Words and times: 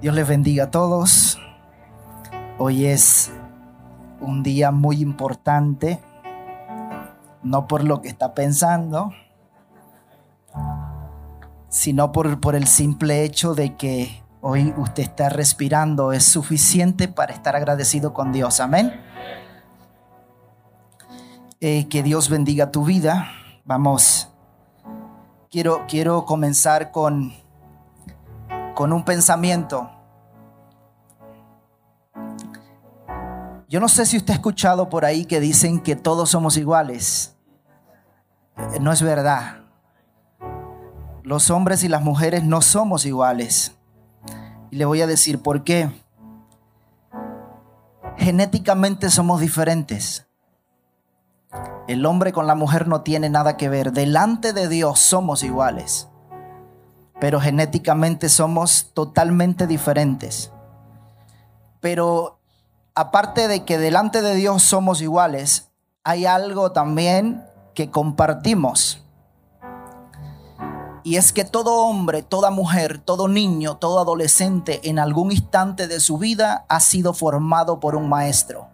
Dios 0.00 0.14
les 0.14 0.26
bendiga 0.26 0.64
a 0.64 0.70
todos. 0.70 1.38
Hoy 2.56 2.86
es 2.86 3.30
un 4.22 4.42
día 4.42 4.70
muy 4.70 5.02
importante, 5.02 6.00
no 7.42 7.66
por 7.66 7.84
lo 7.84 8.00
que 8.00 8.08
está 8.08 8.32
pensando, 8.32 9.12
sino 11.68 12.12
por, 12.12 12.40
por 12.40 12.54
el 12.54 12.66
simple 12.66 13.24
hecho 13.24 13.54
de 13.54 13.76
que 13.76 14.22
hoy 14.40 14.72
usted 14.78 15.02
está 15.02 15.28
respirando 15.28 16.12
es 16.12 16.24
suficiente 16.24 17.06
para 17.06 17.34
estar 17.34 17.54
agradecido 17.54 18.14
con 18.14 18.32
Dios. 18.32 18.60
Amén. 18.60 18.98
Eh, 21.60 21.88
que 21.88 22.02
Dios 22.02 22.30
bendiga 22.30 22.70
tu 22.70 22.86
vida. 22.86 23.28
Vamos, 23.66 24.30
quiero, 25.50 25.84
quiero 25.86 26.24
comenzar 26.24 26.90
con 26.90 27.34
con 28.80 28.94
un 28.94 29.04
pensamiento. 29.04 29.90
Yo 33.70 33.80
no 33.80 33.88
sé 33.88 34.04
si 34.04 34.18
usted 34.18 34.32
ha 34.32 34.36
escuchado 34.36 34.90
por 34.90 35.06
ahí 35.06 35.24
que 35.24 35.40
dicen 35.40 35.80
que 35.80 35.96
todos 35.96 36.28
somos 36.28 36.58
iguales. 36.58 37.34
Eh, 38.58 38.80
no 38.80 38.92
es 38.92 39.00
verdad. 39.00 39.64
Los 41.22 41.50
hombres 41.50 41.82
y 41.82 41.88
las 41.88 42.02
mujeres 42.02 42.44
no 42.44 42.60
somos 42.60 43.06
iguales. 43.06 43.78
Y 44.70 44.76
le 44.76 44.84
voy 44.84 45.00
a 45.00 45.06
decir 45.06 45.40
por 45.40 45.64
qué. 45.64 45.90
Genéticamente 48.18 49.08
somos 49.08 49.40
diferentes. 49.40 50.26
El 51.88 52.04
hombre 52.04 52.32
con 52.32 52.46
la 52.46 52.54
mujer 52.54 52.86
no 52.86 53.00
tiene 53.00 53.30
nada 53.30 53.56
que 53.56 53.70
ver. 53.70 53.92
Delante 53.92 54.52
de 54.52 54.68
Dios 54.68 54.98
somos 54.98 55.42
iguales 55.42 56.10
pero 57.20 57.38
genéticamente 57.38 58.28
somos 58.30 58.90
totalmente 58.94 59.66
diferentes. 59.66 60.50
Pero 61.80 62.39
aparte 62.94 63.48
de 63.48 63.64
que 63.64 63.78
delante 63.78 64.22
de 64.22 64.34
Dios 64.34 64.62
somos 64.62 65.00
iguales, 65.02 65.70
hay 66.04 66.26
algo 66.26 66.72
también 66.72 67.44
que 67.74 67.90
compartimos. 67.90 69.04
Y 71.02 71.16
es 71.16 71.32
que 71.32 71.44
todo 71.44 71.84
hombre, 71.84 72.22
toda 72.22 72.50
mujer, 72.50 72.98
todo 72.98 73.26
niño, 73.26 73.76
todo 73.76 74.00
adolescente 74.00 74.88
en 74.88 74.98
algún 74.98 75.32
instante 75.32 75.88
de 75.88 75.98
su 76.00 76.18
vida 76.18 76.66
ha 76.68 76.80
sido 76.80 77.14
formado 77.14 77.80
por 77.80 77.96
un 77.96 78.08
maestro. 78.08 78.68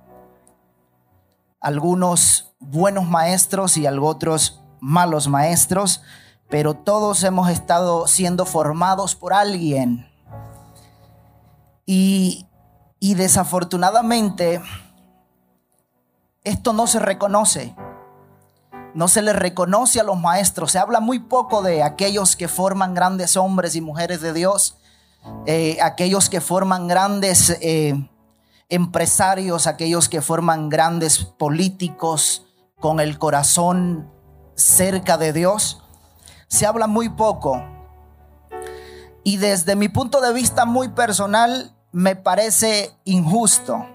Algunos 1.60 2.54
buenos 2.58 3.06
maestros 3.06 3.76
y 3.76 3.86
otros 3.86 4.60
malos 4.80 5.28
maestros, 5.28 6.02
pero 6.48 6.74
todos 6.74 7.22
hemos 7.22 7.48
estado 7.48 8.06
siendo 8.06 8.44
formados 8.44 9.14
por 9.14 9.32
alguien. 9.32 10.08
Y, 11.86 12.46
desafortunadamente, 13.14 14.62
esto 16.44 16.72
no 16.72 16.86
se 16.86 16.98
reconoce. 16.98 17.74
No 18.94 19.08
se 19.08 19.20
le 19.20 19.32
reconoce 19.32 20.00
a 20.00 20.04
los 20.04 20.18
maestros. 20.18 20.72
Se 20.72 20.78
habla 20.78 21.00
muy 21.00 21.18
poco 21.18 21.62
de 21.62 21.82
aquellos 21.82 22.36
que 22.36 22.48
forman 22.48 22.94
grandes 22.94 23.36
hombres 23.36 23.76
y 23.76 23.80
mujeres 23.80 24.20
de 24.20 24.32
Dios. 24.32 24.78
Eh, 25.46 25.78
aquellos 25.82 26.30
que 26.30 26.40
forman 26.40 26.88
grandes 26.88 27.50
eh, 27.60 28.08
empresarios, 28.68 29.66
aquellos 29.66 30.08
que 30.08 30.22
forman 30.22 30.68
grandes 30.68 31.24
políticos 31.24 32.46
con 32.80 33.00
el 33.00 33.18
corazón 33.18 34.10
cerca 34.54 35.18
de 35.18 35.32
Dios 35.32 35.82
se 36.48 36.66
habla 36.66 36.86
muy 36.86 37.08
poco. 37.08 37.62
Y 39.24 39.38
desde 39.38 39.74
mi 39.76 39.88
punto 39.88 40.20
de 40.20 40.32
vista 40.32 40.64
muy 40.64 40.88
personal, 40.88 41.75
me 41.96 42.14
parece 42.14 42.90
injusto. 43.04 43.86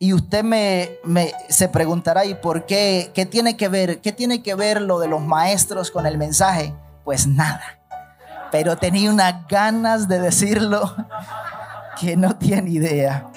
Y 0.00 0.14
usted 0.14 0.42
me, 0.42 0.98
se 1.48 1.68
preguntará, 1.68 2.24
¿y 2.24 2.34
por 2.34 2.66
qué? 2.66 3.12
¿Qué 3.14 3.24
tiene 3.24 3.56
que 3.56 3.68
ver? 3.68 4.00
¿Qué 4.00 4.10
tiene 4.10 4.42
que 4.42 4.56
ver 4.56 4.80
lo 4.80 4.98
de 4.98 5.06
los 5.06 5.22
maestros 5.22 5.92
con 5.92 6.06
el 6.06 6.18
mensaje? 6.18 6.74
Pues 7.04 7.28
nada. 7.28 7.78
Pero 8.50 8.76
tenía 8.76 9.12
unas 9.12 9.46
ganas 9.46 10.08
de 10.08 10.18
decirlo 10.18 10.92
que 12.00 12.16
no 12.16 12.34
tiene 12.34 12.70
idea. 12.70 13.28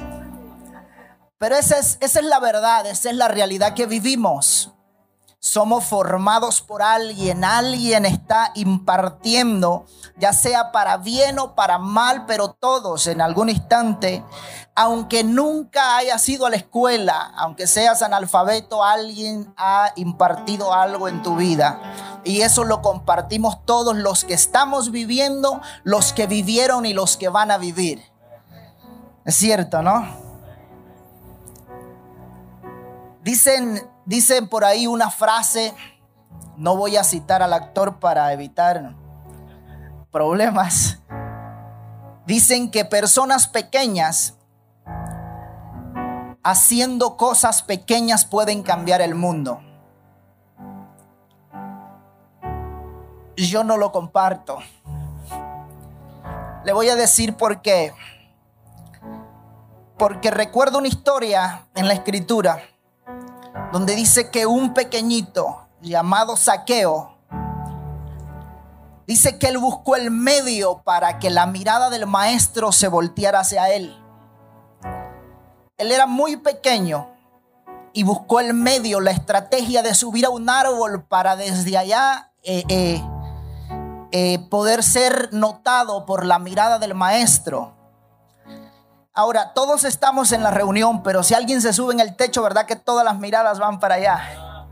Pero 1.37 1.55
esa 1.55 1.77
es, 1.77 1.99
esa 2.01 2.19
es 2.19 2.25
la 2.25 2.39
verdad, 2.39 2.87
esa 2.87 3.11
es 3.11 3.15
la 3.15 3.27
realidad 3.27 3.75
que 3.75 3.85
vivimos 3.85 4.73
somos 5.43 5.83
formados 5.83 6.61
por 6.61 6.81
alguien, 6.81 7.43
alguien 7.43 8.05
está 8.05 8.53
impartiendo, 8.55 9.85
ya 10.15 10.31
sea 10.31 10.71
para 10.71 10.95
bien 10.95 11.37
o 11.37 11.53
para 11.53 11.77
mal, 11.77 12.25
pero 12.25 12.53
todos 12.53 13.07
en 13.07 13.19
algún 13.19 13.49
instante, 13.49 14.23
aunque 14.73 15.25
nunca 15.25 15.97
haya 15.97 16.17
sido 16.17 16.45
a 16.45 16.49
la 16.49 16.55
escuela, 16.55 17.33
aunque 17.35 17.67
seas 17.67 18.01
analfabeto, 18.01 18.85
alguien 18.85 19.53
ha 19.57 19.91
impartido 19.97 20.73
algo 20.73 21.09
en 21.09 21.21
tu 21.21 21.35
vida. 21.35 22.21
Y 22.23 22.39
eso 22.39 22.63
lo 22.63 22.81
compartimos 22.81 23.65
todos 23.65 23.97
los 23.97 24.23
que 24.23 24.35
estamos 24.35 24.91
viviendo, 24.91 25.59
los 25.83 26.13
que 26.13 26.25
vivieron 26.25 26.85
y 26.85 26.93
los 26.93 27.17
que 27.17 27.27
van 27.27 27.51
a 27.51 27.57
vivir. 27.57 28.01
Es 29.25 29.35
cierto, 29.35 29.81
¿no? 29.81 30.07
Dicen 33.23 33.92
Dicen 34.05 34.47
por 34.47 34.65
ahí 34.65 34.85
una 34.87 35.09
frase, 35.09 35.73
no 36.57 36.75
voy 36.75 36.97
a 36.97 37.03
citar 37.03 37.41
al 37.41 37.53
actor 37.53 37.99
para 37.99 38.33
evitar 38.33 38.95
problemas. 40.11 40.99
Dicen 42.25 42.69
que 42.69 42.85
personas 42.85 43.47
pequeñas 43.47 44.37
haciendo 46.43 47.15
cosas 47.15 47.63
pequeñas 47.63 48.25
pueden 48.25 48.63
cambiar 48.63 49.01
el 49.01 49.15
mundo. 49.15 49.61
Yo 53.37 53.63
no 53.63 53.77
lo 53.77 53.91
comparto. 53.91 54.59
Le 56.65 56.73
voy 56.73 56.89
a 56.89 56.95
decir 56.95 57.35
por 57.35 57.61
qué. 57.61 57.93
Porque 59.97 60.31
recuerdo 60.31 60.79
una 60.79 60.87
historia 60.87 61.67
en 61.75 61.87
la 61.87 61.93
escritura 61.93 62.61
donde 63.73 63.95
dice 63.95 64.29
que 64.29 64.45
un 64.45 64.75
pequeñito 64.75 65.67
llamado 65.81 66.37
Saqueo, 66.37 67.17
dice 69.07 69.39
que 69.39 69.47
él 69.47 69.57
buscó 69.57 69.95
el 69.95 70.11
medio 70.11 70.83
para 70.83 71.17
que 71.17 71.31
la 71.31 71.47
mirada 71.47 71.89
del 71.89 72.05
maestro 72.05 72.71
se 72.71 72.87
volteara 72.87 73.39
hacia 73.39 73.73
él. 73.73 73.99
Él 75.77 75.91
era 75.91 76.05
muy 76.05 76.37
pequeño 76.37 77.09
y 77.93 78.03
buscó 78.03 78.39
el 78.39 78.53
medio, 78.53 78.99
la 78.99 79.09
estrategia 79.09 79.81
de 79.81 79.95
subir 79.95 80.27
a 80.27 80.29
un 80.29 80.51
árbol 80.51 81.07
para 81.07 81.35
desde 81.35 81.75
allá 81.75 82.31
eh, 82.43 82.63
eh, 82.69 83.03
eh, 84.11 84.37
poder 84.51 84.83
ser 84.83 85.33
notado 85.33 86.05
por 86.05 86.27
la 86.27 86.37
mirada 86.37 86.77
del 86.77 86.93
maestro. 86.93 87.73
Ahora, 89.15 89.53
todos 89.53 89.83
estamos 89.83 90.31
en 90.31 90.41
la 90.41 90.49
reunión, 90.49 91.03
pero 91.03 91.21
si 91.21 91.35
alguien 91.35 91.61
se 91.61 91.71
sube 91.71 91.93
en 91.93 91.99
el 91.99 92.15
techo, 92.15 92.41
¿verdad 92.41 92.65
que 92.65 92.75
todas 92.75 93.05
las 93.05 93.19
miradas 93.19 93.59
van 93.59 93.79
para 93.79 93.95
allá? 93.95 94.67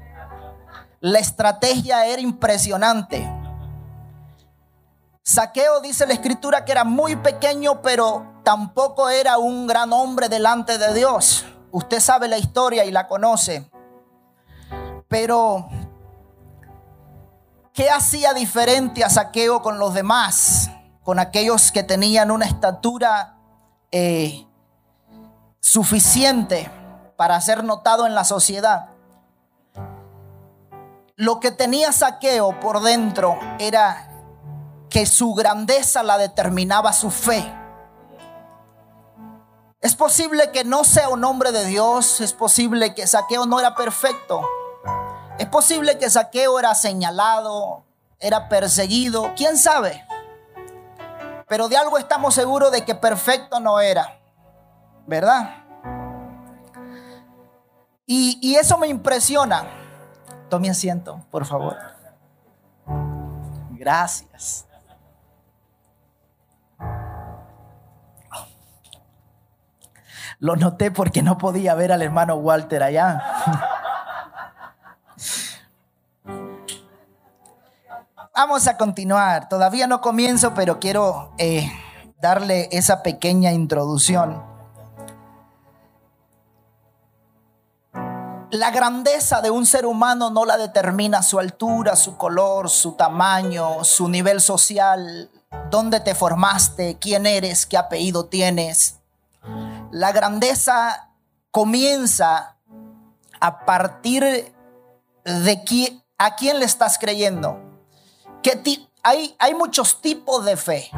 La 1.00 1.20
estrategia 1.20 2.08
era 2.08 2.20
impresionante. 2.24 3.32
Saqueo 5.22 5.80
dice 5.82 6.08
la 6.08 6.14
escritura 6.14 6.66
que 6.66 6.72
era 6.72 6.84
muy 6.84 7.16
pequeño, 7.18 7.84
pero 7.84 8.42
tampoco 8.44 9.10
era 9.10 9.38
un 9.38 9.68
gran 9.68 9.94
hombre 9.94 10.28
delante 10.28 10.80
de 10.80 10.92
Dios. 10.96 11.46
Usted 11.70 12.00
sabe 12.00 12.28
la 12.28 12.40
historia 12.40 12.84
y 12.84 12.90
la 12.90 13.08
conoce. 13.08 13.70
Pero, 15.08 15.70
¿qué 17.74 17.92
hacía 17.92 18.34
diferente 18.34 19.04
a 19.04 19.10
Saqueo 19.12 19.62
con 19.62 19.78
los 19.78 19.94
demás? 19.94 20.72
Con 21.04 21.20
aquellos 21.20 21.72
que 21.72 21.84
tenían 21.84 22.32
una 22.32 22.46
estatura 22.46 23.38
eh, 23.92 24.48
suficiente 25.60 26.72
para 27.18 27.40
ser 27.42 27.64
notado 27.64 28.08
en 28.08 28.16
la 28.16 28.24
sociedad. 28.24 28.90
Lo 31.16 31.40
que 31.40 31.52
tenía 31.52 31.92
saqueo 31.92 32.60
por 32.60 32.82
dentro 32.82 33.38
era 33.60 34.08
que 34.90 35.06
su 35.06 35.34
grandeza 35.34 36.04
la 36.04 36.18
determinaba 36.18 36.94
su 36.94 37.12
fe. 37.12 37.54
Es 39.82 39.96
posible 39.96 40.52
que 40.52 40.64
no 40.64 40.84
sea 40.84 41.10
un 41.10 41.24
hombre 41.24 41.52
de 41.52 41.66
Dios, 41.66 42.22
es 42.22 42.34
posible 42.34 42.94
que 42.94 43.08
Saqueo 43.08 43.48
no 43.48 43.60
era 43.60 43.74
perfecto, 43.76 44.48
es 45.40 45.48
posible 45.48 45.98
que 45.98 46.08
Saqueo 46.08 46.60
era 46.60 46.76
señalado, 46.76 47.84
era 48.20 48.48
perseguido, 48.48 49.34
quién 49.36 49.58
sabe. 49.58 50.06
Pero 51.52 51.68
de 51.68 51.76
algo 51.76 51.98
estamos 51.98 52.34
seguros 52.34 52.72
de 52.72 52.86
que 52.86 52.96
perfecto 52.96 53.60
no 53.60 53.82
era, 53.82 54.18
¿verdad? 55.06 55.66
Y, 58.06 58.56
eso 58.56 58.78
me 58.78 58.88
impresiona. 58.88 59.66
Tome 60.48 60.70
asiento, 60.70 61.26
por 61.30 61.46
favor. 61.46 61.76
Gracias. 63.72 64.66
Lo 70.40 70.56
noté 70.56 70.90
porque 70.90 71.22
no 71.22 71.38
podía 71.38 71.76
ver 71.76 71.92
al 71.92 72.02
hermano 72.02 72.36
Walter 72.36 72.82
allá. 72.82 73.22
Vamos 78.34 78.66
a 78.68 78.78
continuar. 78.78 79.50
Todavía 79.50 79.88
no 79.88 80.00
comienzo, 80.00 80.54
pero 80.54 80.80
quiero 80.80 81.34
eh, 81.38 81.70
darle 82.22 82.70
esa 82.72 83.04
pequeña 83.04 83.52
introducción. 83.52 84.42
La 88.52 88.72
grandeza 88.72 89.42
de 89.42 89.50
un 89.50 89.66
ser 89.66 89.86
humano 89.86 90.30
no 90.30 90.46
la 90.46 90.58
determina 90.58 91.24
su 91.24 91.40
altura, 91.40 91.98
su 91.98 92.16
color, 92.16 92.70
su 92.70 92.94
tamaño, 92.94 93.84
su 93.84 94.08
nivel 94.08 94.40
social, 94.40 95.30
dónde 95.70 96.00
te 96.00 96.16
formaste, 96.16 96.98
quién 97.00 97.26
eres, 97.26 97.66
qué 97.66 97.78
apellido 97.78 98.26
tienes. 98.26 99.00
La 99.92 100.14
grandeza 100.14 101.10
comienza 101.50 102.58
a 103.42 103.66
partir 103.66 104.54
de 105.26 105.96
a 106.18 106.36
quién 106.36 106.60
le 106.60 106.66
estás 106.66 106.98
creyendo. 106.98 107.71
Hay, 109.04 109.36
hay, 109.40 109.54
muchos 109.54 110.02
tipos 110.02 110.46
de 110.46 110.58
fe. 110.58 110.90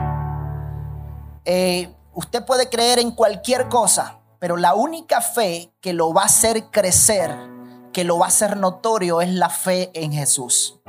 Eh, 1.46 1.94
usted 2.14 2.46
puede 2.46 2.70
creer 2.70 3.00
en 3.00 3.12
cualquier 3.12 3.70
cosa, 3.70 4.20
pero 4.40 4.58
la 4.58 4.74
única 4.74 5.22
fe 5.22 5.74
que 5.82 5.94
lo 5.94 6.14
va 6.14 6.24
a 6.24 6.26
hacer 6.26 6.66
crecer, 6.70 7.36
que 7.92 8.04
lo 8.04 8.18
va 8.18 8.26
a 8.26 8.30
hacer 8.30 8.58
notorio, 8.58 9.22
es 9.22 9.30
la 9.30 9.50
fe 9.50 9.92
en 9.94 10.14
Jesús. 10.14 10.80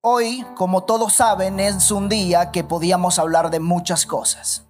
Hoy, 0.00 0.46
como 0.54 0.84
todos 0.84 1.14
saben, 1.14 1.58
es 1.58 1.90
un 1.90 2.08
día 2.08 2.52
que 2.52 2.62
podíamos 2.62 3.18
hablar 3.18 3.50
de 3.50 3.58
muchas 3.60 4.06
cosas. 4.06 4.64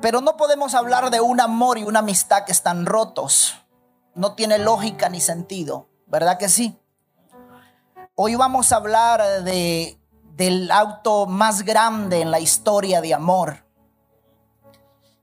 Pero 0.00 0.20
no 0.22 0.36
podemos 0.36 0.74
hablar 0.74 1.10
de 1.10 1.20
un 1.20 1.40
amor 1.40 1.78
y 1.78 1.82
una 1.82 1.98
amistad 1.98 2.44
que 2.44 2.52
están 2.52 2.86
rotos. 2.86 3.56
No 4.14 4.34
tiene 4.34 4.58
lógica 4.58 5.08
ni 5.08 5.20
sentido, 5.20 5.89
¿verdad 6.10 6.38
que 6.38 6.48
sí? 6.48 6.76
Hoy 8.16 8.34
vamos 8.34 8.72
a 8.72 8.76
hablar 8.76 9.44
de, 9.44 9.98
del 10.34 10.70
auto 10.70 11.26
más 11.26 11.62
grande 11.62 12.20
en 12.20 12.30
la 12.30 12.40
historia 12.40 13.00
de 13.00 13.14
amor, 13.14 13.64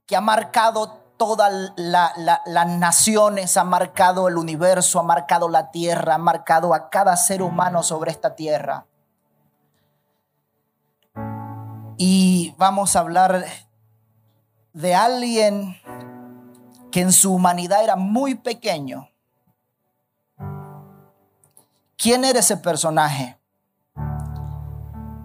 que 0.05 0.15
ha 0.15 0.21
marcado 0.21 1.03
todas 1.17 1.73
las 1.75 2.67
naciones, 2.67 3.57
ha 3.57 3.63
marcado 3.63 4.27
el 4.27 4.37
universo, 4.37 4.99
ha 4.99 5.03
marcado 5.03 5.49
la 5.49 5.71
tierra, 5.71 6.15
ha 6.15 6.19
marcado 6.19 6.73
a 6.73 6.89
cada 6.89 7.15
ser 7.17 7.41
humano 7.41 7.83
sobre 7.83 8.11
esta 8.11 8.35
tierra. 8.35 8.85
Y 11.97 12.55
vamos 12.57 12.95
a 12.95 12.99
hablar 12.99 13.45
de 14.73 14.95
alguien 14.95 15.75
que 16.91 17.01
en 17.01 17.11
su 17.11 17.33
humanidad 17.33 17.83
era 17.83 17.95
muy 17.95 18.35
pequeño. 18.35 19.09
¿Quién 21.97 22.23
era 22.23 22.39
ese 22.39 22.55
personaje? 22.57 23.39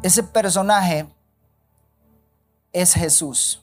Ese 0.03 0.23
personaje 0.23 1.07
es 2.73 2.95
Jesús. 2.95 3.63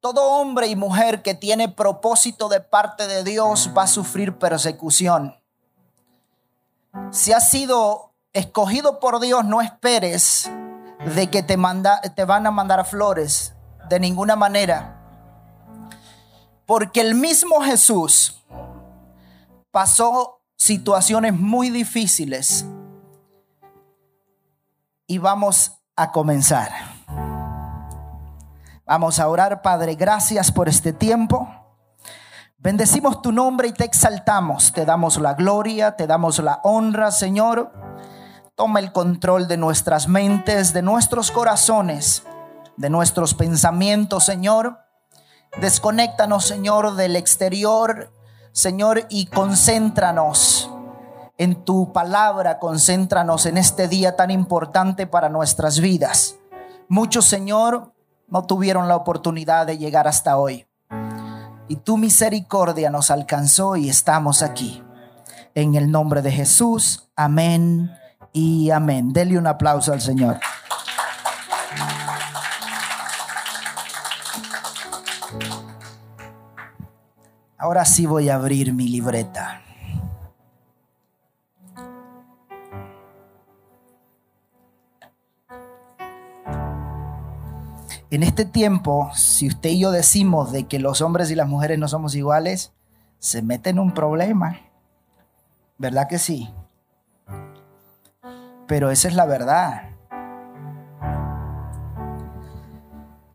Todo 0.00 0.30
hombre 0.30 0.68
y 0.68 0.76
mujer 0.76 1.22
que 1.22 1.34
tiene 1.34 1.68
propósito 1.68 2.48
de 2.48 2.60
parte 2.60 3.08
de 3.08 3.24
Dios 3.24 3.72
va 3.76 3.82
a 3.82 3.86
sufrir 3.88 4.38
persecución. 4.38 5.34
Si 7.10 7.32
has 7.32 7.50
sido 7.50 8.12
escogido 8.32 9.00
por 9.00 9.18
Dios, 9.18 9.44
no 9.44 9.60
esperes 9.60 10.48
de 11.16 11.28
que 11.28 11.42
te, 11.42 11.56
manda, 11.56 12.00
te 12.00 12.24
van 12.24 12.46
a 12.46 12.52
mandar 12.52 12.86
flores, 12.86 13.54
de 13.88 13.98
ninguna 13.98 14.36
manera. 14.36 15.02
Porque 16.64 17.00
el 17.00 17.16
mismo 17.16 17.60
Jesús 17.60 18.38
pasó 19.70 20.42
situaciones 20.56 21.34
muy 21.34 21.70
difíciles. 21.70 22.66
Y 25.06 25.18
vamos 25.18 25.72
a 25.96 26.12
comenzar. 26.12 26.70
Vamos 28.84 29.18
a 29.20 29.28
orar, 29.28 29.62
Padre, 29.62 29.94
gracias 29.94 30.50
por 30.50 30.68
este 30.68 30.92
tiempo. 30.92 31.48
Bendecimos 32.56 33.22
tu 33.22 33.32
nombre 33.32 33.68
y 33.68 33.72
te 33.72 33.84
exaltamos. 33.84 34.72
Te 34.72 34.84
damos 34.84 35.18
la 35.18 35.34
gloria, 35.34 35.94
te 35.94 36.06
damos 36.06 36.38
la 36.38 36.60
honra, 36.64 37.10
Señor. 37.12 37.72
Toma 38.54 38.80
el 38.80 38.92
control 38.92 39.46
de 39.46 39.56
nuestras 39.56 40.08
mentes, 40.08 40.72
de 40.72 40.82
nuestros 40.82 41.30
corazones, 41.30 42.24
de 42.76 42.90
nuestros 42.90 43.34
pensamientos, 43.34 44.24
Señor. 44.24 44.80
Desconéctanos, 45.60 46.46
Señor, 46.46 46.96
del 46.96 47.14
exterior, 47.14 48.12
Señor, 48.52 49.06
y 49.08 49.26
concéntranos 49.26 50.70
en 51.36 51.64
tu 51.64 51.92
palabra, 51.92 52.58
concéntranos 52.58 53.46
en 53.46 53.56
este 53.56 53.86
día 53.86 54.16
tan 54.16 54.30
importante 54.30 55.06
para 55.06 55.28
nuestras 55.28 55.78
vidas. 55.80 56.36
Muchos, 56.88 57.26
Señor, 57.26 57.92
no 58.26 58.44
tuvieron 58.44 58.88
la 58.88 58.96
oportunidad 58.96 59.66
de 59.66 59.78
llegar 59.78 60.08
hasta 60.08 60.36
hoy. 60.36 60.66
Y 61.68 61.76
tu 61.76 61.96
misericordia 61.96 62.90
nos 62.90 63.10
alcanzó 63.10 63.76
y 63.76 63.88
estamos 63.88 64.42
aquí. 64.42 64.82
En 65.54 65.74
el 65.74 65.90
nombre 65.90 66.22
de 66.22 66.32
Jesús, 66.32 67.10
amén 67.14 67.90
y 68.32 68.70
amén. 68.70 69.12
Dele 69.12 69.38
un 69.38 69.46
aplauso 69.46 69.92
al 69.92 70.00
Señor. 70.00 70.38
Ahora 77.58 77.84
sí 77.84 78.06
voy 78.06 78.28
a 78.28 78.36
abrir 78.36 78.72
mi 78.72 78.88
libreta. 78.88 79.62
En 88.10 88.22
este 88.22 88.46
tiempo, 88.46 89.10
si 89.14 89.48
usted 89.48 89.70
y 89.70 89.80
yo 89.80 89.90
decimos 89.90 90.52
de 90.52 90.66
que 90.66 90.78
los 90.78 91.02
hombres 91.02 91.30
y 91.30 91.34
las 91.34 91.46
mujeres 91.46 91.78
no 91.78 91.88
somos 91.88 92.14
iguales, 92.14 92.72
se 93.18 93.42
mete 93.42 93.70
en 93.70 93.78
un 93.78 93.92
problema. 93.92 94.60
¿Verdad 95.76 96.08
que 96.08 96.18
sí? 96.18 96.48
pero 98.68 98.90
esa 98.90 99.08
es 99.08 99.14
la 99.14 99.24
verdad. 99.24 99.90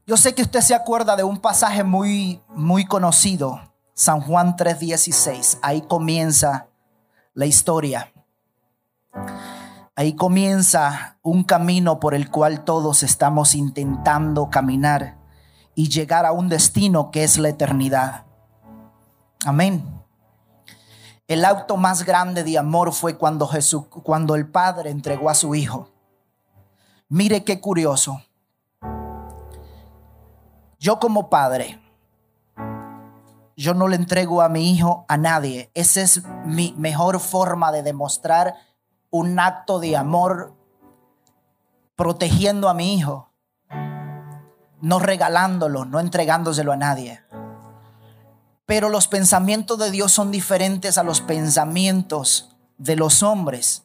Yo 0.06 0.16
sé 0.16 0.36
que 0.36 0.44
usted 0.44 0.62
se 0.62 0.76
acuerda 0.76 1.16
de 1.16 1.24
un 1.24 1.38
pasaje 1.38 1.84
muy 1.84 2.42
muy 2.50 2.86
conocido, 2.86 3.60
San 3.94 4.22
Juan 4.22 4.56
3:16. 4.56 5.60
Ahí 5.62 5.82
comienza 5.82 6.68
la 7.34 7.46
historia. 7.46 8.12
Ahí 9.96 10.16
comienza 10.16 11.18
un 11.22 11.44
camino 11.44 12.00
por 12.00 12.16
el 12.16 12.32
cual 12.32 12.64
todos 12.64 13.04
estamos 13.04 13.54
intentando 13.54 14.50
caminar 14.50 15.18
y 15.76 15.90
llegar 15.90 16.26
a 16.26 16.32
un 16.32 16.50
destino 16.50 17.12
que 17.12 17.24
es 17.24 17.38
la 17.38 17.50
eternidad. 17.50 18.26
Amén. 19.46 19.84
El 21.28 21.46
auto 21.46 21.78
más 21.78 22.06
grande 22.06 22.44
de 22.44 22.58
amor 22.58 22.94
fue 22.94 23.18
cuando 23.18 23.48
Jesús, 23.48 23.86
cuando 23.88 24.36
el 24.36 24.48
Padre 24.48 24.90
entregó 24.90 25.30
a 25.30 25.36
su 25.36 25.54
Hijo. 25.56 25.90
Mire 27.08 27.44
qué 27.44 27.62
curioso. 27.62 28.22
Yo 30.80 31.00
como 31.00 31.30
padre, 31.30 31.80
yo 33.56 33.74
no 33.74 33.88
le 33.88 33.96
entrego 33.96 34.42
a 34.42 34.50
mi 34.50 34.72
hijo 34.72 35.06
a 35.08 35.18
nadie. 35.18 35.72
Esa 35.74 36.02
es 36.02 36.24
mi 36.46 36.74
mejor 36.78 37.20
forma 37.20 37.72
de 37.72 37.84
demostrar 37.84 38.56
un 39.10 39.40
acto 39.40 39.80
de 39.80 39.96
amor 39.96 40.56
protegiendo 41.96 42.68
a 42.70 42.74
mi 42.74 42.96
hijo, 42.96 43.30
no 44.82 45.00
regalándolo, 45.00 45.86
no 45.86 46.00
entregándoselo 46.00 46.72
a 46.72 46.78
nadie. 46.78 47.22
Pero 48.66 48.90
los 48.90 49.08
pensamientos 49.08 49.78
de 49.78 49.92
Dios 49.92 50.12
son 50.12 50.32
diferentes 50.32 50.98
a 50.98 51.04
los 51.04 51.22
pensamientos 51.22 52.56
de 52.78 52.96
los 52.96 53.22
hombres. 53.22 53.84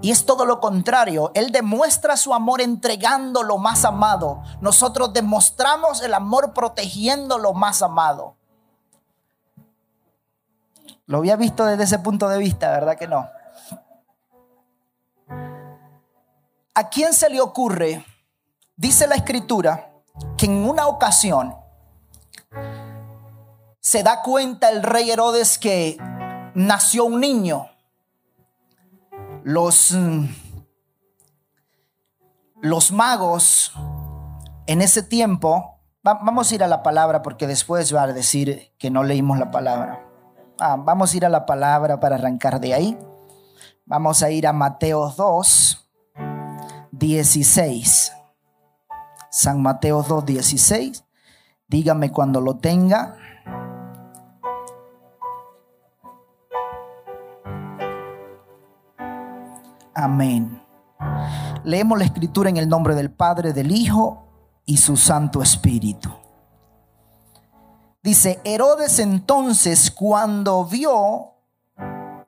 Y 0.00 0.12
es 0.12 0.24
todo 0.24 0.46
lo 0.46 0.60
contrario. 0.60 1.32
Él 1.34 1.50
demuestra 1.50 2.16
su 2.16 2.32
amor 2.32 2.60
entregando 2.60 3.42
lo 3.42 3.58
más 3.58 3.84
amado. 3.84 4.42
Nosotros 4.60 5.12
demostramos 5.12 6.02
el 6.02 6.14
amor 6.14 6.54
protegiendo 6.54 7.36
lo 7.36 7.52
más 7.52 7.82
amado. 7.82 8.37
Lo 11.06 11.18
había 11.18 11.36
visto 11.36 11.64
desde 11.64 11.84
ese 11.84 11.98
punto 11.98 12.28
de 12.28 12.38
vista, 12.38 12.70
¿verdad 12.70 12.96
que 12.96 13.06
no? 13.06 13.28
¿A 16.74 16.88
quién 16.90 17.12
se 17.12 17.28
le 17.28 17.40
ocurre? 17.40 18.04
Dice 18.76 19.06
la 19.06 19.16
escritura 19.16 19.90
que 20.36 20.46
en 20.46 20.64
una 20.68 20.86
ocasión 20.86 21.56
se 23.80 24.02
da 24.02 24.22
cuenta 24.22 24.70
el 24.70 24.82
rey 24.82 25.10
Herodes 25.10 25.58
que 25.58 25.96
nació 26.54 27.06
un 27.06 27.20
niño 27.20 27.68
los, 29.44 29.92
mm, 29.92 30.26
los 32.60 32.92
magos 32.92 33.72
en 34.66 34.82
ese 34.82 35.02
tiempo, 35.02 35.80
vamos 36.02 36.52
a 36.52 36.54
ir 36.54 36.62
a 36.62 36.68
la 36.68 36.82
palabra 36.82 37.22
porque 37.22 37.46
después 37.46 37.94
va 37.94 38.02
a 38.02 38.12
decir 38.12 38.74
que 38.78 38.90
no 38.90 39.02
leímos 39.04 39.38
la 39.38 39.50
palabra. 39.50 40.07
Ah, 40.60 40.76
vamos 40.76 41.12
a 41.12 41.16
ir 41.16 41.24
a 41.24 41.28
la 41.28 41.46
palabra 41.46 42.00
para 42.00 42.16
arrancar 42.16 42.60
de 42.60 42.74
ahí. 42.74 42.98
Vamos 43.86 44.24
a 44.24 44.30
ir 44.30 44.44
a 44.44 44.52
Mateo 44.52 45.08
2, 45.16 45.88
16. 46.90 48.12
San 49.30 49.62
Mateo 49.62 50.02
2, 50.02 50.26
16. 50.26 51.04
Dígame 51.68 52.10
cuando 52.10 52.40
lo 52.40 52.56
tenga. 52.56 53.16
Amén. 59.94 60.60
Leemos 61.62 61.98
la 61.98 62.04
escritura 62.04 62.50
en 62.50 62.56
el 62.56 62.68
nombre 62.68 62.96
del 62.96 63.12
Padre, 63.12 63.52
del 63.52 63.70
Hijo 63.70 64.26
y 64.64 64.78
su 64.78 64.96
Santo 64.96 65.40
Espíritu. 65.40 66.10
Dice, 68.02 68.40
Herodes 68.44 69.00
entonces 69.00 69.90
cuando 69.90 70.64
vio, 70.64 71.34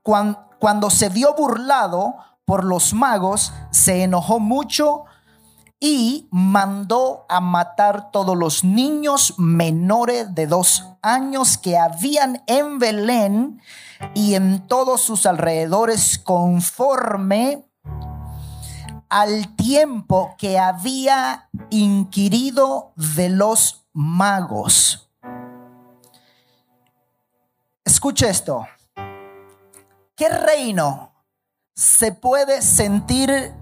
cuando, 0.03 0.91
se 0.91 1.09
vio 1.09 1.35
burlado 1.35 2.17
por 2.45 2.65
los 2.65 2.93
magos, 2.93 3.53
se 3.71 4.03
enojó 4.03 4.41
mucho 4.41 5.05
y 5.79 6.29
mandó 6.33 7.25
a 7.29 7.41
matar 7.41 8.11
todos 8.11 8.37
los 8.37 8.65
niños 8.65 9.35
menores 9.39 10.35
de 10.35 10.49
dos 10.49 10.87
años 11.03 11.57
que 11.57 11.79
habían 11.79 12.43
en 12.49 12.79
Belén 12.81 13.63
y 14.15 14.35
en 14.35 14.67
todos 14.67 15.01
sus 15.01 15.25
alrededores 15.25 16.19
conforme 16.19 17.65
al 19.09 19.55
tiempo 19.57 20.35
que 20.37 20.59
había 20.59 21.49
inquirido 21.71 22.93
de 22.97 23.29
los 23.29 23.87
magos. 23.93 25.10
Escuche 27.85 28.29
esto. 28.29 28.67
¿Qué 30.17 30.29
reino 30.29 31.11
se 31.75 32.13
puede 32.13 32.61
sentir 32.61 33.55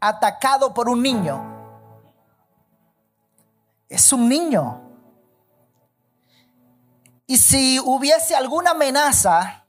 atacado 0.00 0.72
por 0.74 0.88
un 0.88 1.02
niño. 1.02 1.40
Es 3.88 4.12
un 4.12 4.28
niño. 4.28 4.82
Y 7.26 7.36
si 7.36 7.78
hubiese 7.78 8.34
alguna 8.34 8.70
amenaza, 8.70 9.66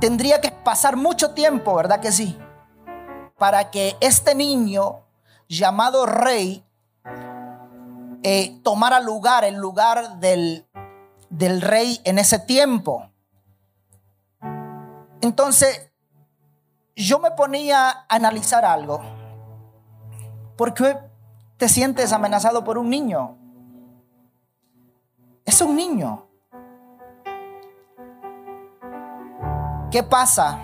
tendría 0.00 0.40
que 0.40 0.50
pasar 0.50 0.96
mucho 0.96 1.34
tiempo, 1.34 1.74
¿verdad 1.74 2.00
que 2.00 2.12
sí? 2.12 2.38
Para 3.38 3.70
que 3.70 3.96
este 4.00 4.34
niño 4.34 5.04
llamado 5.48 6.06
rey 6.06 6.64
eh, 8.22 8.60
tomara 8.62 9.00
lugar, 9.00 9.44
el 9.44 9.56
lugar 9.56 10.18
del, 10.18 10.66
del 11.30 11.60
rey 11.60 12.00
en 12.04 12.18
ese 12.18 12.38
tiempo. 12.38 13.10
Entonces, 15.20 15.92
yo 16.96 17.18
me 17.18 17.30
ponía 17.32 17.88
a 17.90 18.06
analizar 18.08 18.64
algo. 18.64 19.00
¿Por 20.56 20.74
qué 20.74 20.98
te 21.56 21.68
sientes 21.68 22.12
amenazado 22.12 22.64
por 22.64 22.78
un 22.78 22.90
niño? 22.90 23.36
Es 25.44 25.60
un 25.60 25.76
niño. 25.76 26.26
¿Qué 29.90 30.02
pasa? 30.02 30.58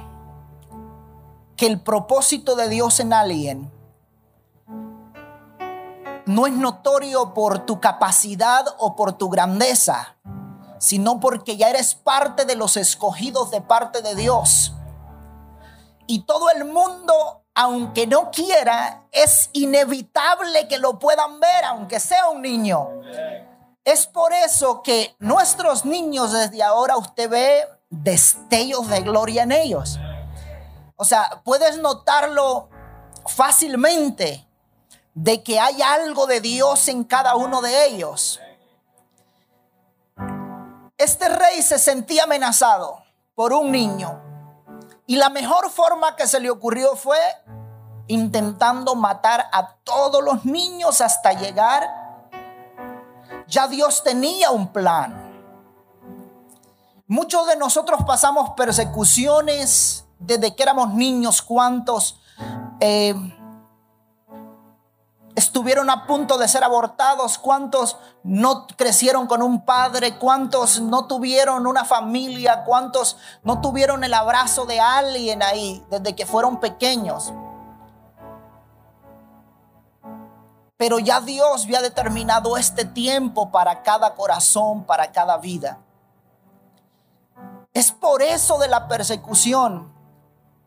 Que 1.57 1.67
el 1.67 1.81
propósito 1.81 2.57
de 2.57 2.69
Dios 2.69 3.01
en 3.01 3.13
alguien 3.13 3.74
no 6.27 6.47
es 6.47 6.53
notorio 6.55 7.35
por 7.35 7.67
tu 7.67 7.81
capacidad 7.81 8.65
o 8.79 8.97
por 8.97 9.13
tu 9.15 9.29
grandeza, 9.29 10.17
sino 10.79 11.21
porque 11.21 11.57
ya 11.57 11.71
eres 11.71 11.95
parte 11.95 12.45
de 12.45 12.57
los 12.57 12.77
escogidos 12.77 13.51
de 13.51 13.61
parte 13.61 14.03
de 14.03 14.15
Dios. 14.15 14.73
Y 16.07 16.21
todo 16.21 16.51
el 16.51 16.65
mundo, 16.65 17.45
aunque 17.55 18.07
no 18.07 18.31
quiera, 18.31 19.05
es 19.13 19.51
inevitable 19.53 20.69
que 20.69 20.79
lo 20.79 20.99
puedan 20.99 21.41
ver, 21.41 21.65
aunque 21.67 22.01
sea 22.01 22.29
un 22.29 22.43
niño. 22.43 22.89
Es 23.85 24.07
por 24.07 24.33
eso 24.33 24.83
que 24.83 25.15
nuestros 25.19 25.85
niños 25.85 26.33
desde 26.33 26.63
ahora 26.63 26.97
usted 26.97 27.29
ve 27.29 27.65
destellos 27.91 28.89
de 28.89 29.01
gloria 29.01 29.43
en 29.43 29.53
ellos. 29.53 29.99
O 30.97 31.05
sea, 31.05 31.43
puedes 31.45 31.79
notarlo 31.79 32.69
fácilmente 33.27 34.47
de 35.15 35.43
que 35.43 35.61
hay 35.61 35.81
algo 35.81 36.27
de 36.27 36.41
Dios 36.41 36.89
en 36.89 37.05
cada 37.05 37.37
uno 37.37 37.63
de 37.63 37.87
ellos. 37.87 38.41
Este 40.99 41.29
rey 41.29 41.63
se 41.63 41.79
sentía 41.79 42.25
amenazado 42.25 43.03
por 43.35 43.53
un 43.53 43.73
niño 43.73 44.21
y 45.07 45.17
la 45.17 45.29
mejor 45.31 45.71
forma 45.71 46.17
que 46.17 46.27
se 46.27 46.41
le 46.41 46.51
ocurrió 46.51 46.97
fue 46.97 47.19
intentando 48.07 48.95
matar 48.95 49.47
a 49.53 49.77
todos 49.85 50.23
los 50.23 50.45
niños 50.45 51.01
hasta 51.01 51.33
llegar. 51.33 51.89
Ya 53.47 53.69
Dios 53.69 54.03
tenía 54.03 54.51
un 54.51 54.69
plan. 54.69 55.33
Muchos 57.07 57.47
de 57.47 57.57
nosotros 57.57 58.01
pasamos 58.07 58.51
persecuciones 58.57 60.07
desde 60.19 60.55
que 60.57 60.63
éramos 60.63 60.95
niños. 60.95 61.43
¿Cuántos? 61.43 62.19
Eh, 62.81 63.15
estuvieron 65.35 65.91
a 65.91 66.07
punto 66.07 66.39
de 66.39 66.49
ser 66.49 66.63
abortados, 66.65 67.39
cuántos 67.39 67.97
no 68.23 68.67
crecieron 68.67 69.27
con 69.27 69.43
un 69.43 69.65
padre, 69.65 70.19
cuántos 70.19 70.81
no 70.81 71.07
tuvieron 71.07 71.67
una 71.67 71.85
familia, 71.85 72.65
cuántos 72.65 73.17
no 73.43 73.61
tuvieron 73.61 74.05
el 74.05 74.15
abrazo 74.15 74.65
de 74.65 74.81
alguien 74.81 75.43
ahí 75.43 75.85
desde 75.91 76.15
que 76.15 76.27
fueron 76.27 76.61
pequeños. 76.61 77.33
Pero 80.77 80.99
ya 80.99 81.21
Dios 81.21 81.65
había 81.65 81.83
determinado 81.83 82.57
este 82.57 82.85
tiempo 82.85 83.51
para 83.51 83.83
cada 83.83 84.15
corazón, 84.15 84.85
para 84.85 85.13
cada 85.13 85.39
vida. 85.39 85.79
Es 87.73 87.91
por 87.91 88.23
eso 88.23 88.59
de 88.59 88.69
la 88.69 88.87
persecución 88.87 89.93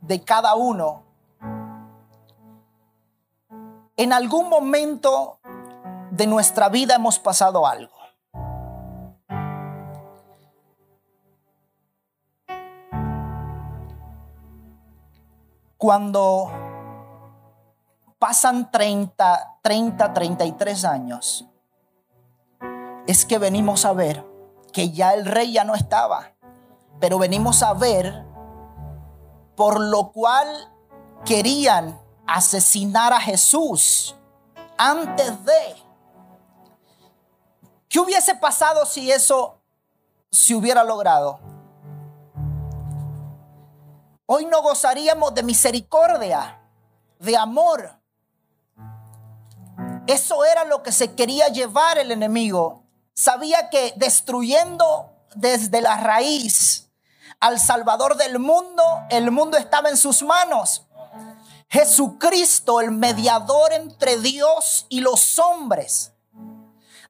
de 0.02 0.24
cada 0.24 0.56
uno 0.56 1.07
en 3.98 4.14
algún 4.14 4.48
momento 4.48 5.40
de 6.12 6.28
nuestra 6.28 6.70
vida 6.70 6.96
hemos 6.96 7.18
pasado 7.18 7.66
algo. 7.66 7.96
Cuando 15.78 16.52
pasan 18.20 18.72
30, 18.72 19.60
30, 19.62 20.14
33 20.14 20.86
años, 20.86 21.48
es 23.08 23.26
que 23.26 23.40
venimos 23.40 23.86
a 23.86 23.94
ver 23.94 24.24
que 24.74 24.92
ya 24.92 25.14
el 25.14 25.26
rey 25.26 25.54
ya 25.54 25.64
no 25.64 25.74
estaba, 25.74 26.34
pero 27.00 27.18
venimos 27.18 27.64
a 27.64 27.74
ver 27.74 28.26
por 29.56 29.80
lo 29.80 30.12
cual 30.12 30.72
querían 31.26 32.00
asesinar 32.28 33.14
a 33.14 33.20
Jesús 33.20 34.16
antes 34.78 35.44
de. 35.46 35.76
¿Qué 37.90 38.00
hubiese 38.00 38.36
pasado 38.36 38.86
si 38.86 39.12
eso 39.12 39.62
se 40.30 40.54
hubiera 40.54 40.84
logrado? 40.84 41.40
Hoy 44.26 44.46
no 44.46 44.62
gozaríamos 44.62 45.34
de 45.34 45.44
misericordia, 45.44 46.60
de 47.18 47.38
amor. 47.38 47.98
Eso 50.06 50.44
era 50.44 50.66
lo 50.66 50.84
que 50.84 50.92
se 50.92 51.16
quería 51.16 51.48
llevar 51.48 51.98
el 51.98 52.12
enemigo. 52.12 52.84
Sabía 53.14 53.70
que 53.70 53.94
destruyendo 53.96 55.14
desde 55.34 55.82
la 55.82 55.98
raíz 55.98 56.90
al 57.40 57.60
Salvador 57.60 58.18
del 58.18 58.40
mundo, 58.40 58.84
el 59.10 59.32
mundo 59.32 59.58
estaba 59.58 59.90
en 59.90 59.98
sus 59.98 60.24
manos. 60.24 60.87
Jesucristo, 61.70 62.80
el 62.80 62.92
mediador 62.92 63.74
entre 63.74 64.18
Dios 64.18 64.86
y 64.90 65.02
los 65.02 65.38
hombres. 65.40 66.14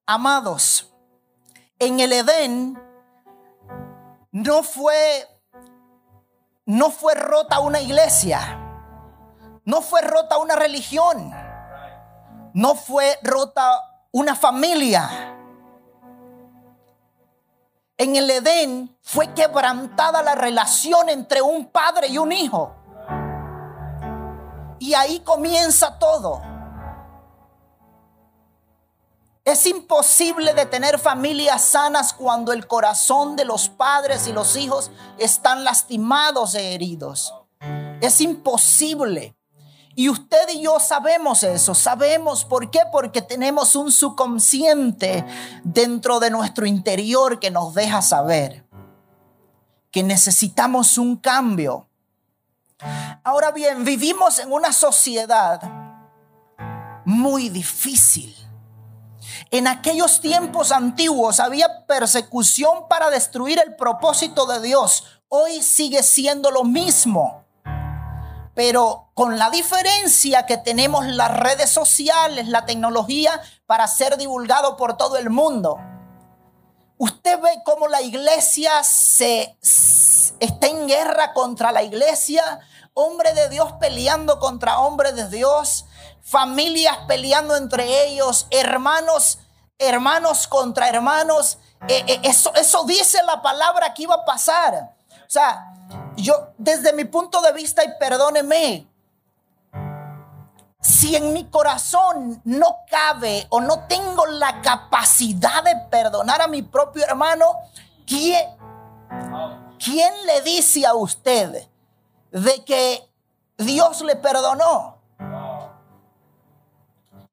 Amados, 0.06 0.94
en 1.80 2.00
el 2.00 2.14
Edén 2.14 2.82
no 4.32 4.64
fue 4.64 5.28
no 6.66 6.92
fue 6.92 7.16
rota 7.16 7.60
una 7.60 7.80
iglesia. 7.80 8.60
No 9.64 9.82
fue 9.82 10.02
rota 10.02 10.38
una 10.38 10.56
religión. 10.56 11.34
No 12.54 12.76
fue 12.76 13.18
rota 13.24 14.06
una 14.12 14.36
familia. 14.36 15.38
En 17.98 18.16
el 18.16 18.30
Edén 18.30 18.98
fue 19.02 19.34
quebrantada 19.34 20.22
la 20.24 20.36
relación 20.36 21.10
entre 21.10 21.42
un 21.42 21.68
padre 21.68 22.08
y 22.08 22.18
un 22.18 22.32
hijo. 22.32 22.77
Y 24.88 24.94
ahí 24.94 25.20
comienza 25.20 26.00
todo. 26.00 26.42
Es 29.44 29.66
imposible 29.66 30.54
de 30.54 30.66
tener 30.66 30.98
familias 30.98 31.62
sanas 31.62 32.14
cuando 32.14 32.54
el 32.54 32.68
corazón 32.68 33.36
de 33.36 33.44
los 33.44 33.68
padres 33.68 34.28
y 34.28 34.32
los 34.32 34.56
hijos 34.56 34.90
están 35.18 35.66
lastimados 35.66 36.56
e 36.56 36.74
heridos. 36.74 37.34
Es 38.00 38.22
imposible. 38.22 39.36
Y 39.94 40.08
usted 40.08 40.48
y 40.54 40.62
yo 40.62 40.80
sabemos 40.80 41.44
eso, 41.44 41.76
sabemos 41.76 42.46
por 42.46 42.72
qué, 42.72 42.80
porque 42.90 43.22
tenemos 43.22 43.76
un 43.76 43.92
subconsciente 43.92 45.26
dentro 45.66 46.22
de 46.22 46.30
nuestro 46.30 46.66
interior 46.66 47.42
que 47.42 47.52
nos 47.52 47.74
deja 47.74 48.02
saber 48.02 48.66
que 49.92 50.04
necesitamos 50.04 50.98
un 50.98 51.18
cambio. 51.18 51.87
Ahora 53.24 53.52
bien, 53.52 53.84
vivimos 53.84 54.40
en 54.40 54.52
una 54.52 54.72
sociedad 54.72 55.62
muy 57.06 57.50
difícil. 57.50 58.36
En 59.52 59.68
aquellos 59.68 60.22
tiempos 60.22 60.72
antiguos 60.72 61.40
había 61.40 61.86
persecución 61.86 62.88
para 62.90 63.10
destruir 63.10 63.62
el 63.66 63.76
propósito 63.76 64.46
de 64.46 64.62
Dios. 64.62 65.22
Hoy 65.30 65.62
sigue 65.62 66.04
siendo 66.04 66.52
lo 66.52 66.64
mismo 66.64 67.48
pero 68.58 69.12
con 69.14 69.38
la 69.38 69.52
diferencia 69.52 70.48
que 70.48 70.58
tenemos 70.58 71.06
las 71.06 71.32
redes 71.32 71.70
sociales, 71.70 72.48
la 72.48 72.66
tecnología 72.66 73.40
para 73.68 73.88
ser 73.88 74.18
divulgado 74.18 74.78
por 74.78 74.98
todo 74.98 75.18
el 75.18 75.30
mundo. 75.30 75.78
Usted 76.98 77.40
ve 77.40 77.62
cómo 77.64 77.88
la 77.88 78.02
iglesia 78.02 78.84
se, 78.84 79.56
está 79.62 80.68
en 80.68 80.88
guerra 80.88 81.34
contra 81.34 81.72
la 81.72 81.84
iglesia, 81.84 82.60
hombre 82.94 83.34
de 83.34 83.50
Dios 83.50 83.74
peleando 83.80 84.40
contra 84.40 84.80
hombre 84.80 85.12
de 85.12 85.30
Dios, 85.30 85.86
familias 86.24 86.98
peleando 87.08 87.56
entre 87.56 88.08
ellos, 88.08 88.48
hermanos, 88.50 89.40
hermanos 89.78 90.48
contra 90.48 90.90
hermanos. 90.90 91.60
Eh, 91.88 92.04
eh, 92.08 92.20
eso, 92.24 92.52
eso 92.56 92.84
dice 92.86 93.22
la 93.24 93.44
palabra 93.44 93.94
que 93.94 94.04
iba 94.04 94.16
a 94.16 94.26
pasar. 94.26 94.96
O 95.12 95.30
sea, 95.30 95.72
yo, 96.16 96.54
desde 96.58 96.94
mi 96.94 97.06
punto 97.06 97.42
de 97.42 97.52
vista, 97.52 97.84
y 97.84 97.90
perdóneme, 98.00 98.88
si 100.88 101.18
en 101.18 101.34
mi 101.34 101.44
corazón 101.50 102.42
no 102.46 102.78
cabe 102.90 103.46
o 103.50 103.60
no 103.60 103.88
tengo 103.88 104.26
la 104.26 104.62
capacidad 104.62 105.62
de 105.62 105.76
perdonar 105.92 106.42
a 106.42 106.48
mi 106.48 106.62
propio 106.62 107.04
hermano, 107.04 107.58
¿quién, 108.08 108.48
le 110.26 110.42
dice 110.44 110.86
a 110.86 110.94
usted 110.94 111.68
de 112.32 112.64
que 112.64 113.06
Dios 113.58 114.00
le 114.00 114.16
perdonó? 114.16 115.02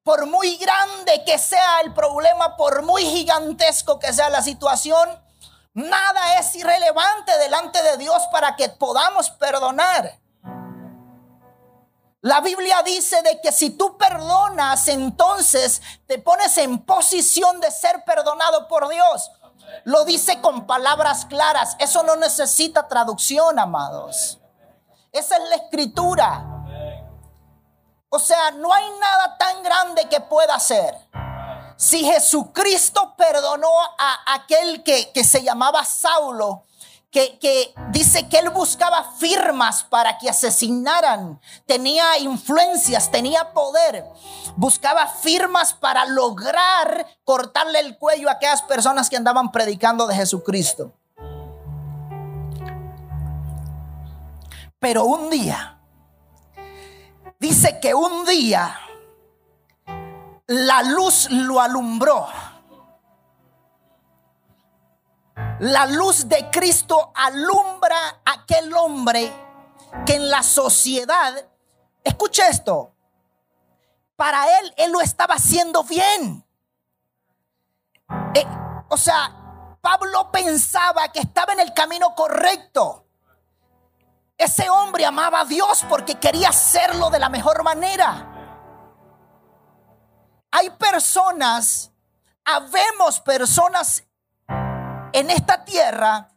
Por 0.03 0.25
muy 0.27 0.57
grande 0.57 1.23
que 1.25 1.37
sea 1.37 1.79
el 1.79 1.93
problema, 1.93 2.57
por 2.57 2.83
muy 2.83 3.03
gigantesco 3.05 3.99
que 3.99 4.11
sea 4.11 4.29
la 4.29 4.41
situación, 4.41 5.23
Nada 5.73 6.39
es 6.39 6.55
irrelevante 6.55 7.37
delante 7.37 7.83
de 7.83 7.97
Dios 7.97 8.23
para 8.31 8.55
que 8.55 8.69
podamos 8.69 9.29
perdonar. 9.31 10.21
La 12.25 12.41
Biblia 12.41 12.81
dice 12.81 13.21
de 13.21 13.39
que 13.39 13.51
si 13.51 13.69
tú 13.69 13.99
perdonas, 13.99 14.87
entonces 14.87 15.79
te 16.07 16.17
pones 16.17 16.57
en 16.57 16.79
posición 16.79 17.61
de 17.61 17.69
ser 17.69 18.03
perdonado 18.03 18.67
por 18.67 18.89
Dios. 18.89 19.29
Lo 19.83 20.05
dice 20.05 20.41
con 20.41 20.65
palabras 20.65 21.27
claras. 21.27 21.75
Eso 21.77 22.01
no 22.01 22.15
necesita 22.15 22.87
traducción, 22.87 23.59
amados. 23.59 24.39
Esa 25.11 25.37
es 25.37 25.49
la 25.49 25.55
escritura. 25.57 26.43
O 28.09 28.17
sea, 28.17 28.49
no 28.49 28.73
hay 28.73 28.89
nada 28.99 29.37
tan 29.37 29.61
grande 29.61 30.09
que 30.09 30.19
pueda 30.19 30.55
hacer. 30.55 30.97
Si 31.77 32.03
Jesucristo 32.05 33.13
perdonó 33.15 33.69
a 33.99 34.33
aquel 34.33 34.81
que, 34.81 35.23
se 35.23 35.43
llamaba 35.43 35.85
Saulo, 35.85 36.64
que, 37.15 37.73
dice 37.91 38.27
que 38.27 38.39
él 38.39 38.49
buscaba 38.49 39.13
firmas 39.17 39.83
para 39.83 40.17
que 40.17 40.29
asesinaran, 40.29 41.39
tenía 41.65 42.17
influencias, 42.19 43.09
tenía 43.09 43.53
poder, 43.53 44.03
buscaba 44.57 45.07
firmas 45.07 45.73
para 45.73 46.05
lograr 46.05 47.07
cortarle 47.23 47.79
el 47.79 47.97
cuello 47.97 48.27
a 48.27 48.33
aquellas 48.33 48.61
personas 48.63 49.09
que 49.09 49.15
andaban 49.15 49.51
predicando 49.51 50.07
de 50.07 50.15
Jesucristo. 50.15 50.93
Pero 54.79 55.05
un 55.05 55.29
día, 55.29 55.79
dice 57.39 57.79
que 57.79 57.93
un 57.93 58.25
día 58.25 58.77
la 60.47 60.83
luz 60.83 61.29
lo 61.31 61.61
alumbró. 61.61 62.27
La 65.59 65.85
luz 65.85 66.27
de 66.27 66.49
Cristo 66.51 67.13
alumbra 67.15 67.97
a 68.25 68.33
aquel 68.33 68.73
hombre 68.73 69.31
que 70.05 70.15
en 70.15 70.29
la 70.29 70.43
sociedad, 70.43 71.33
escucha 72.03 72.49
esto, 72.49 72.93
para 74.17 74.59
él, 74.59 74.73
él 74.75 74.91
lo 74.91 74.99
estaba 74.99 75.35
haciendo 75.35 75.83
bien. 75.83 76.45
Eh, 78.33 78.45
o 78.89 78.97
sea, 78.97 79.77
Pablo 79.81 80.29
pensaba 80.31 81.07
que 81.09 81.19
estaba 81.19 81.53
en 81.53 81.61
el 81.61 81.73
camino 81.73 82.15
correcto. 82.15 83.05
Ese 84.37 84.69
hombre 84.69 85.05
amaba 85.05 85.41
a 85.41 85.45
Dios 85.45 85.85
porque 85.87 86.15
quería 86.15 86.49
hacerlo 86.49 87.09
de 87.09 87.19
la 87.19 87.29
mejor 87.29 87.63
manera. 87.63 88.31
Hay 90.51 90.69
personas, 90.71 91.91
habemos 92.43 93.21
personas 93.21 94.04
en 95.15 95.29
esta 95.29 95.63
tierra 95.63 96.27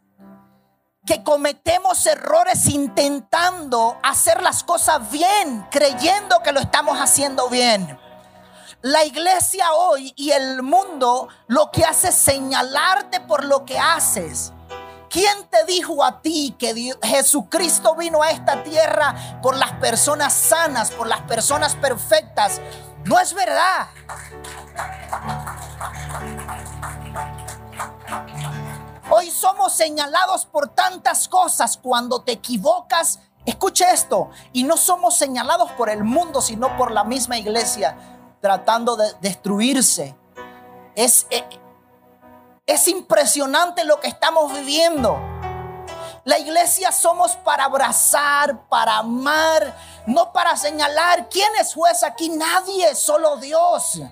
que 1.04 1.24
cometemos 1.24 2.06
errores 2.06 2.68
intentando 2.68 3.98
hacer 4.04 4.40
las 4.40 4.62
cosas 4.62 5.10
bien, 5.10 5.66
creyendo 5.68 6.40
que 6.44 6.52
lo 6.52 6.60
estamos 6.60 6.96
haciendo 6.98 7.48
bien. 7.48 7.98
La 8.82 9.04
iglesia 9.04 9.72
hoy 9.72 10.12
y 10.14 10.30
el 10.30 10.62
mundo 10.62 11.26
lo 11.48 11.72
que 11.72 11.84
hace 11.84 12.10
es 12.10 12.14
señalarte 12.14 13.20
por 13.20 13.44
lo 13.44 13.64
que 13.64 13.76
haces. 13.76 14.52
¿Quién 15.10 15.48
te 15.48 15.64
dijo 15.64 16.04
a 16.04 16.22
ti 16.22 16.54
que 16.56 16.94
Jesucristo 17.02 17.96
vino 17.96 18.22
a 18.22 18.30
esta 18.30 18.62
tierra 18.62 19.40
por 19.42 19.56
las 19.56 19.72
personas 19.72 20.32
sanas, 20.32 20.92
por 20.92 21.08
las 21.08 21.22
personas 21.22 21.74
perfectas? 21.74 22.60
No 23.04 23.18
es 23.18 23.34
verdad. 23.34 23.88
Hoy 29.10 29.30
somos 29.30 29.72
señalados 29.72 30.44
por 30.44 30.68
tantas 30.68 31.28
cosas 31.28 31.78
cuando 31.78 32.20
te 32.20 32.32
equivocas. 32.32 33.20
Escuche 33.46 33.90
esto, 33.90 34.28
y 34.52 34.64
no 34.64 34.76
somos 34.76 35.16
señalados 35.16 35.72
por 35.72 35.88
el 35.88 36.04
mundo, 36.04 36.42
sino 36.42 36.76
por 36.76 36.90
la 36.90 37.04
misma 37.04 37.38
iglesia 37.38 37.96
tratando 38.42 38.96
de 38.96 39.10
destruirse. 39.22 40.14
Es, 40.94 41.26
eh, 41.30 41.42
es 42.66 42.86
impresionante 42.88 43.84
lo 43.84 43.98
que 43.98 44.08
estamos 44.08 44.52
viviendo. 44.52 45.18
La 46.24 46.38
iglesia 46.38 46.92
somos 46.92 47.36
para 47.36 47.64
abrazar, 47.64 48.68
para 48.68 48.98
amar, 48.98 49.74
no 50.06 50.34
para 50.34 50.54
señalar 50.58 51.30
quién 51.30 51.50
es 51.58 51.72
juez 51.72 52.02
aquí, 52.02 52.28
nadie, 52.28 52.94
solo 52.94 53.38
Dios. 53.38 54.02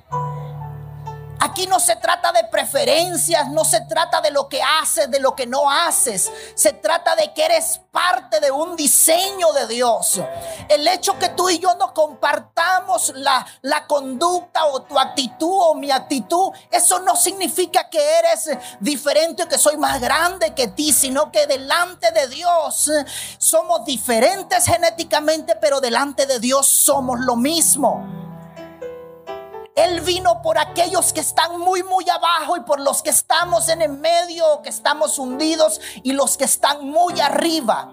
Aquí 1.39 1.67
no 1.67 1.79
se 1.79 1.97
trata 1.97 2.33
de 2.33 2.45
preferencias, 2.45 3.51
no 3.51 3.65
se 3.65 3.83
trata 3.83 4.21
de 4.21 4.31
lo 4.31 4.49
que 4.49 4.63
haces, 4.63 5.11
de 5.11 5.21
lo 5.21 5.37
que 5.37 5.47
no 5.47 5.71
haces. 5.71 6.31
Se 6.55 6.73
trata 6.73 7.15
de 7.15 7.33
que 7.35 7.45
eres 7.45 7.81
parte 7.91 8.41
de 8.41 8.51
un 8.51 8.75
diseño 8.75 9.53
de 9.53 9.67
Dios. 9.67 10.21
El 10.69 10.89
hecho 10.89 11.19
que 11.19 11.29
tú 11.31 11.51
y 11.51 11.59
yo 11.59 11.75
no 11.75 11.93
compartamos 11.93 13.13
la, 13.17 13.47
la 13.61 13.87
conducta 13.87 14.65
o 14.67 14.83
tu 14.83 14.99
actitud 14.99 15.59
o 15.61 15.75
mi 15.75 15.91
actitud, 15.91 16.53
eso 16.71 17.01
no 17.01 17.15
significa 17.17 17.91
que 17.91 18.01
eres 18.19 18.51
diferente 18.81 19.43
o 19.43 19.49
que 19.49 19.59
soy 19.59 19.77
más 19.77 20.01
grande 20.01 20.55
que 20.55 20.69
ti, 20.69 20.93
sino 20.93 21.31
que 21.31 21.47
delante 21.47 22.13
de 22.13 22.29
Dios 22.29 22.91
somos 23.39 23.85
diferentes 23.85 24.65
genéticamente, 24.65 25.57
pero 25.57 25.81
delante 25.81 26.25
de 26.25 26.41
Dios 26.41 26.67
somos 26.67 27.21
lo 27.21 27.37
mismo. 27.37 28.26
Él 29.77 30.01
vino 30.01 30.41
por 30.41 30.59
aquellos 30.59 31.13
que 31.13 31.21
están 31.21 31.61
muy, 31.61 31.83
muy 31.83 32.09
abajo 32.09 32.57
y 32.57 32.61
por 32.61 32.81
los 32.81 33.03
que 33.03 33.11
estamos 33.11 33.69
en 33.69 33.83
el 33.83 33.93
medio, 33.93 34.63
que 34.63 34.71
estamos 34.71 35.19
hundidos 35.19 35.81
y 36.03 36.13
los 36.13 36.39
que 36.39 36.45
están 36.45 36.89
muy 36.89 37.21
arriba. 37.21 37.93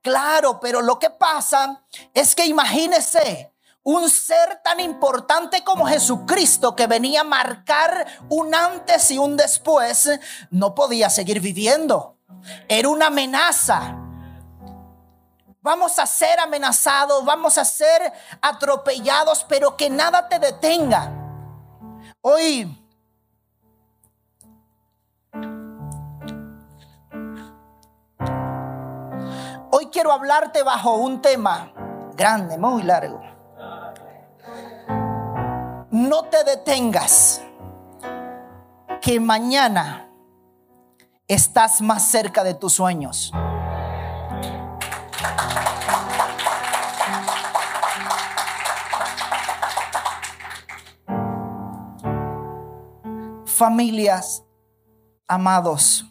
Claro, 0.00 0.58
pero 0.58 0.80
lo 0.80 0.98
que 0.98 1.10
pasa 1.10 1.84
es 2.14 2.34
que 2.34 2.46
imagínese 2.46 3.52
un 3.82 4.08
ser 4.08 4.60
tan 4.64 4.80
importante 4.80 5.62
como 5.64 5.86
Jesucristo 5.86 6.74
que 6.74 6.86
venía 6.86 7.20
a 7.22 7.24
marcar 7.24 8.06
un 8.28 8.54
antes 8.54 9.10
y 9.10 9.18
un 9.18 9.36
después, 9.36 10.08
no 10.50 10.74
podía 10.74 11.10
seguir 11.10 11.40
viviendo. 11.40 12.16
Era 12.68 12.88
una 12.88 13.08
amenaza. 13.08 14.01
Vamos 15.62 15.98
a 16.00 16.06
ser 16.06 16.40
amenazados, 16.40 17.24
vamos 17.24 17.56
a 17.56 17.64
ser 17.64 18.12
atropellados, 18.40 19.44
pero 19.48 19.76
que 19.76 19.88
nada 19.88 20.28
te 20.28 20.40
detenga. 20.40 21.10
Hoy 22.20 22.78
Hoy 29.74 29.86
quiero 29.86 30.12
hablarte 30.12 30.62
bajo 30.62 30.96
un 30.96 31.22
tema 31.22 31.72
grande, 32.14 32.58
muy 32.58 32.82
largo. 32.82 33.22
No 35.90 36.24
te 36.24 36.44
detengas, 36.44 37.40
que 39.00 39.18
mañana 39.18 40.10
estás 41.26 41.80
más 41.80 42.06
cerca 42.10 42.44
de 42.44 42.54
tus 42.54 42.74
sueños. 42.74 43.32
Familias, 53.62 54.44
amados, 55.28 56.04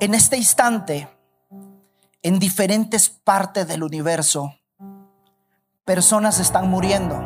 en 0.00 0.14
este 0.14 0.38
instante, 0.38 1.06
en 2.22 2.38
diferentes 2.38 3.10
partes 3.10 3.68
del 3.68 3.82
universo, 3.82 4.54
personas 5.84 6.40
están 6.40 6.70
muriendo. 6.70 7.20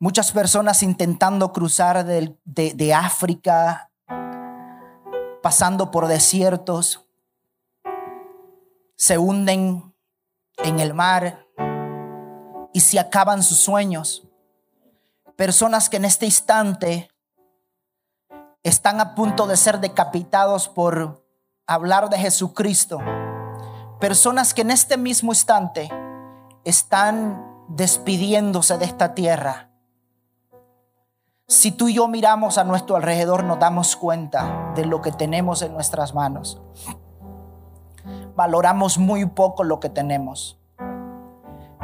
Muchas 0.00 0.32
personas 0.32 0.82
intentando 0.82 1.52
cruzar 1.52 2.04
de, 2.04 2.36
de, 2.44 2.94
África, 2.94 3.92
pasando 5.40 5.92
por 5.92 6.08
desiertos, 6.08 7.08
se 8.96 9.18
hunden 9.18 9.94
en 10.64 10.80
el 10.80 10.94
mar 10.94 11.43
y 12.74 12.80
se 12.80 12.98
acaban 12.98 13.42
sus 13.42 13.56
sueños. 13.56 14.28
Personas 15.36 15.88
que 15.88 15.96
en 15.96 16.04
este 16.04 16.26
instante 16.26 17.08
están 18.62 19.00
a 19.00 19.14
punto 19.14 19.46
de 19.46 19.56
ser 19.56 19.80
decapitados 19.80 20.68
por 20.68 21.26
hablar 21.66 22.10
de 22.10 22.18
Jesucristo. 22.18 22.98
Personas 23.98 24.52
que 24.52 24.60
en 24.60 24.72
este 24.72 24.98
mismo 24.98 25.32
instante 25.32 25.88
están 26.64 27.42
despidiéndose 27.68 28.76
de 28.76 28.84
esta 28.84 29.14
tierra 29.14 29.70
si 31.46 31.72
tú 31.72 31.88
y 31.88 31.94
yo 31.94 32.08
miramos 32.08 32.56
a 32.56 32.64
nuestro 32.64 32.96
alrededor, 32.96 33.44
nos 33.44 33.58
damos 33.58 33.96
cuenta 33.96 34.72
de 34.74 34.86
lo 34.86 35.02
que 35.02 35.12
tenemos 35.12 35.60
en 35.60 35.74
nuestras 35.74 36.14
manos. 36.14 36.60
Valoramos 38.34 38.98
muy 38.98 39.26
poco 39.26 39.62
lo 39.62 39.78
que 39.78 39.90
tenemos. 39.90 40.58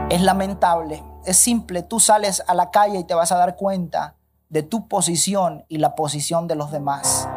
Es 0.09 0.23
lamentable, 0.23 1.05
es 1.25 1.37
simple. 1.37 1.83
Tú 1.83 2.01
sales 2.01 2.43
a 2.47 2.55
la 2.55 2.71
calle 2.71 2.99
y 2.99 3.05
te 3.05 3.15
vas 3.15 3.33
a 3.33 3.37
dar 3.37 3.57
cuenta 3.57 4.17
de 4.49 4.63
tu 4.63 4.89
posición 4.89 5.65
y 5.69 5.79
la 5.79 5.95
posición 5.95 6.49
de 6.49 6.57
los 6.57 6.71
demás. 6.71 7.29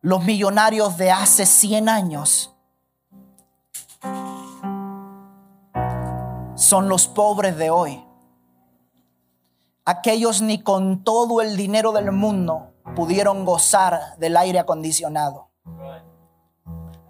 Los 0.00 0.24
millonarios 0.24 0.96
de 0.96 1.10
hace 1.12 1.46
100 1.46 1.88
años 1.88 2.54
son 6.54 6.88
los 6.88 7.06
pobres 7.08 7.56
de 7.56 7.70
hoy. 7.70 8.04
Aquellos 9.84 10.42
ni 10.42 10.62
con 10.62 11.04
todo 11.04 11.40
el 11.40 11.56
dinero 11.56 11.92
del 11.92 12.10
mundo 12.10 12.74
pudieron 12.96 13.44
gozar 13.44 14.16
del 14.18 14.36
aire 14.36 14.58
acondicionado. 14.58 15.50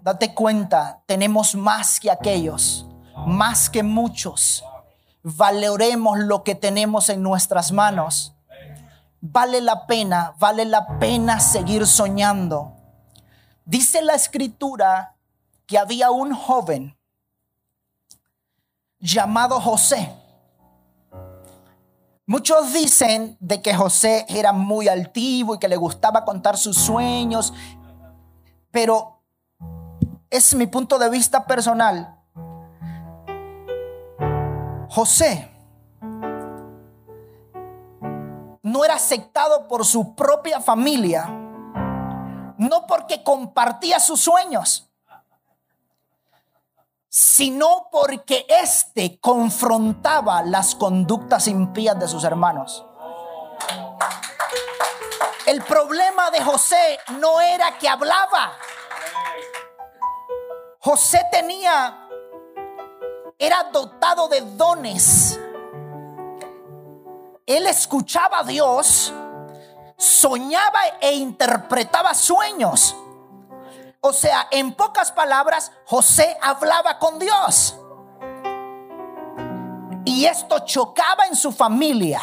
Date 0.01 0.33
cuenta, 0.33 1.03
tenemos 1.05 1.55
más 1.55 1.99
que 1.99 2.11
aquellos, 2.11 2.87
más 3.15 3.69
que 3.69 3.83
muchos. 3.83 4.63
Valoremos 5.23 6.19
lo 6.19 6.43
que 6.43 6.55
tenemos 6.55 7.09
en 7.09 7.23
nuestras 7.23 7.71
manos. 7.71 8.33
Vale 9.21 9.61
la 9.61 9.87
pena, 9.87 10.33
vale 10.39 10.65
la 10.65 10.99
pena 10.99 11.39
seguir 11.39 11.87
soñando. 11.87 12.73
Dice 13.65 14.01
la 14.01 14.13
escritura 14.13 15.15
que 15.65 15.77
había 15.77 16.11
un 16.11 16.35
joven 16.35 16.95
llamado 18.99 19.59
José 19.59 20.13
Muchos 22.27 22.73
dicen 22.73 23.37
de 23.39 23.61
que 23.61 23.75
José 23.75 24.25
era 24.29 24.51
muy 24.51 24.87
altivo 24.87 25.55
y 25.55 25.59
que 25.59 25.67
le 25.67 25.75
gustaba 25.75 26.25
contar 26.25 26.57
sus 26.57 26.75
sueños, 26.75 27.53
pero 28.71 29.21
es 30.31 30.55
mi 30.55 30.65
punto 30.65 30.97
de 30.97 31.11
vista 31.11 31.45
personal. 31.45 32.19
José 34.95 35.51
no 38.63 38.85
era 38.85 38.95
aceptado 38.95 39.67
por 39.67 39.85
su 39.85 40.15
propia 40.15 40.61
familia, 40.61 41.25
no 42.57 42.87
porque 42.87 43.21
compartía 43.21 43.99
sus 43.99 44.21
sueños, 44.21 44.89
sino 47.09 47.89
porque 47.91 48.45
éste 48.47 49.19
confrontaba 49.19 50.41
las 50.43 50.75
conductas 50.75 51.49
impías 51.49 51.99
de 51.99 52.07
sus 52.07 52.23
hermanos. 52.23 52.85
El 55.45 55.61
problema 55.63 56.31
de 56.31 56.41
José 56.41 56.99
no 57.19 57.41
era 57.41 57.77
que 57.77 57.89
hablaba. 57.89 58.53
José 60.79 61.21
tenía, 61.31 62.04
era 63.37 63.63
dotado 63.71 64.27
de 64.27 64.41
dones. 64.41 65.39
Él 67.45 67.67
escuchaba 67.67 68.39
a 68.39 68.43
Dios, 68.43 69.13
soñaba 69.97 70.79
e 71.01 71.13
interpretaba 71.13 72.13
sueños. 72.13 72.95
O 74.01 74.13
sea, 74.13 74.47
en 74.51 74.73
pocas 74.73 75.11
palabras, 75.11 75.71
José 75.85 76.37
hablaba 76.41 76.99
con 76.99 77.19
Dios. 77.19 77.77
Y 80.05 80.25
esto 80.25 80.59
chocaba 80.59 81.25
en 81.25 81.35
su 81.35 81.51
familia. 81.51 82.21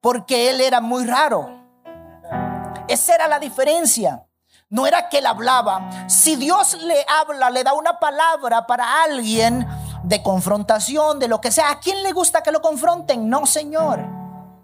Porque 0.00 0.50
él 0.50 0.60
era 0.60 0.80
muy 0.80 1.04
raro. 1.04 1.50
Esa 2.88 3.14
era 3.14 3.28
la 3.28 3.38
diferencia. 3.38 4.27
No 4.70 4.86
era 4.86 5.08
que 5.08 5.18
él 5.18 5.26
hablaba. 5.26 6.08
Si 6.08 6.36
Dios 6.36 6.74
le 6.82 7.04
habla, 7.08 7.48
le 7.50 7.64
da 7.64 7.72
una 7.72 7.98
palabra 7.98 8.66
para 8.66 9.02
alguien 9.02 9.66
de 10.02 10.22
confrontación, 10.22 11.18
de 11.18 11.28
lo 11.28 11.40
que 11.40 11.50
sea, 11.50 11.70
¿a 11.70 11.80
quién 11.80 12.02
le 12.02 12.12
gusta 12.12 12.42
que 12.42 12.52
lo 12.52 12.60
confronten? 12.60 13.28
No, 13.28 13.46
Señor. 13.46 14.00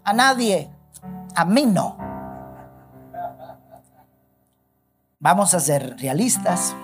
A 0.03 0.13
nadie. 0.13 0.69
A 1.35 1.45
mí 1.45 1.65
no. 1.65 1.97
Vamos 5.19 5.53
a 5.55 5.59
ser 5.59 5.97
realistas. 5.97 6.75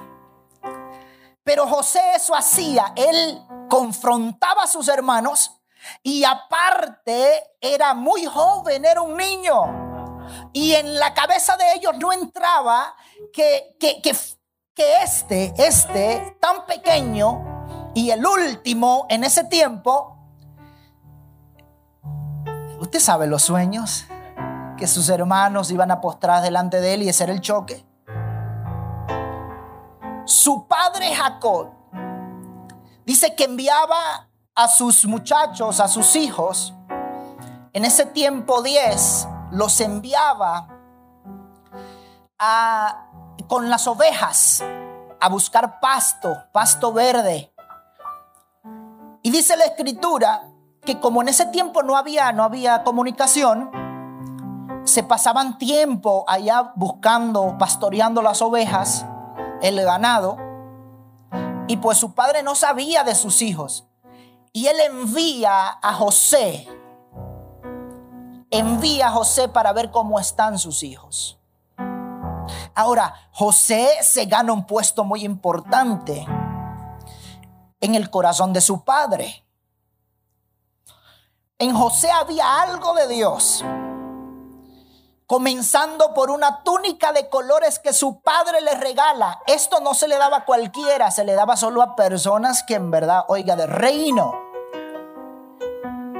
Pero 1.44 1.68
José 1.68 2.02
eso 2.16 2.36
hacía. 2.36 2.94
Él 2.96 3.40
confrontaba 3.70 4.64
a 4.64 4.68
sus 4.68 4.88
hermanos 4.88 5.62
y 6.02 6.24
aparte 6.24 7.56
era 7.60 7.94
muy 7.94 8.26
joven, 8.26 8.84
era 8.84 9.02
un 9.02 9.16
niño. 9.16 9.82
Y 10.54 10.74
en 10.74 11.00
la 11.00 11.14
cabeza 11.14 11.58
de 11.58 11.74
ellos 11.74 11.94
no 12.00 12.12
entraba 12.12 12.96
que, 13.34 13.76
que, 13.80 14.02
que 14.02 15.04
este, 15.04 15.54
este 15.58 16.38
tan 16.40 16.66
pequeño 16.66 17.92
y 17.94 18.12
el 18.12 18.26
último 18.26 19.06
en 19.10 19.24
ese 19.24 19.44
tiempo, 19.46 20.18
usted 22.80 23.00
sabe 23.00 23.28
los 23.28 23.44
sueños, 23.44 24.06
que 24.78 24.88
sus 24.88 25.10
hermanos 25.10 25.72
iban 25.72 25.92
a 25.92 26.02
postrar 26.02 26.42
delante 26.42 26.82
de 26.82 26.94
él 26.96 27.04
y 27.04 27.10
ese 27.10 27.26
era 27.26 27.34
el 27.34 27.42
choque. 27.42 27.86
Su 30.26 30.68
padre 30.68 31.14
Jacob 31.14 31.70
dice 33.06 33.36
que 33.36 33.44
enviaba 33.44 34.30
a 34.56 34.68
sus 34.68 35.06
muchachos, 35.06 35.80
a 35.80 35.88
sus 35.88 36.16
hijos, 36.16 36.74
en 37.74 37.86
ese 37.86 38.06
tiempo 38.06 38.62
10, 38.62 39.28
los 39.52 39.80
enviaba 39.82 40.68
a, 42.38 43.11
con 43.48 43.70
las 43.70 43.88
ovejas 43.88 44.64
a 45.20 45.30
buscar 45.30 45.80
pasto, 45.80 46.36
pasto 46.52 46.94
verde. 46.94 47.54
Y 49.24 49.30
dice 49.30 49.56
la 49.56 49.66
escritura 49.66 50.52
que 50.84 51.00
como 51.00 51.22
en 51.22 51.28
ese 51.28 51.46
tiempo 51.48 51.84
no 51.84 51.96
había, 51.96 52.32
no 52.32 52.44
había 52.44 52.84
comunicación, 52.84 53.70
se 54.84 55.04
pasaban 55.04 55.58
tiempo 55.58 56.26
allá 56.28 56.74
buscando, 56.76 57.56
pastoreando 57.60 58.22
las 58.22 58.42
ovejas, 58.42 59.06
el 59.62 59.80
ganado, 59.82 60.38
y 61.68 61.78
pues 61.78 61.98
su 61.98 62.14
padre 62.14 62.42
no 62.44 62.56
sabía 62.56 63.04
de 63.04 63.16
sus 63.16 63.42
hijos. 63.42 63.88
Y 64.54 64.68
él 64.68 64.80
envía 64.80 65.70
a 65.82 65.94
José, 65.94 66.68
envía 68.50 69.08
a 69.08 69.12
José 69.12 69.48
para 69.48 69.72
ver 69.72 69.92
cómo 69.92 70.20
están 70.20 70.58
sus 70.60 70.84
hijos. 70.84 71.41
Ahora, 72.82 73.14
José 73.32 74.00
se 74.02 74.26
gana 74.26 74.52
un 74.52 74.66
puesto 74.66 75.04
muy 75.04 75.24
importante 75.24 76.26
en 77.80 77.94
el 77.94 78.10
corazón 78.10 78.54
de 78.54 78.62
su 78.62 78.84
padre. 78.84 79.46
En 81.60 81.76
José 81.76 82.10
había 82.10 82.60
algo 82.64 82.96
de 82.96 83.08
Dios. 83.08 83.64
Comenzando 85.28 86.16
por 86.16 86.32
una 86.32 86.64
túnica 86.64 87.14
de 87.14 87.30
colores 87.30 87.78
que 87.78 87.94
su 87.94 88.20
padre 88.22 88.62
le 88.62 88.74
regala. 88.74 89.40
Esto 89.46 89.80
no 89.80 89.94
se 89.94 90.08
le 90.08 90.18
daba 90.18 90.38
a 90.38 90.46
cualquiera, 90.46 91.12
se 91.12 91.24
le 91.24 91.34
daba 91.34 91.58
solo 91.58 91.84
a 91.84 91.96
personas 91.96 92.64
que 92.64 92.74
en 92.74 92.90
verdad, 92.90 93.26
oiga, 93.28 93.56
de 93.56 93.68
reino. 93.68 94.34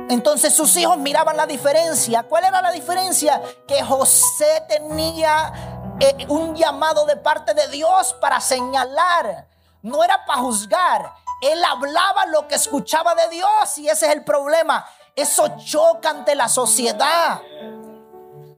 Entonces 0.10 0.54
sus 0.54 0.78
hijos 0.78 1.00
miraban 1.00 1.38
la 1.38 1.48
diferencia. 1.48 2.22
¿Cuál 2.22 2.44
era 2.44 2.62
la 2.62 2.72
diferencia? 2.72 3.42
Que 3.68 3.82
José 3.82 4.64
tenía 4.70 5.81
eh, 6.02 6.26
un 6.30 6.56
llamado 6.56 7.06
de 7.06 7.16
parte 7.16 7.54
de 7.54 7.68
Dios 7.68 8.16
para 8.16 8.42
señalar, 8.42 9.48
no 9.84 10.04
era 10.04 10.26
para 10.26 10.42
juzgar. 10.42 11.14
Él 11.44 11.64
hablaba 11.64 12.26
lo 12.26 12.48
que 12.48 12.56
escuchaba 12.56 13.14
de 13.14 13.30
Dios 13.30 13.78
y 13.78 13.88
ese 13.88 14.08
es 14.08 14.14
el 14.14 14.24
problema. 14.24 14.84
Eso 15.16 15.58
choca 15.58 16.10
ante 16.10 16.34
la 16.34 16.50
sociedad. 16.50 17.40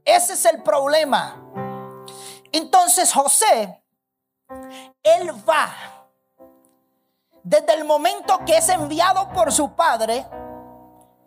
Ese 0.05 0.33
es 0.33 0.45
el 0.45 0.63
problema. 0.63 1.35
Entonces 2.53 3.11
José, 3.11 3.83
él 5.03 5.31
va, 5.49 5.69
desde 7.43 7.73
el 7.73 7.83
momento 7.83 8.39
que 8.45 8.55
es 8.55 8.69
enviado 8.69 9.27
por 9.33 9.51
su 9.51 9.75
padre, 9.75 10.25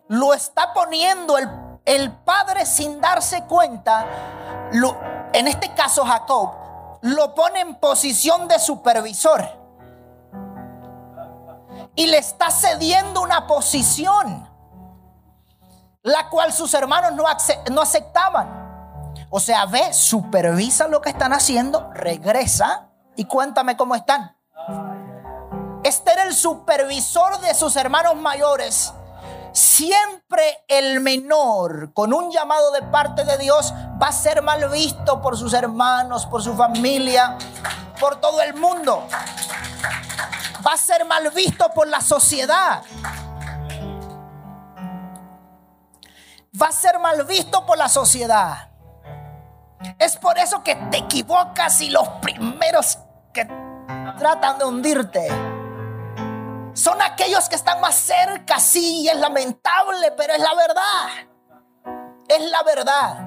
lo 0.08 0.32
está 0.32 0.72
poniendo 0.72 1.36
el, 1.36 1.46
el 1.84 2.10
padre 2.10 2.64
sin 2.64 3.02
darse 3.02 3.44
cuenta, 3.44 4.06
lo, 4.72 4.96
en 5.36 5.48
este 5.48 5.74
caso 5.74 6.04
Jacob, 6.04 6.54
lo 7.02 7.34
pone 7.34 7.60
en 7.60 7.74
posición 7.74 8.48
de 8.48 8.58
supervisor. 8.58 9.46
Y 11.94 12.06
le 12.06 12.18
está 12.18 12.50
cediendo 12.50 13.20
una 13.20 13.46
posición, 13.46 14.48
la 16.02 16.30
cual 16.30 16.52
sus 16.52 16.72
hermanos 16.72 17.12
no, 17.12 17.80
aceptaban. 17.80 19.12
O 19.28 19.38
sea, 19.38 19.66
ve, 19.66 19.92
supervisa 19.92 20.88
lo 20.88 21.02
que 21.02 21.10
están 21.10 21.34
haciendo, 21.34 21.90
regresa 21.92 22.88
y 23.14 23.26
cuéntame 23.26 23.76
cómo 23.76 23.94
están. 23.94 24.36
Este 25.84 26.12
era 26.12 26.24
el 26.24 26.34
supervisor 26.34 27.40
de 27.40 27.54
sus 27.54 27.76
hermanos 27.76 28.16
mayores 28.16 28.92
siempre 29.56 30.64
el 30.68 31.00
menor 31.00 31.94
con 31.94 32.12
un 32.12 32.30
llamado 32.30 32.72
de 32.72 32.82
parte 32.82 33.24
de 33.24 33.38
Dios 33.38 33.72
va 34.00 34.08
a 34.08 34.12
ser 34.12 34.42
mal 34.42 34.68
visto 34.68 35.22
por 35.22 35.36
sus 35.36 35.54
hermanos, 35.54 36.26
por 36.26 36.42
su 36.42 36.54
familia, 36.54 37.38
por 37.98 38.20
todo 38.20 38.42
el 38.42 38.52
mundo. 38.52 39.08
Va 40.66 40.74
a 40.74 40.76
ser 40.76 41.06
mal 41.06 41.30
visto 41.30 41.70
por 41.70 41.88
la 41.88 42.02
sociedad. 42.02 42.82
Va 46.60 46.66
a 46.66 46.72
ser 46.72 46.98
mal 46.98 47.24
visto 47.24 47.64
por 47.64 47.78
la 47.78 47.88
sociedad. 47.88 48.68
Es 49.98 50.16
por 50.16 50.36
eso 50.36 50.62
que 50.62 50.74
te 50.90 50.98
equivocas 50.98 51.80
y 51.80 51.88
los 51.88 52.06
primeros 52.20 52.98
que 53.32 53.46
tratan 54.18 54.58
de 54.58 54.64
hundirte 54.66 55.55
son 56.76 57.00
aquellos 57.00 57.48
que 57.48 57.56
están 57.56 57.80
más 57.80 57.94
cerca, 57.94 58.60
sí, 58.60 59.08
es 59.08 59.16
lamentable, 59.16 60.12
pero 60.12 60.34
es 60.34 60.40
la 60.40 60.54
verdad. 60.54 61.08
Es 62.28 62.42
la 62.50 62.62
verdad. 62.64 63.26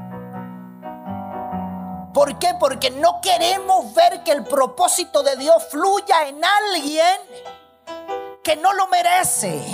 ¿Por 2.14 2.38
qué? 2.38 2.54
Porque 2.60 2.92
no 2.92 3.20
queremos 3.22 3.92
ver 3.96 4.24
que 4.24 4.34
el 4.34 4.44
propósito 4.44 5.24
de 5.24 5.36
Dios 5.36 5.68
fluya 5.72 6.28
en 6.28 6.40
alguien 6.46 7.18
que 8.44 8.56
no 8.56 8.72
lo 8.74 8.88
merece. 8.88 9.66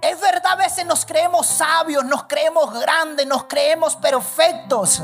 Es 0.00 0.20
verdad, 0.20 0.52
a 0.52 0.56
veces 0.56 0.86
nos 0.86 1.04
creemos 1.04 1.46
sabios, 1.46 2.04
nos 2.04 2.24
creemos 2.24 2.72
grandes, 2.80 3.26
nos 3.26 3.44
creemos 3.44 3.96
perfectos. 3.96 5.02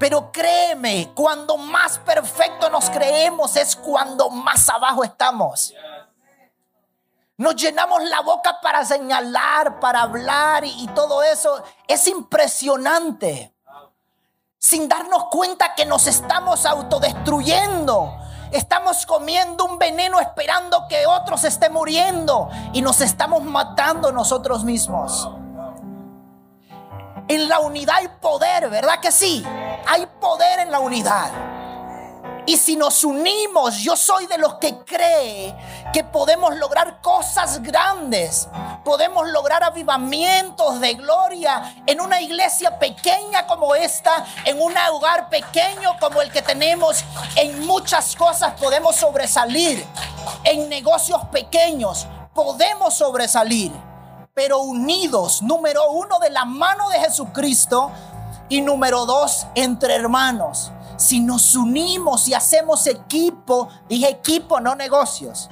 Pero 0.00 0.32
créeme, 0.32 1.12
cuando 1.14 1.58
más 1.58 1.98
perfecto 1.98 2.70
nos 2.70 2.88
creemos 2.88 3.54
es 3.56 3.76
cuando 3.76 4.30
más 4.30 4.66
abajo 4.70 5.04
estamos. 5.04 5.74
Nos 7.36 7.54
llenamos 7.54 8.02
la 8.04 8.22
boca 8.22 8.60
para 8.62 8.82
señalar, 8.82 9.78
para 9.78 10.00
hablar 10.00 10.64
y, 10.64 10.88
todo 10.94 11.22
eso. 11.22 11.62
Es 11.86 12.06
impresionante. 12.06 13.54
Sin 14.58 14.88
darnos 14.88 15.26
cuenta 15.26 15.74
que 15.74 15.84
nos 15.84 16.06
estamos 16.06 16.64
autodestruyendo. 16.64 18.16
Estamos 18.52 19.04
comiendo 19.04 19.66
un 19.66 19.78
veneno 19.78 20.18
esperando 20.18 20.88
que 20.88 21.06
otros 21.06 21.44
estén 21.44 21.74
muriendo 21.74 22.48
y 22.72 22.80
nos 22.80 23.02
estamos 23.02 23.42
matando 23.42 24.12
nosotros 24.12 24.64
mismos. 24.64 25.28
En 27.28 27.48
la 27.48 27.60
unidad 27.60 27.96
hay 27.96 28.08
poder, 28.20 28.68
¿verdad 28.70 28.98
que 28.98 29.12
sí? 29.12 29.44
Hay 29.86 30.06
poder 30.20 30.60
en 30.60 30.70
la 30.70 30.80
unidad. 30.80 31.30
Y 32.46 32.56
si 32.56 32.74
nos 32.74 33.04
unimos, 33.04 33.76
yo 33.78 33.96
soy 33.96 34.26
de 34.26 34.38
los 34.38 34.54
que 34.54 34.78
cree 34.78 35.54
que 35.92 36.02
podemos 36.02 36.56
lograr 36.56 37.00
cosas 37.00 37.62
grandes. 37.62 38.48
Podemos 38.84 39.28
lograr 39.28 39.62
avivamientos 39.62 40.80
de 40.80 40.94
gloria 40.94 41.76
en 41.86 42.00
una 42.00 42.20
iglesia 42.20 42.78
pequeña 42.78 43.46
como 43.46 43.74
esta, 43.74 44.24
en 44.44 44.60
un 44.60 44.74
hogar 44.90 45.28
pequeño 45.28 45.96
como 46.00 46.22
el 46.22 46.32
que 46.32 46.42
tenemos. 46.42 47.04
En 47.36 47.66
muchas 47.66 48.16
cosas 48.16 48.54
podemos 48.58 48.96
sobresalir. 48.96 49.86
En 50.44 50.68
negocios 50.68 51.24
pequeños 51.26 52.06
podemos 52.34 52.94
sobresalir 52.94 53.70
pero 54.32 54.60
unidos, 54.60 55.42
número 55.42 55.90
uno, 55.90 56.18
de 56.18 56.30
la 56.30 56.46
mano 56.46 56.88
de 56.88 56.98
Jesucristo 56.98 57.90
y 58.50 58.60
número 58.60 59.06
dos, 59.06 59.46
entre 59.54 59.94
hermanos. 59.94 60.70
Si 60.98 61.20
nos 61.20 61.56
unimos 61.56 62.28
y 62.28 62.34
hacemos 62.34 62.86
equipo, 62.86 63.70
dije 63.88 64.10
equipo, 64.10 64.60
no 64.60 64.74
negocios. 64.74 65.48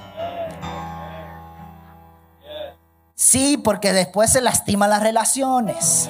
Sí, 3.15 3.57
porque 3.57 3.91
después 3.91 4.31
se 4.31 4.41
lastiman 4.41 4.91
las 4.91 5.01
relaciones. 5.01 6.07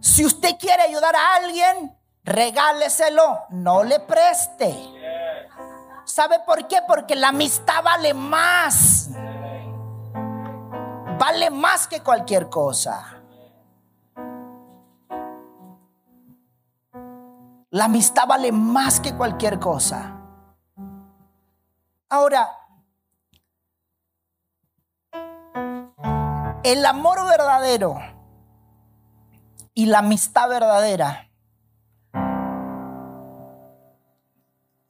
Si 0.00 0.24
usted 0.24 0.56
quiere 0.58 0.82
ayudar 0.82 1.14
a 1.14 1.34
alguien, 1.36 1.96
regáleselo, 2.24 3.40
no 3.50 3.84
le 3.84 4.00
preste. 4.00 4.74
¿Sabe 6.04 6.40
por 6.46 6.66
qué? 6.68 6.78
Porque 6.86 7.14
la 7.14 7.28
amistad 7.28 7.82
vale 7.82 8.14
más. 8.14 9.10
Vale 11.24 11.50
más 11.50 11.86
que 11.86 12.00
cualquier 12.00 12.50
cosa. 12.50 13.22
La 17.70 17.84
amistad 17.84 18.26
vale 18.26 18.50
más 18.50 18.98
que 18.98 19.14
cualquier 19.14 19.60
cosa. 19.60 20.18
Ahora, 22.08 22.48
El 26.64 26.84
amor 26.86 27.24
verdadero 27.28 28.00
y 29.74 29.86
la 29.86 30.00
amistad 30.00 30.48
verdadera. 30.48 31.30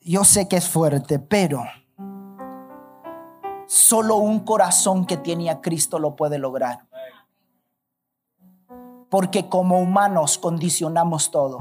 Yo 0.01 0.25
sé 0.25 0.49
que 0.49 0.57
es 0.57 0.69
fuerte, 0.69 1.19
pero 1.19 1.63
solo 3.73 4.17
un 4.17 4.41
corazón 4.41 5.07
que 5.07 5.17
tiene 5.17 5.49
a 5.49 5.63
Cristo 5.63 5.99
lo 5.99 6.15
puede 6.15 6.39
lograr. 6.39 6.87
Porque 9.09 9.49
como 9.49 9.79
humanos 9.79 10.37
condicionamos 10.37 11.31
todo. 11.31 11.59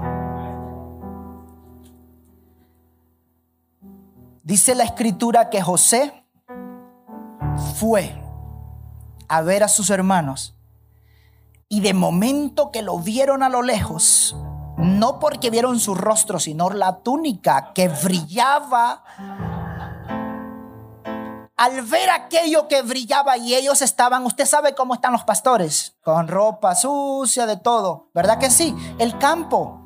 Dice 4.44 4.76
la 4.76 4.84
escritura 4.84 5.50
que 5.50 5.62
José 5.62 6.26
fue 7.76 8.14
a 9.30 9.42
ver 9.42 9.64
a 9.64 9.70
sus 9.70 9.90
hermanos 9.90 10.58
y 11.70 11.80
de 11.80 11.94
momento 11.94 12.72
que 12.72 12.82
lo 12.82 13.00
vieron 13.00 13.42
a 13.42 13.48
lo 13.48 13.62
lejos, 13.62 14.36
no 14.78 15.18
porque 15.20 15.50
vieron 15.50 15.80
su 15.80 15.96
rostro, 15.96 16.40
sino 16.40 16.72
la 16.72 16.98
túnica 17.04 17.72
que 17.74 17.88
brillaba. 17.88 19.06
Al 21.62 21.84
ver 21.84 22.10
aquello 22.10 22.68
que 22.68 22.82
brillaba 22.82 23.38
y 23.38 23.54
ellos 23.54 23.84
estaban, 23.84 24.26
usted 24.26 24.48
sabe 24.48 24.74
cómo 24.74 24.96
están 24.96 25.12
los 25.12 25.24
pastores, 25.26 25.96
con 26.02 26.28
ropa 26.28 26.74
sucia, 26.74 27.46
de 27.46 27.56
todo, 27.56 28.10
¿verdad 28.16 28.40
que 28.40 28.50
sí? 28.50 28.76
El 28.98 29.20
campo. 29.20 29.80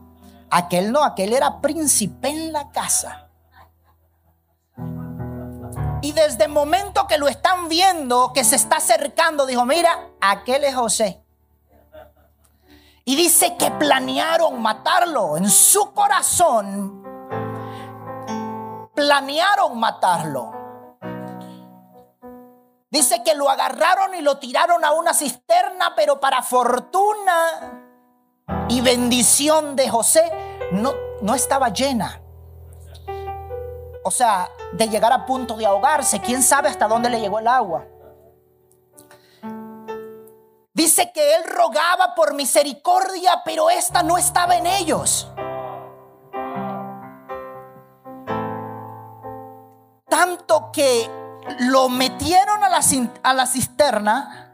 Aquel 0.50 0.94
no, 0.94 1.04
aquel 1.04 1.34
era 1.34 1.60
príncipe 1.60 2.30
en 2.30 2.54
la 2.54 2.72
casa. 2.72 3.28
Y 6.02 6.14
desde 6.14 6.46
el 6.46 6.52
momento 6.52 7.08
que 7.08 7.18
lo 7.18 7.28
están 7.28 7.68
viendo, 7.68 8.32
que 8.32 8.46
se 8.46 8.56
está 8.56 8.78
acercando, 8.78 9.46
dijo, 9.46 9.66
mira, 9.66 10.12
aquel 10.22 10.64
es 10.64 10.76
José. 10.76 11.26
Y 13.04 13.18
dice 13.18 13.58
que 13.58 13.70
planearon 13.72 14.62
matarlo. 14.62 15.36
En 15.36 15.50
su 15.50 15.92
corazón 15.92 17.04
planearon 18.96 19.78
matarlo. 19.78 20.65
Dice 22.96 23.24
que 23.24 23.36
lo 23.36 23.50
agarraron 23.50 24.16
y 24.16 24.22
lo 24.22 24.38
tiraron 24.38 24.86
a 24.86 24.94
una 24.94 25.14
cisterna, 25.14 25.96
pero 25.98 26.22
para 26.22 26.42
fortuna 26.42 27.84
y 28.70 28.80
bendición 28.80 29.76
de 29.76 29.90
José 29.90 30.32
no, 30.72 30.94
no 31.20 31.36
estaba 31.36 31.68
llena 31.74 32.22
o 34.08 34.12
sea, 34.12 34.50
de 34.72 34.88
llegar 34.88 35.12
a 35.12 35.26
punto 35.26 35.58
de 35.58 35.66
ahogarse. 35.66 36.22
¿Quién 36.22 36.42
sabe 36.42 36.70
hasta 36.70 36.88
dónde 36.88 37.10
le 37.10 37.20
llegó 37.20 37.40
el 37.40 37.48
agua? 37.50 37.86
Dice 40.74 41.12
que 41.12 41.36
él 41.36 41.44
rogaba 41.44 42.16
por 42.16 42.34
misericordia, 42.34 43.42
pero 43.44 43.70
esta 43.70 44.04
no 44.04 44.18
estaba 44.18 44.56
en 44.56 44.68
ellos. 44.68 45.28
Tanto 50.08 50.70
que 50.72 51.25
lo 51.60 51.90
metieron 51.90 52.64
a 52.64 52.70
la, 53.34 53.46
cisterna, 53.46 54.52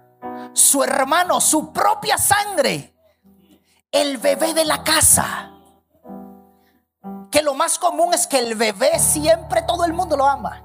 su 0.53 0.83
hermano, 0.83 1.39
su 1.39 1.71
propia 1.71 2.17
sangre, 2.17 2.93
el 3.91 4.17
bebé 4.17 4.53
de 4.53 4.65
la 4.65 4.83
casa. 4.83 5.51
Que 7.31 7.41
lo 7.41 7.53
más 7.53 7.79
común 7.79 8.13
es 8.13 8.27
que 8.27 8.39
el 8.39 8.55
bebé 8.55 8.99
siempre 8.99 9.61
todo 9.61 9.85
el 9.85 9.93
mundo 9.93 10.17
lo 10.17 10.27
ama. 10.27 10.63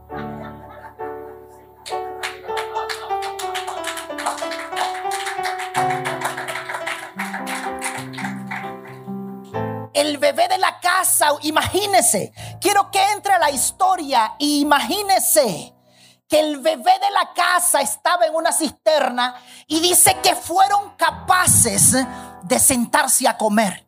El 9.95 10.19
bebé 10.19 10.49
de 10.49 10.59
la 10.59 10.79
casa, 10.81 11.29
imagínese, 11.43 12.33
quiero 12.61 12.91
que 12.91 13.03
entre 13.13 13.33
a 13.33 13.39
la 13.39 13.51
historia 13.51 14.35
y 14.39 14.61
imagínese 14.61 15.76
que 16.29 16.41
el 16.41 16.59
bebé 16.59 16.93
de 16.99 17.11
la 17.13 17.33
casa 17.35 17.81
estaba 17.81 18.27
en 18.27 18.35
una 18.35 18.53
cisterna 18.53 19.37
y 19.67 19.81
dice 19.81 20.17
que 20.23 20.35
fueron 20.35 20.97
capaces 20.97 21.97
de 22.43 22.59
sentarse 22.59 23.29
a 23.29 23.37
comer. 23.37 23.87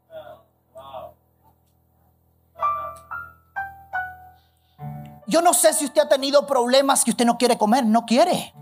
Yo 5.26 5.42
no 5.42 5.52
sé 5.52 5.74
si 5.74 5.84
usted 5.84 6.02
ha 6.02 6.08
tenido 6.08 6.46
problemas 6.46 7.04
que 7.04 7.10
usted 7.10 7.26
no 7.26 7.36
quiere 7.36 7.58
comer, 7.58 7.84
no 7.84 8.06
quiere. 8.06 8.54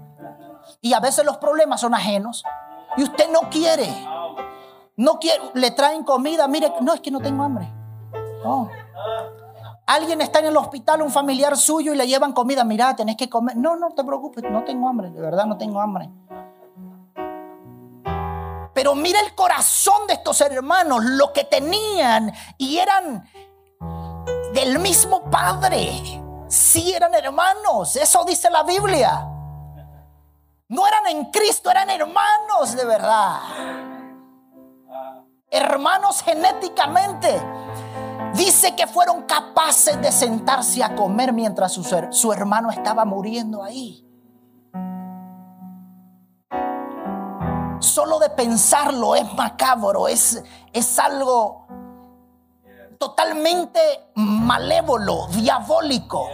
Y 0.80 0.94
a 0.94 1.00
veces 1.00 1.24
los 1.24 1.36
problemas 1.36 1.80
son 1.80 1.94
ajenos 1.94 2.42
y 2.96 3.04
usted 3.04 3.30
no 3.30 3.48
quiere. 3.50 3.88
No 4.96 5.18
quiere, 5.20 5.40
le 5.54 5.70
traen 5.70 6.02
comida, 6.02 6.48
mire, 6.48 6.72
no 6.80 6.94
es 6.94 7.00
que 7.00 7.10
no 7.10 7.20
tengo 7.20 7.44
hambre. 7.44 7.70
Alguien 9.86 10.20
está 10.20 10.40
en 10.40 10.46
el 10.46 10.56
hospital, 10.56 11.00
un 11.00 11.12
familiar 11.12 11.56
suyo 11.56 11.94
y 11.94 11.96
le 11.96 12.08
llevan 12.08 12.32
comida, 12.32 12.64
mira, 12.64 12.96
tenés 12.96 13.16
que 13.16 13.30
comer. 13.30 13.56
No, 13.56 13.76
no 13.76 13.90
te 13.90 14.02
preocupes, 14.02 14.42
no 14.50 14.64
tengo 14.64 14.88
hambre, 14.88 15.10
de 15.10 15.20
verdad 15.20 15.46
no 15.46 15.56
tengo 15.56 15.80
hambre. 15.80 16.10
Pero 18.74 18.96
mira 18.96 19.20
el 19.20 19.34
corazón 19.36 20.08
de 20.08 20.14
estos 20.14 20.40
hermanos, 20.40 21.04
lo 21.04 21.32
que 21.32 21.44
tenían 21.44 22.32
y 22.58 22.78
eran 22.78 23.24
del 24.52 24.80
mismo 24.80 25.30
Padre. 25.30 26.20
Sí 26.48 26.92
eran 26.92 27.14
hermanos, 27.14 27.94
eso 27.94 28.24
dice 28.24 28.50
la 28.50 28.64
Biblia. 28.64 29.24
No 30.68 30.84
eran 30.84 31.06
en 31.06 31.26
Cristo, 31.30 31.70
eran 31.70 31.90
hermanos 31.90 32.74
de 32.74 32.84
verdad. 32.84 33.38
Hermanos 35.48 36.22
genéticamente. 36.22 37.40
Dice 38.36 38.76
que 38.76 38.86
fueron 38.86 39.22
capaces 39.22 40.00
de 40.00 40.12
sentarse 40.12 40.84
a 40.84 40.94
comer 40.94 41.32
mientras 41.32 41.72
su, 41.72 41.82
su 42.10 42.32
hermano 42.32 42.70
estaba 42.70 43.04
muriendo 43.04 43.62
ahí. 43.62 44.02
Solo 47.80 48.18
de 48.18 48.28
pensarlo 48.30 49.14
es 49.14 49.32
macabro, 49.34 50.08
es, 50.08 50.42
es 50.72 50.98
algo 50.98 51.66
totalmente 52.98 53.80
malévolo, 54.14 55.28
diabólico. 55.28 56.28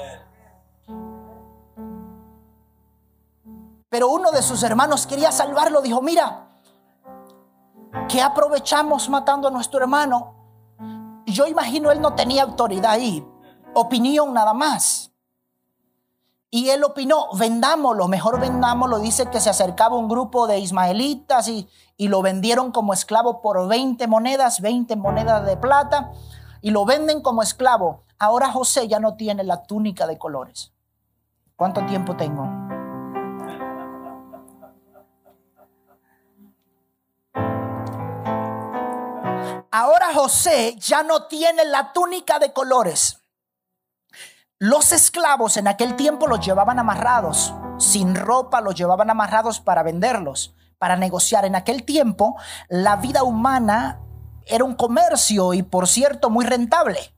Pero 3.88 4.08
uno 4.08 4.32
de 4.32 4.42
sus 4.42 4.62
hermanos 4.62 5.06
quería 5.06 5.30
salvarlo, 5.30 5.82
dijo, 5.82 6.00
mira, 6.00 6.48
¿qué 8.08 8.22
aprovechamos 8.22 9.08
matando 9.08 9.48
a 9.48 9.50
nuestro 9.50 9.80
hermano? 9.80 10.41
Yo 11.26 11.46
imagino 11.46 11.90
él 11.90 12.00
no 12.00 12.14
tenía 12.14 12.42
autoridad 12.42 12.92
ahí, 12.92 13.26
opinión 13.74 14.35
nada 14.35 14.54
más. 14.54 15.12
Y 16.50 16.68
él 16.68 16.85
opinó, 16.85 17.28
vendámoslo, 17.32 18.08
mejor 18.08 18.38
vendámoslo. 18.38 18.98
Dice 18.98 19.30
que 19.30 19.40
se 19.40 19.48
acercaba 19.48 19.96
un 19.96 20.08
grupo 20.08 20.46
de 20.46 20.58
ismaelitas 20.58 21.48
y, 21.48 21.66
y 21.96 22.08
lo 22.08 22.20
vendieron 22.20 22.72
como 22.72 22.92
esclavo 22.92 23.40
por 23.40 23.66
20 23.68 24.06
monedas, 24.06 24.61
20 24.61 24.96
monedas 24.96 25.46
de 25.46 25.56
plata 25.56 26.12
y 26.61 26.70
lo 26.70 26.85
venden 26.85 27.22
como 27.22 27.42
esclavo. 27.42 28.04
Ahora 28.18 28.50
José 28.50 28.87
ya 28.88 29.00
no 29.00 29.16
tiene 29.16 29.44
la 29.44 29.62
túnica 29.64 30.06
de 30.06 30.18
colores. 30.18 30.72
¿Cuánto 31.56 31.85
tiempo 31.87 32.16
tengo? 32.16 32.48
Ahora 39.74 40.12
José 40.12 40.76
ya 40.78 41.02
no 41.02 41.28
tiene 41.28 41.64
la 41.64 41.94
túnica 41.94 42.38
de 42.38 42.52
colores. 42.52 43.22
Los 44.58 44.92
esclavos 44.92 45.56
en 45.56 45.66
aquel 45.66 45.96
tiempo 45.96 46.26
los 46.26 46.44
llevaban 46.44 46.78
amarrados, 46.78 47.54
sin 47.78 48.14
ropa, 48.14 48.61
los 48.61 48.74
llevaban 48.74 49.08
amarrados 49.08 49.61
para 49.61 49.82
venderlos, 49.82 50.54
para 50.76 50.96
negociar. 50.96 51.46
En 51.46 51.56
aquel 51.56 51.85
tiempo 51.85 52.37
la 52.68 52.96
vida 52.96 53.22
humana 53.22 53.98
era 54.44 54.62
un 54.62 54.74
comercio 54.74 55.54
y 55.54 55.62
por 55.62 55.88
cierto 55.88 56.28
muy 56.28 56.44
rentable. 56.44 57.14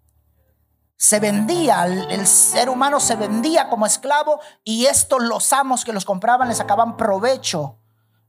Se 0.97 1.19
vendía, 1.19 1.85
el, 1.87 2.25
ser 2.25 2.71
humano 2.71 3.01
se 3.01 3.17
vendía 3.17 3.69
como 3.69 3.85
esclavo 3.85 4.39
y 4.63 4.87
estos 4.87 5.21
los 5.21 5.53
amos 5.53 5.85
que 5.85 5.93
los 5.93 6.05
compraban 6.05 6.47
les 6.47 6.59
sacaban 6.59 6.97
provecho, 6.97 7.81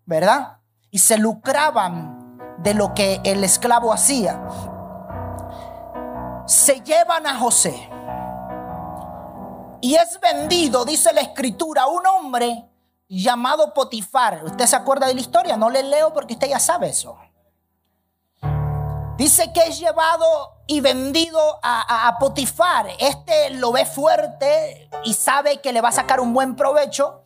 ¿verdad? 0.03 0.61
Y 0.89 0.97
se 0.97 1.19
lucraban 1.19 2.14
de 2.65 2.73
lo 2.73 2.95
que 2.95 3.21
el 3.23 3.43
esclavo 3.43 3.93
hacía. 3.93 4.41
Se 6.47 6.81
llevan 6.81 7.27
a 7.27 7.37
José 7.37 7.89
y 9.81 9.93
es 9.93 10.19
vendido, 10.19 10.83
dice 10.83 11.13
la 11.13 11.21
escritura, 11.21 11.85
un 11.85 12.05
hombre 12.07 12.67
llamado 13.07 13.71
Potifar. 13.71 14.43
¿Usted 14.43 14.65
se 14.65 14.75
acuerda 14.75 15.05
de 15.05 15.13
la 15.13 15.21
historia? 15.21 15.57
No 15.57 15.69
le 15.69 15.83
leo 15.83 16.11
porque 16.11 16.33
usted 16.33 16.49
ya 16.49 16.59
sabe 16.59 16.89
eso. 16.89 17.19
Dice 19.15 19.53
que 19.53 19.61
es 19.67 19.79
llevado 19.79 20.25
y 20.65 20.81
vendido 20.81 21.39
a, 21.61 22.17
Potifar. 22.19 22.87
Este 22.97 23.51
lo 23.51 23.73
ve 23.73 23.85
fuerte 23.85 24.89
y 25.03 25.13
sabe 25.13 25.61
que 25.61 25.71
le 25.71 25.81
va 25.81 25.89
a 25.89 25.91
sacar 25.91 26.19
un 26.19 26.33
buen 26.33 26.55
provecho 26.55 27.25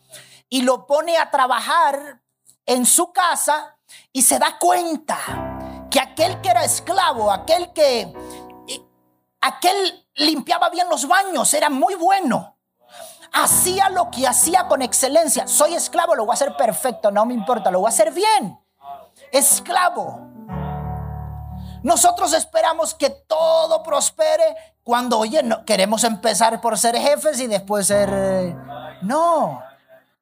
y 0.50 0.62
lo 0.62 0.86
pone 0.86 1.16
a 1.16 1.30
trabajar 1.30 2.20
en 2.66 2.84
su 2.84 3.10
casa 3.12 3.78
y 4.12 4.22
se 4.22 4.38
da 4.38 4.58
cuenta 4.58 5.88
que 5.90 6.00
aquel 6.00 6.40
que 6.40 6.48
era 6.48 6.64
esclavo, 6.64 7.30
aquel 7.30 7.72
que 7.72 8.12
aquel 9.40 10.06
limpiaba 10.14 10.68
bien 10.70 10.88
los 10.88 11.06
baños, 11.06 11.52
era 11.54 11.70
muy 11.70 11.94
bueno. 11.94 12.56
Hacía 13.32 13.88
lo 13.90 14.10
que 14.10 14.26
hacía 14.26 14.66
con 14.66 14.82
excelencia. 14.82 15.46
Soy 15.46 15.74
esclavo, 15.74 16.14
lo 16.14 16.24
voy 16.24 16.32
a 16.32 16.34
hacer 16.34 16.56
perfecto, 16.56 17.10
no 17.10 17.24
me 17.26 17.34
importa, 17.34 17.70
lo 17.70 17.80
voy 17.80 17.86
a 17.86 17.90
hacer 17.90 18.12
bien. 18.12 18.58
Esclavo. 19.32 20.28
Nosotros 21.82 22.34
esperamos 22.34 22.94
que 22.94 23.08
todo 23.08 23.82
prospere 23.82 24.74
cuando, 24.82 25.18
oye, 25.18 25.42
no, 25.42 25.64
queremos 25.64 26.04
empezar 26.04 26.60
por 26.60 26.76
ser 26.76 26.96
jefes 26.96 27.40
y 27.40 27.46
después 27.46 27.86
ser... 27.86 28.10
Eh, 28.12 28.56
no. 29.02 29.62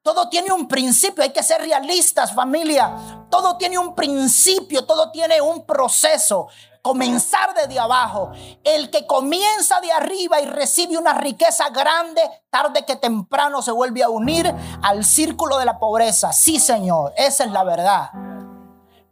Todo 0.01 0.29
tiene 0.29 0.53
un 0.53 0.67
principio, 0.67 1.23
hay 1.23 1.31
que 1.31 1.43
ser 1.43 1.61
realistas 1.61 2.33
familia. 2.33 3.25
Todo 3.29 3.57
tiene 3.57 3.77
un 3.77 3.93
principio, 3.95 4.85
todo 4.85 5.11
tiene 5.11 5.41
un 5.41 5.65
proceso. 5.65 6.47
Comenzar 6.81 7.53
desde 7.53 7.77
abajo. 7.77 8.31
El 8.63 8.89
que 8.89 9.05
comienza 9.05 9.81
de 9.81 9.91
arriba 9.91 10.39
y 10.39 10.45
recibe 10.45 10.97
una 10.97 11.13
riqueza 11.13 11.69
grande, 11.69 12.21
tarde 12.49 12.85
que 12.85 12.95
temprano 12.95 13.61
se 13.61 13.71
vuelve 13.71 14.01
a 14.01 14.09
unir 14.09 14.53
al 14.81 15.03
círculo 15.03 15.57
de 15.57 15.65
la 15.65 15.77
pobreza. 15.77 16.31
Sí, 16.31 16.59
Señor, 16.59 17.13
esa 17.17 17.43
es 17.43 17.51
la 17.51 17.65
verdad. 17.65 18.09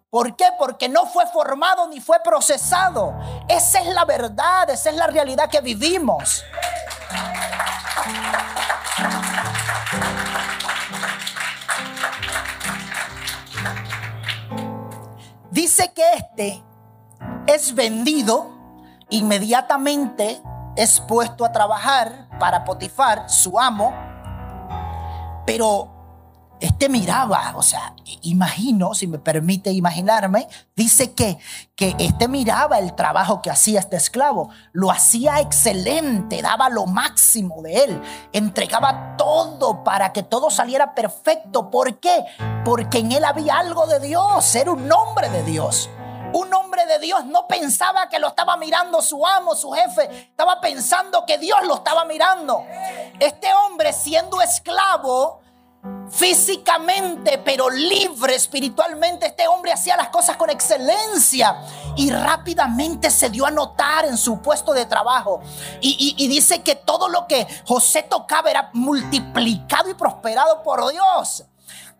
¿Por 0.10 0.38
qué? 0.38 0.46
Porque 0.58 0.88
no 0.88 1.06
fue 1.06 1.28
formado 1.28 1.88
ni 1.88 2.00
fue 2.00 2.22
procesado. 2.24 3.14
Esa 3.50 3.82
es 3.82 3.88
la 3.88 4.06
verdad, 4.06 4.70
esa 4.70 4.90
es 4.90 4.96
la 4.96 5.08
realidad 5.08 5.50
que 5.50 5.60
vivimos. 5.60 6.46
Dice 15.58 15.92
que 15.92 16.04
este 16.14 16.64
es 17.48 17.74
vendido, 17.74 18.52
inmediatamente 19.10 20.40
es 20.76 21.00
puesto 21.00 21.44
a 21.44 21.52
trabajar 21.52 22.30
para 22.40 22.64
Potifar, 22.64 23.28
su 23.28 23.60
amo, 23.60 23.92
pero 25.48 25.97
este 26.60 26.90
miraba, 26.90 27.54
o 27.56 27.62
sea, 27.62 27.94
imagino, 28.22 28.94
si 28.94 29.08
me 29.08 29.20
permite 29.20 29.72
imaginarme, 29.72 30.48
dice 30.76 31.14
que, 31.14 31.38
que 31.76 31.96
este 32.00 32.28
miraba 32.28 32.80
el 32.80 32.96
trabajo 32.96 33.42
que 33.42 33.52
hacía 33.52 33.80
este 33.80 33.96
esclavo, 33.96 34.50
lo 34.72 34.92
hacía 34.92 35.40
excelente, 35.40 36.42
daba 36.42 36.70
lo 36.70 36.86
máximo 36.86 37.62
de 37.62 37.84
él, 37.84 38.02
entregaba 38.34 39.16
todo 39.18 39.84
para 39.84 40.14
que 40.14 40.24
todo 40.24 40.50
saliera 40.50 40.96
perfecto. 40.96 41.70
¿Por 41.70 42.00
qué? 42.00 42.26
Porque 42.66 43.00
en 43.00 43.12
él 43.12 43.26
había 43.26 43.58
algo 43.58 43.86
de 43.86 44.00
Dios, 44.00 44.56
era 44.56 44.72
un 44.72 44.92
hombre 44.92 45.30
de 45.30 45.44
Dios. 45.44 45.90
Un 46.34 46.54
hombre 46.54 46.86
de 46.86 47.00
Dios 47.00 47.26
no 47.26 47.48
pensaba 47.48 48.10
que 48.10 48.20
lo 48.20 48.28
estaba 48.28 48.58
mirando 48.58 49.02
su 49.02 49.26
amo, 49.26 49.56
su 49.56 49.72
jefe, 49.72 50.10
estaba 50.30 50.60
pensando 50.60 51.26
que 51.26 51.38
Dios 51.38 51.60
lo 51.66 51.76
estaba 51.76 52.04
mirando. 52.04 52.66
Este 53.20 53.54
hombre 53.54 53.94
siendo 53.94 54.42
esclavo, 54.42 55.40
físicamente, 56.10 57.38
pero 57.40 57.70
libre 57.70 58.36
espiritualmente. 58.36 59.28
Este 59.28 59.48
hombre 59.48 59.72
hacía 59.72 59.96
las 59.98 60.10
cosas 60.10 60.38
con 60.38 60.50
excelencia 60.50 61.62
y 61.96 62.10
rápidamente 62.12 63.12
se 63.12 63.30
dio 63.30 63.46
a 63.46 63.52
notar 63.52 64.06
en 64.06 64.18
su 64.18 64.42
puesto 64.42 64.74
de 64.74 64.86
trabajo. 64.86 65.42
Y, 65.82 66.28
dice 66.28 66.62
que 66.64 66.76
todo 66.76 67.10
lo 67.10 67.28
que 67.28 67.48
José 67.66 68.04
tocaba 68.04 68.50
era 68.50 68.70
multiplicado 68.74 69.90
y 69.90 69.94
prosperado 69.94 70.64
por 70.64 70.92
Dios. 70.92 71.46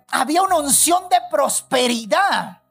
Había 0.10 0.42
una 0.42 0.58
unción 0.58 1.10
de 1.10 1.18
prosperidad. 1.30 2.62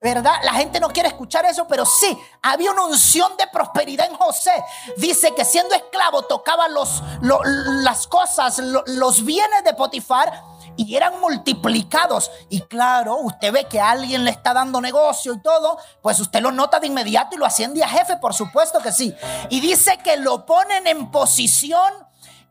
¿Verdad? 0.00 0.34
La 0.44 0.52
gente 0.52 0.78
no 0.78 0.90
quiere 0.90 1.08
escuchar 1.08 1.44
eso, 1.44 1.66
pero 1.66 1.84
sí, 1.84 2.16
había 2.40 2.70
una 2.70 2.84
unción 2.84 3.36
de 3.36 3.48
prosperidad 3.48 4.06
en 4.06 4.14
José. 4.16 4.52
Dice 4.96 5.34
que 5.34 5.44
siendo 5.44 5.74
esclavo 5.74 6.22
tocaba 6.22 6.68
los, 6.68 7.02
las 7.20 8.06
cosas, 8.06 8.58
los 8.58 9.24
bienes 9.24 9.64
de 9.64 9.74
Potifar 9.74 10.40
y 10.76 10.94
eran 10.94 11.20
multiplicados. 11.20 12.30
Y 12.48 12.60
claro, 12.60 13.16
usted 13.16 13.52
ve 13.52 13.64
que 13.64 13.80
alguien 13.80 14.24
le 14.24 14.30
está 14.30 14.54
dando 14.54 14.80
negocio 14.80 15.32
y 15.32 15.42
todo, 15.42 15.78
pues 16.00 16.20
usted 16.20 16.40
lo 16.42 16.52
nota 16.52 16.78
de 16.78 16.86
inmediato 16.86 17.34
y 17.34 17.38
lo 17.40 17.46
asciende 17.46 17.82
a 17.82 17.88
jefe, 17.88 18.18
por 18.18 18.34
supuesto 18.34 18.78
que 18.78 18.92
sí. 18.92 19.12
Y 19.50 19.58
dice 19.58 19.98
que 19.98 20.16
lo 20.16 20.46
ponen 20.46 20.86
en 20.86 21.10
posición 21.10 21.92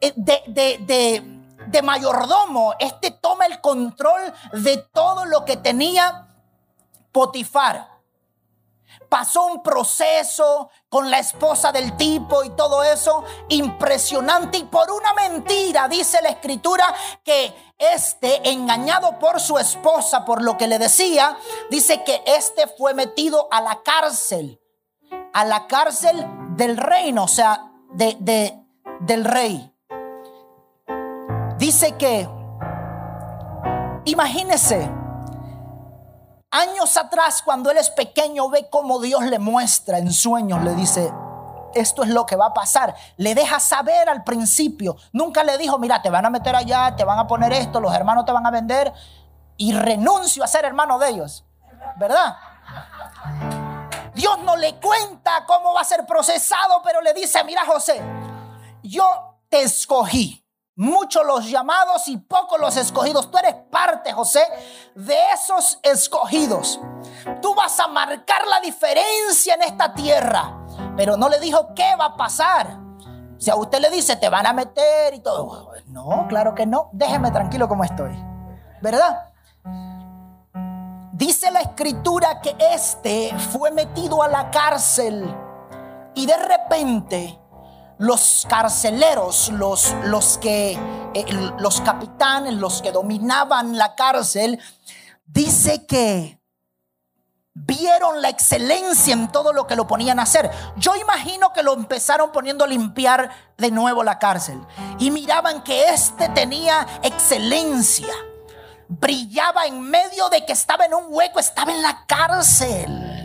eh, 0.02 0.12
de, 0.18 0.44
de, 0.82 1.24
de 1.68 1.82
mayordomo. 1.82 2.74
Este 2.78 3.12
toma 3.12 3.46
el 3.46 3.62
control 3.62 4.34
de 4.52 4.78
todo 4.94 5.24
lo 5.24 5.46
que 5.46 5.56
tenía 5.56 6.27
Potifar. 7.12 7.98
Pasó 9.10 9.46
un 9.46 9.64
proceso 9.64 10.70
con 10.90 11.12
la 11.12 11.20
esposa 11.20 11.72
del 11.72 11.96
tipo 11.98 12.44
y 12.44 12.50
todo 12.52 12.84
eso 12.84 13.24
impresionante 13.50 14.60
y 14.60 14.64
por 14.64 14.90
una 14.92 15.14
mentira 15.14 15.88
dice 15.88 16.22
la 16.22 16.30
escritura 16.30 16.86
que 17.24 17.54
este 17.78 18.50
engañado 18.50 19.20
por 19.20 19.42
su 19.42 19.58
esposa 19.58 20.24
por 20.24 20.42
lo 20.42 20.58
que 20.58 20.68
le 20.68 20.80
decía 20.80 21.38
dice 21.70 22.04
que 22.06 22.24
este 22.26 22.68
fue 22.68 22.94
metido 22.94 23.50
a 23.52 23.60
la 23.60 23.84
cárcel 23.84 24.62
a 25.34 25.44
la 25.44 25.68
cárcel 25.68 26.26
del 26.56 26.78
reino 26.78 27.26
o 27.26 27.28
sea 27.28 27.70
de, 27.92 28.16
de 28.20 28.68
del 29.00 29.26
rey. 29.26 29.74
Dice 31.58 31.96
que 31.98 32.28
imagínese 34.06 34.90
Años 36.58 36.98
atrás, 36.98 37.44
cuando 37.44 37.70
él 37.70 37.78
es 37.78 37.92
pequeño, 37.92 38.50
ve 38.50 38.68
cómo 38.68 39.00
Dios 39.00 39.24
le 39.26 39.38
muestra 39.38 40.00
en 40.00 40.12
sueños, 40.12 40.64
le 40.64 40.74
dice, 40.74 41.14
esto 41.76 42.02
es 42.02 42.10
lo 42.10 42.26
que 42.26 42.36
va 42.36 42.48
a 42.48 42.54
pasar. 42.56 42.96
Le 43.18 43.36
deja 43.36 43.60
saber 43.60 44.10
al 44.10 44.24
principio. 44.24 44.96
Nunca 45.12 45.44
le 45.44 45.56
dijo, 45.60 45.78
mira, 45.78 46.02
te 46.02 46.10
van 46.10 46.26
a 46.26 46.32
meter 46.32 46.56
allá, 46.56 46.96
te 46.96 47.04
van 47.04 47.20
a 47.20 47.28
poner 47.28 47.54
esto, 47.54 47.80
los 47.80 47.94
hermanos 47.94 48.26
te 48.26 48.32
van 48.32 48.44
a 48.44 48.50
vender. 48.50 48.92
Y 49.56 49.72
renuncio 49.72 50.44
a 50.44 50.48
ser 50.48 50.66
hermano 50.66 50.98
de 50.98 51.10
ellos. 51.10 51.46
¿Verdad? 51.96 52.36
Dios 54.16 54.40
no 54.40 54.56
le 54.56 54.80
cuenta 54.80 55.46
cómo 55.46 55.76
va 55.76 55.82
a 55.82 55.86
ser 55.86 56.08
procesado, 56.08 56.82
pero 56.84 57.02
le 57.02 57.14
dice, 57.14 57.44
mira 57.44 57.68
José, 57.68 58.02
yo 58.82 59.38
te 59.48 59.62
escogí. 59.62 60.44
Muchos 60.78 61.26
los 61.26 61.50
llamados 61.50 62.08
y 62.08 62.18
pocos 62.18 62.60
los 62.60 62.78
escogidos. 62.78 63.32
Tú 63.32 63.40
eres 63.40 63.56
parte, 63.72 64.14
José, 64.14 64.44
de 64.94 65.18
esos 65.34 65.80
escogidos. 65.82 66.80
Tú 67.42 67.56
vas 67.56 67.80
a 67.80 67.88
marcar 67.88 68.46
la 68.46 68.60
diferencia 68.60 69.56
en 69.56 69.64
esta 69.64 69.96
tierra. 69.96 70.56
Pero 70.96 71.18
no 71.18 71.30
le 71.30 71.40
dijo 71.40 71.74
qué 71.74 71.96
va 72.00 72.06
a 72.06 72.16
pasar. 72.16 72.78
Si 73.40 73.50
a 73.50 73.56
usted 73.56 73.80
le 73.80 73.90
dice, 73.90 74.18
te 74.18 74.30
van 74.30 74.46
a 74.46 74.54
meter 74.54 75.16
y 75.16 75.20
todo. 75.20 75.72
No, 75.88 76.28
claro 76.30 76.54
que 76.54 76.68
no. 76.68 76.92
Déjeme 76.94 77.32
tranquilo 77.32 77.68
como 77.68 77.84
estoy. 77.84 78.16
¿Verdad? 78.80 79.32
Dice 81.12 81.50
la 81.50 81.62
escritura 81.62 82.40
que 82.40 82.56
este 82.60 83.36
fue 83.52 83.72
metido 83.72 84.22
a 84.22 84.28
la 84.28 84.52
cárcel 84.52 85.36
y 86.14 86.28
de 86.28 86.38
repente 86.38 87.40
los 87.98 88.46
carceleros, 88.50 89.50
los, 89.50 89.94
los 90.04 90.38
que, 90.38 90.74
eh, 91.14 91.26
los 91.60 91.82
capitanes, 91.82 92.54
los 92.54 92.82
que 92.82 92.92
dominaban 92.92 93.78
la 93.78 93.96
cárcel, 93.96 94.60
dice 95.26 95.86
que 95.86 96.40
vieron 97.54 98.22
la 98.22 98.30
excelencia 98.30 99.14
en 99.14 99.32
todo 99.32 99.52
lo 99.52 99.66
que 99.66 99.76
lo 99.76 99.88
ponían 99.88 100.20
a 100.20 100.24
hacer. 100.24 100.52
Yo 100.76 100.96
imagino 100.96 101.54
que 101.54 101.64
lo 101.64 101.74
empezaron 101.74 102.32
poniendo 102.32 102.64
a 102.64 102.68
limpiar 102.68 103.32
de 103.58 103.72
nuevo 103.72 104.04
la 104.04 104.20
cárcel 104.20 104.62
y 105.00 105.10
miraban 105.10 105.64
que 105.64 105.90
este 105.90 106.30
tenía 106.30 106.86
excelencia. 107.02 108.14
Brillaba 108.90 109.66
en 109.66 109.82
medio 109.82 110.30
de 110.30 110.46
que 110.46 110.54
estaba 110.54 110.86
en 110.86 110.94
un 110.94 111.06
hueco, 111.10 111.40
estaba 111.40 111.74
en 111.74 111.82
la 111.82 112.06
cárcel. 112.06 113.17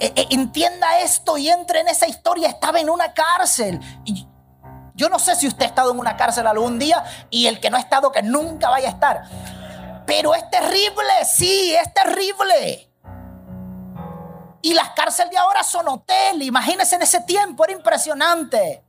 E, 0.00 0.12
e, 0.14 0.26
entienda 0.30 1.00
esto 1.00 1.38
y 1.38 1.48
entre 1.48 1.80
en 1.80 1.88
esa 1.88 2.06
historia. 2.06 2.48
Estaba 2.48 2.80
en 2.80 2.90
una 2.90 3.12
cárcel. 3.12 3.80
Y 4.04 4.26
yo 4.94 5.08
no 5.08 5.18
sé 5.18 5.36
si 5.36 5.46
usted 5.46 5.64
ha 5.64 5.68
estado 5.68 5.92
en 5.92 5.98
una 5.98 6.16
cárcel 6.16 6.46
algún 6.46 6.78
día 6.78 7.04
y 7.30 7.46
el 7.46 7.60
que 7.60 7.70
no 7.70 7.76
ha 7.76 7.80
estado, 7.80 8.10
que 8.10 8.22
nunca 8.22 8.68
vaya 8.68 8.88
a 8.88 8.90
estar. 8.92 9.22
Pero 10.06 10.34
es 10.34 10.48
terrible, 10.50 11.24
sí, 11.24 11.74
es 11.74 11.92
terrible. 11.94 12.90
Y 14.60 14.74
las 14.74 14.90
cárceles 14.90 15.30
de 15.30 15.38
ahora 15.38 15.62
son 15.62 15.86
hotel. 15.88 16.42
Imagínense 16.42 16.96
en 16.96 17.02
ese 17.02 17.20
tiempo, 17.20 17.64
era 17.64 17.72
impresionante. 17.72 18.82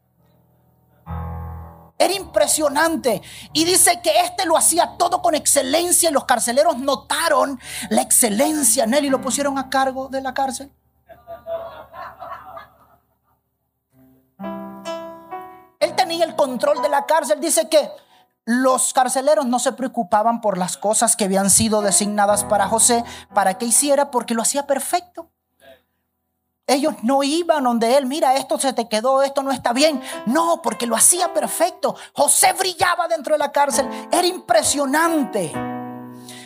Era 1.98 2.14
impresionante. 2.14 3.22
Y 3.54 3.66
dice 3.66 4.02
que 4.02 4.22
este 4.22 4.46
lo 4.46 4.58
hacía 4.58 4.96
todo 4.98 5.22
con 5.22 5.36
excelencia. 5.36 6.10
Y 6.10 6.14
los 6.14 6.26
carceleros 6.26 6.78
notaron 6.78 7.60
la 7.90 8.02
excelencia 8.02 8.86
en 8.86 8.94
él 8.94 9.06
y 9.06 9.10
lo 9.10 9.22
pusieron 9.22 9.58
a 9.58 9.70
cargo 9.70 10.08
de 10.08 10.22
la 10.22 10.34
cárcel. 10.34 10.72
El 16.22 16.36
control 16.36 16.82
de 16.82 16.90
la 16.90 17.06
cárcel. 17.06 17.40
Dice 17.40 17.70
que 17.70 17.90
los 18.46 18.94
carceleros 18.94 19.46
no 19.46 19.60
se 19.60 19.74
preocupaban 19.74 20.42
por 20.42 20.58
las 20.58 20.76
cosas 20.76 21.16
que 21.16 21.26
habían 21.26 21.50
sido 21.50 21.82
designadas 21.82 22.44
para 22.44 22.68
José 22.68 23.04
para 23.34 23.58
que 23.58 23.66
hiciera 23.66 24.12
porque 24.12 24.34
lo 24.34 24.42
hacía 24.42 24.66
perfecto. 24.66 25.30
Ellos 26.66 26.96
no 27.02 27.24
iban 27.24 27.64
donde 27.64 27.98
él, 27.98 28.06
mira, 28.06 28.36
esto 28.36 28.60
se 28.60 28.74
te 28.74 28.88
quedó, 28.88 29.24
esto 29.24 29.42
no 29.42 29.52
está 29.52 29.74
bien. 29.74 30.02
No, 30.28 30.62
porque 30.62 30.86
lo 30.86 30.96
hacía 30.96 31.34
perfecto. 31.34 31.96
José 32.14 32.54
brillaba 32.54 33.08
dentro 33.08 33.34
de 33.34 33.40
la 33.40 33.52
cárcel. 33.52 33.90
Era 34.12 34.28
impresionante. 34.28 35.52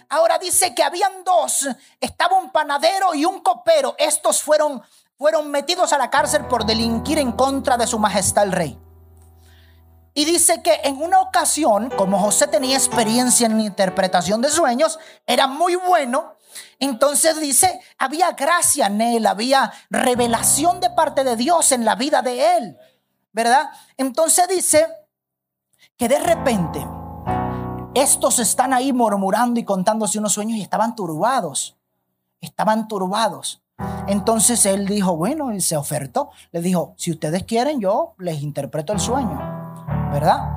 Ahora 0.10 0.38
dice 0.38 0.74
que 0.74 0.84
habían 0.84 1.24
dos. 1.24 1.68
Estaba 2.00 2.38
un 2.38 2.52
panadero 2.52 3.14
y 3.14 3.26
un 3.26 3.42
copero. 3.42 3.96
Estos 3.98 4.42
fueron, 4.42 4.82
fueron 5.18 5.50
metidos 5.52 5.92
a 5.92 5.98
la 5.98 6.10
cárcel 6.10 6.46
por 6.46 6.66
delinquir 6.66 7.18
en 7.18 7.34
contra 7.34 7.76
de 7.76 7.88
su 7.88 8.00
majestad 8.00 8.44
el 8.44 8.52
rey. 8.52 8.80
Y 10.14 10.26
dice 10.26 10.62
que 10.62 10.82
en 10.84 11.02
una 11.02 11.22
ocasión, 11.22 11.90
como 11.90 12.20
José 12.20 12.48
tenía 12.48 12.78
experiencia 12.78 13.48
en 13.48 13.60
interpretación 13.60 14.42
de 14.42 14.50
sueños, 14.50 15.00
era 15.26 15.48
muy 15.48 15.76
bueno. 15.76 16.36
Entonces 16.80 17.40
dice, 17.40 17.80
había 17.98 18.32
gracia 18.32 18.88
en 18.88 19.02
él, 19.02 19.26
había 19.26 19.72
revelación 19.90 20.80
de 20.80 20.92
parte 20.92 21.24
de 21.24 21.36
Dios 21.36 21.72
en 21.72 21.84
la 21.84 21.96
vida 21.96 22.22
de 22.22 22.58
él, 22.58 22.78
¿verdad? 23.32 23.72
Entonces 23.98 24.48
dice 24.48 24.86
que 25.98 26.08
de 26.08 26.20
repente 26.20 26.86
estos 27.96 28.40
están 28.40 28.74
ahí 28.74 28.94
murmurando 28.94 29.60
y 29.60 29.64
contándose 29.64 30.20
unos 30.20 30.34
sueños 30.34 30.58
y 30.58 30.62
estaban 30.62 30.96
turbados, 30.96 31.76
estaban 32.42 32.88
turbados. 32.88 33.62
Entonces 34.08 34.66
él 34.66 34.86
dijo, 34.86 35.16
bueno, 35.16 35.54
y 35.54 35.62
se 35.62 35.78
ofertó, 35.78 36.30
le 36.52 36.62
dijo, 36.62 36.94
si 36.98 37.12
ustedes 37.12 37.44
quieren, 37.44 37.80
yo 37.80 38.14
les 38.20 38.42
interpreto 38.42 38.94
el 38.94 39.00
sueño, 39.00 39.63
¿verdad? 40.14 40.48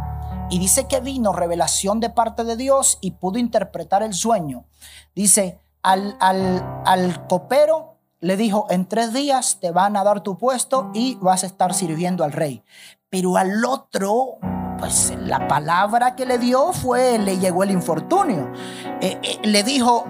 Y 0.50 0.58
dice 0.58 0.86
que 0.86 1.00
vino 1.00 1.32
revelación 1.32 1.98
de 1.98 2.10
parte 2.10 2.44
de 2.44 2.56
Dios 2.56 2.98
y 3.00 3.12
pudo 3.12 3.38
interpretar 3.38 4.02
el 4.02 4.14
sueño. 4.14 4.66
Dice, 5.14 5.58
al, 5.82 7.26
copero 7.28 7.96
le 8.20 8.36
dijo, 8.36 8.66
en 8.70 8.86
tres 8.86 9.12
días 9.12 9.58
te 9.60 9.70
van 9.70 9.96
a 9.96 10.04
dar 10.04 10.20
tu 10.20 10.36
puesto 10.38 10.90
y 10.94 11.16
vas 11.16 11.42
a 11.42 11.46
estar 11.46 11.74
sirviendo 11.74 12.22
al 12.22 12.32
rey. 12.32 12.62
Pero 13.08 13.36
al 13.36 13.64
otro, 13.64 14.38
pues 14.78 15.14
la 15.18 15.48
palabra 15.48 16.14
que 16.14 16.26
le 16.26 16.38
dio 16.38 16.72
fue, 16.72 17.18
le 17.18 17.38
llegó 17.38 17.62
el 17.62 17.70
infortunio. 17.70 18.52
Eh, 19.00 19.18
eh, 19.22 19.38
le 19.42 19.62
dijo, 19.62 20.04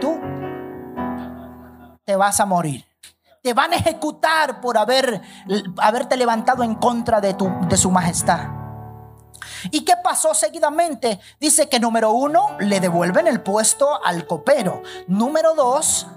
tú 0.00 0.20
te 2.04 2.16
vas 2.16 2.38
a 2.40 2.46
morir. 2.46 2.85
Te 3.46 3.54
van 3.54 3.72
a 3.72 3.76
ejecutar 3.76 4.60
por 4.60 4.76
haber, 4.76 5.22
haberte 5.76 6.16
levantado 6.16 6.64
en 6.64 6.74
contra 6.74 7.20
de, 7.20 7.32
tu, 7.34 7.48
de 7.68 7.76
su 7.76 7.92
majestad. 7.92 8.40
¿Y 9.70 9.84
qué 9.84 9.92
pasó 10.02 10.34
seguidamente? 10.34 11.20
Dice 11.38 11.68
que 11.68 11.78
número 11.78 12.10
uno, 12.10 12.56
le 12.58 12.80
devuelven 12.80 13.28
el 13.28 13.40
puesto 13.44 14.04
al 14.04 14.26
copero. 14.26 14.82
Número 15.06 15.54
dos, 15.54 16.08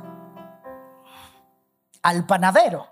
al 2.01 2.25
panadero. 2.25 2.88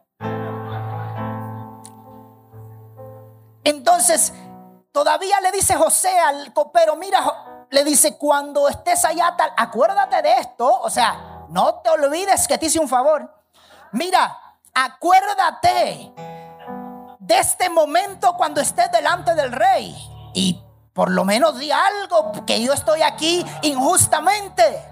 Entonces, 3.63 4.33
todavía 4.91 5.41
le 5.41 5.51
dice 5.51 5.75
José 5.75 6.15
al 6.19 6.53
copero, 6.53 6.95
mira, 6.95 7.65
le 7.71 7.83
dice, 7.83 8.19
cuando 8.19 8.67
estés 8.67 9.03
allá, 9.03 9.33
tal, 9.35 9.49
acuérdate 9.57 10.21
de 10.21 10.33
esto, 10.33 10.79
o 10.81 10.91
sea, 10.91 11.47
no 11.49 11.79
te 11.81 11.89
olvides 11.89 12.47
que 12.47 12.59
te 12.59 12.67
hice 12.67 12.79
un 12.79 12.88
favor. 12.88 13.36
Mira, 13.97 14.37
acuérdate 14.75 16.13
de 17.17 17.39
este 17.39 17.67
momento 17.67 18.35
cuando 18.37 18.61
estés 18.61 18.91
delante 18.91 19.33
del 19.33 19.51
rey 19.51 19.95
y 20.35 20.63
por 20.93 21.09
lo 21.09 21.25
menos 21.25 21.57
di 21.57 21.71
algo, 21.71 22.31
que 22.45 22.61
yo 22.61 22.73
estoy 22.73 23.01
aquí 23.01 23.43
injustamente. 23.63 24.85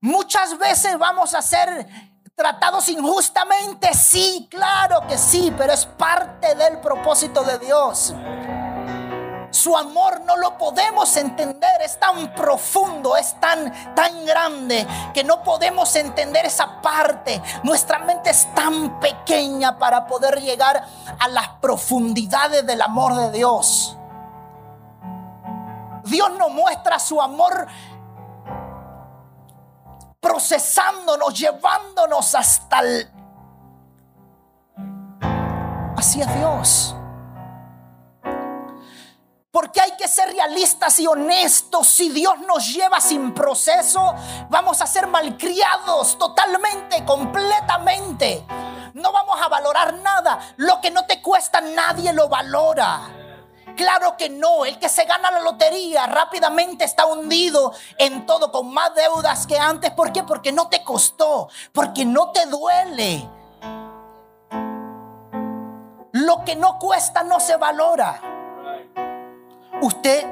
Muchas 0.00 0.58
veces 0.58 0.98
vamos 0.98 1.32
a 1.34 1.42
ser 1.42 1.86
tratados 2.34 2.88
injustamente, 2.88 3.94
sí, 3.94 4.48
claro 4.50 5.06
que 5.06 5.16
sí, 5.16 5.54
pero 5.56 5.72
es 5.72 5.86
parte 5.86 6.56
del 6.56 6.80
propósito 6.80 7.44
de 7.44 7.58
Dios. 7.60 8.14
Su 9.68 9.76
amor 9.76 10.22
no 10.22 10.34
lo 10.38 10.56
podemos 10.56 11.14
entender, 11.18 11.82
es 11.82 12.00
tan 12.00 12.32
profundo, 12.32 13.18
es 13.18 13.38
tan 13.38 13.70
tan 13.94 14.24
grande 14.24 14.86
que 15.12 15.22
no 15.22 15.42
podemos 15.42 15.94
entender 15.94 16.46
esa 16.46 16.80
parte. 16.80 17.42
Nuestra 17.64 17.98
mente 17.98 18.30
es 18.30 18.48
tan 18.54 18.98
pequeña 18.98 19.78
para 19.78 20.06
poder 20.06 20.40
llegar 20.40 20.82
a 21.18 21.28
las 21.28 21.48
profundidades 21.60 22.66
del 22.66 22.80
amor 22.80 23.14
de 23.14 23.30
Dios. 23.30 23.98
Dios 26.04 26.30
nos 26.38 26.50
muestra 26.50 26.98
su 26.98 27.20
amor 27.20 27.66
procesándonos, 30.18 31.38
llevándonos 31.38 32.34
hasta 32.34 32.78
el... 32.78 33.12
Así 35.94 36.22
Dios. 36.38 36.97
Porque 39.50 39.80
hay 39.80 39.92
que 39.96 40.06
ser 40.08 40.28
realistas 40.28 40.98
y 40.98 41.06
honestos. 41.06 41.86
Si 41.86 42.10
Dios 42.10 42.38
nos 42.40 42.68
lleva 42.68 43.00
sin 43.00 43.32
proceso, 43.32 44.14
vamos 44.50 44.82
a 44.82 44.86
ser 44.86 45.06
malcriados 45.06 46.18
totalmente, 46.18 47.02
completamente. 47.06 48.44
No 48.92 49.10
vamos 49.10 49.40
a 49.40 49.48
valorar 49.48 49.94
nada. 49.94 50.38
Lo 50.56 50.80
que 50.82 50.90
no 50.90 51.06
te 51.06 51.22
cuesta, 51.22 51.62
nadie 51.62 52.12
lo 52.12 52.28
valora. 52.28 53.00
Claro 53.74 54.16
que 54.18 54.28
no, 54.28 54.66
el 54.66 54.78
que 54.78 54.88
se 54.88 55.04
gana 55.04 55.30
la 55.30 55.40
lotería 55.40 56.04
rápidamente 56.06 56.84
está 56.84 57.06
hundido 57.06 57.72
en 57.96 58.26
todo, 58.26 58.52
con 58.52 58.74
más 58.74 58.94
deudas 58.94 59.46
que 59.46 59.58
antes. 59.58 59.92
¿Por 59.92 60.12
qué? 60.12 60.24
Porque 60.24 60.52
no 60.52 60.68
te 60.68 60.82
costó, 60.82 61.48
porque 61.72 62.04
no 62.04 62.32
te 62.32 62.44
duele. 62.46 63.26
Lo 66.12 66.44
que 66.44 66.56
no 66.56 66.78
cuesta 66.78 67.22
no 67.22 67.40
se 67.40 67.56
valora. 67.56 68.20
Usted 69.80 70.26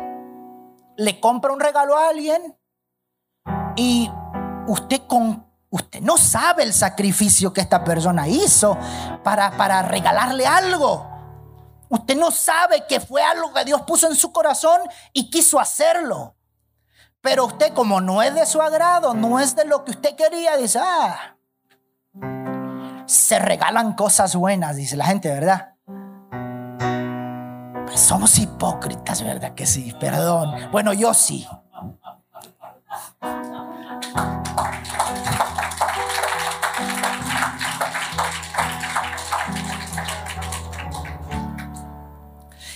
le 0.96 1.20
compra 1.20 1.52
un 1.52 1.60
regalo 1.60 1.96
a 1.96 2.08
alguien 2.08 2.58
y 3.76 4.10
usted 4.66 5.02
con 5.06 5.46
usted 5.70 6.00
no 6.00 6.16
sabe 6.16 6.62
el 6.62 6.72
sacrificio 6.72 7.52
que 7.52 7.60
esta 7.60 7.84
persona 7.84 8.26
hizo 8.26 8.76
para, 9.22 9.56
para 9.56 9.82
regalarle 9.82 10.46
algo. 10.46 11.06
Usted 11.88 12.16
no 12.16 12.30
sabe 12.30 12.86
que 12.88 12.98
fue 12.98 13.22
algo 13.22 13.52
que 13.52 13.64
Dios 13.64 13.82
puso 13.82 14.08
en 14.08 14.16
su 14.16 14.32
corazón 14.32 14.80
y 15.12 15.30
quiso 15.30 15.60
hacerlo. 15.60 16.34
Pero 17.20 17.46
usted 17.46 17.72
como 17.72 18.00
no 18.00 18.22
es 18.22 18.34
de 18.34 18.46
su 18.46 18.60
agrado, 18.60 19.14
no 19.14 19.38
es 19.38 19.54
de 19.54 19.64
lo 19.64 19.84
que 19.84 19.92
usted 19.92 20.16
quería, 20.16 20.56
dice, 20.56 20.80
ah, 20.82 21.36
se 23.06 23.38
regalan 23.38 23.94
cosas 23.94 24.34
buenas, 24.34 24.74
dice 24.74 24.96
la 24.96 25.06
gente, 25.06 25.28
¿verdad? 25.28 25.75
Somos 27.94 28.38
hipócritas, 28.38 29.22
¿verdad 29.22 29.54
que 29.54 29.66
sí? 29.66 29.94
Perdón. 30.00 30.70
Bueno, 30.70 30.92
yo 30.92 31.14
sí. 31.14 31.46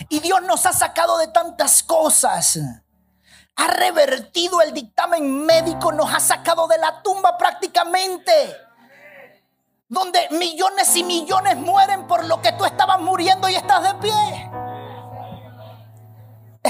Y 0.08 0.18
Dios 0.18 0.42
nos 0.42 0.66
ha 0.66 0.72
sacado 0.72 1.18
de 1.18 1.28
tantas 1.28 1.82
cosas. 1.84 2.58
Ha 3.56 3.66
revertido 3.68 4.60
el 4.60 4.72
dictamen 4.72 5.44
médico, 5.44 5.92
nos 5.92 6.12
ha 6.12 6.18
sacado 6.18 6.66
de 6.66 6.78
la 6.78 7.02
tumba 7.02 7.38
prácticamente. 7.38 8.32
Donde 9.88 10.28
millones 10.30 10.96
y 10.96 11.04
millones 11.04 11.56
mueren 11.56 12.06
por 12.06 12.24
lo 12.24 12.42
que 12.42 12.52
tú 12.52 12.64
estabas 12.64 13.00
muriendo 13.00 13.48
y 13.48 13.54
estás 13.54 13.82
de 13.82 13.94
pie. 14.00 14.50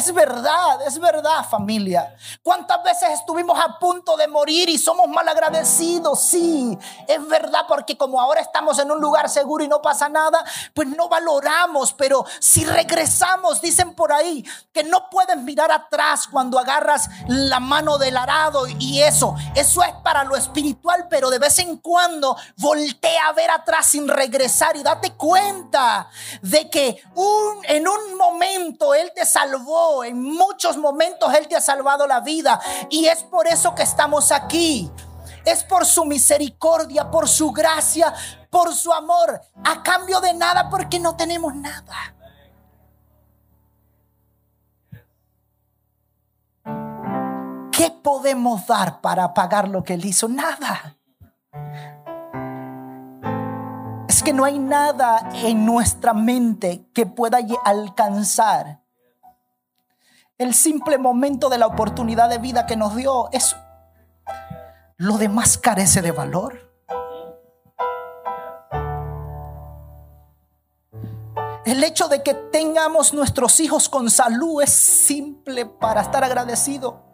Es 0.01 0.15
verdad, 0.15 0.81
es 0.87 0.99
verdad 0.99 1.45
familia. 1.45 2.17
¿Cuántas 2.43 2.83
veces 2.83 3.11
estuvimos 3.11 3.61
a 3.61 3.79
punto 3.79 4.17
de 4.17 4.29
morir 4.29 4.71
y 4.71 4.79
somos 4.79 5.07
mal 5.09 5.29
agradecidos? 5.29 6.23
Sí, 6.23 6.79
es 7.07 7.29
verdad 7.29 7.67
porque 7.69 7.99
como 7.99 8.19
ahora 8.19 8.41
estamos 8.41 8.79
en 8.79 8.91
un 8.91 8.99
lugar 8.99 9.29
seguro 9.29 9.63
y 9.63 9.69
no 9.69 9.83
pasa 9.83 10.09
nada, 10.09 10.43
pues 10.73 10.89
no 10.89 11.11
valoramos. 11.11 11.93
Pero 11.93 12.25
si 12.39 12.65
regresamos, 12.65 13.61
dicen 13.61 13.95
por 13.95 14.11
ahí 14.11 14.43
que 14.73 14.85
no 14.85 15.11
puedes 15.11 15.37
mirar 15.37 15.71
atrás 15.71 16.27
cuando 16.27 16.59
agarras 16.59 17.11
la 17.29 17.61
mano 17.61 17.99
del 17.99 18.17
arado 18.17 18.67
y 18.79 19.03
eso. 19.03 19.35
Eso 19.55 19.83
es 19.83 19.93
para 20.03 20.25
lo 20.25 20.35
espiritual, 20.35 21.09
pero 21.11 21.29
de 21.29 21.39
vez 21.39 21.59
en 21.59 21.77
cuando 21.77 22.39
voltea 22.57 23.27
a 23.27 23.33
ver 23.33 23.51
atrás 23.51 23.89
sin 23.89 24.09
regresar 24.09 24.77
y 24.77 24.83
date 24.83 25.13
cuenta 25.13 26.09
de 26.41 26.71
que 26.71 27.03
en 27.65 27.87
un 27.87 28.17
momento 28.17 28.95
Él 28.95 29.13
te 29.15 29.27
salvó 29.27 29.90
en 30.05 30.23
muchos 30.23 30.77
momentos 30.77 31.33
Él 31.35 31.49
te 31.49 31.57
ha 31.57 31.61
salvado 31.61 32.07
la 32.07 32.21
vida 32.21 32.61
y 32.89 33.07
es 33.07 33.23
por 33.25 33.47
eso 33.47 33.75
que 33.75 33.83
estamos 33.83 34.33
aquí. 34.33 34.91
Es 35.45 35.65
por 35.65 35.87
su 35.87 36.05
misericordia, 36.05 37.11
por 37.11 37.29
su 37.29 37.51
gracia, 37.51 38.13
por 38.51 38.75
su 38.75 38.93
amor, 38.93 39.41
a 39.65 39.83
cambio 39.83 40.21
de 40.21 40.35
nada 40.35 40.69
porque 40.69 41.01
no 41.01 41.17
tenemos 41.17 41.55
nada. 41.55 42.15
¿Qué 47.73 47.91
podemos 47.91 48.67
dar 48.67 49.01
para 49.01 49.33
pagar 49.33 49.69
lo 49.69 49.83
que 49.83 49.95
Él 49.95 50.05
hizo? 50.05 50.29
Nada. 50.29 50.99
Es 54.07 54.23
que 54.23 54.35
no 54.35 54.45
hay 54.45 54.59
nada 54.59 55.31
en 55.33 55.65
nuestra 55.65 56.13
mente 56.13 56.85
que 56.93 57.07
pueda 57.07 57.39
alcanzar 57.65 58.80
el 60.41 60.55
simple 60.55 60.97
momento 60.97 61.51
de 61.51 61.59
la 61.59 61.67
oportunidad 61.67 62.31
de 62.31 62.39
vida 62.39 62.65
que 62.65 62.75
nos 62.75 62.97
dio. 62.97 63.29
Es 63.31 63.55
lo 64.97 65.19
demás 65.19 65.59
carece 65.59 66.01
de 66.01 66.13
valor. 66.13 66.73
El 71.67 71.85
hecho 71.85 72.09
de 72.09 72.23
que 72.23 72.33
tengamos 72.33 73.13
nuestros 73.13 73.61
hijos 73.61 73.91
con 73.91 74.09
salud 74.09 74.63
es 74.63 74.73
simple 74.73 75.67
para 75.67 76.01
estar 76.01 76.25
agradecido. 76.25 77.05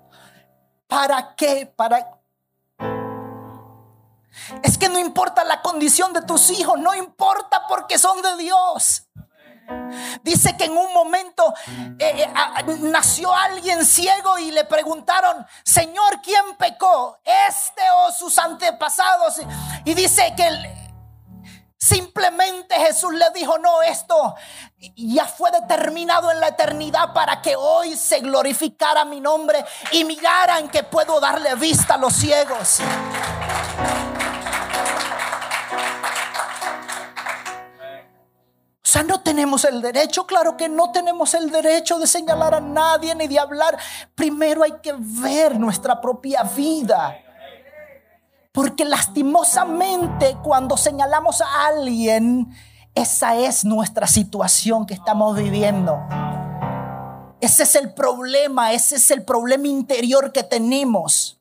¿Para 0.87 1.35
qué? 1.35 1.67
Para... 1.67 2.21
Es 4.63 4.79
que 4.79 4.89
no 4.89 5.01
importa 5.01 5.43
la 5.43 5.63
condición 5.63 6.13
de 6.13 6.23
tus 6.23 6.51
hijos, 6.51 6.79
no 6.79 6.95
importa 6.95 7.63
porque 7.69 7.99
son 7.99 8.23
de 8.23 8.37
Dios. 8.37 9.06
Dice 10.23 10.57
que 10.57 10.65
en 10.65 10.77
un 10.77 10.93
momento 10.93 11.55
eh, 11.99 12.25
eh, 12.25 12.29
nació 12.81 13.33
alguien 13.35 13.85
ciego 13.85 14.39
y 14.39 14.51
le 14.51 14.65
preguntaron, 14.65 15.47
Señor, 15.65 16.21
¿quién 16.23 16.57
pecó? 16.59 17.19
¿Este 17.25 17.83
o 18.07 18.13
sus 18.13 18.39
antepasados? 18.39 19.41
Y 19.85 19.95
dice 19.95 20.35
que 20.37 20.87
Simplemente 21.79 22.75
Jesús 22.75 23.13
le 23.13 23.31
dijo, 23.33 23.59
no, 23.59 23.81
esto 23.83 24.35
ya 24.97 25.25
fue 25.25 25.53
determinado 25.53 26.33
en 26.33 26.41
la 26.41 26.49
eternidad 26.49 27.13
para 27.13 27.41
que 27.41 27.55
hoy 27.55 27.97
se 27.97 28.19
glorificara 28.19 29.05
mi 29.05 29.21
nombre 29.21 29.65
y 29.93 30.03
miraran 30.03 30.69
que 30.69 30.83
puedo 30.83 31.21
darle 31.21 31.55
vista 31.55 31.95
a 31.95 31.99
los 31.99 32.13
ciegos. 32.13 32.81
O 38.87 38.89
sea, 38.89 39.03
no 39.03 39.21
tenemos 39.21 39.65
el 39.65 39.83
derecho, 39.83 40.29
claro 40.29 40.57
que 40.57 40.69
no 40.69 40.93
tenemos 40.93 41.35
el 41.35 41.51
derecho 41.51 41.99
de 41.99 42.07
señalar 42.07 42.55
a 42.55 42.61
nadie 42.61 43.17
ni 43.17 43.27
de 43.27 43.37
hablar. 43.37 43.77
Primero 44.15 44.63
hay 44.63 44.75
que 44.81 44.95
ver 44.97 45.59
nuestra 45.59 46.01
propia 46.01 46.45
vida. 46.45 47.19
Porque 48.53 48.85
lastimosamente 48.85 50.37
cuando 50.41 50.77
señalamos 50.77 51.41
a 51.41 51.67
alguien, 51.67 52.49
esa 52.95 53.35
es 53.35 53.65
nuestra 53.65 54.07
situación 54.07 54.87
que 54.87 54.95
estamos 54.95 55.37
viviendo. 55.37 55.99
Ese 57.41 57.65
es 57.65 57.75
el 57.75 57.93
problema, 57.93 58.73
ese 58.73 58.95
es 58.95 59.11
el 59.11 59.25
problema 59.25 59.67
interior 59.67 60.31
que 60.31 60.45
tenemos. 60.45 61.36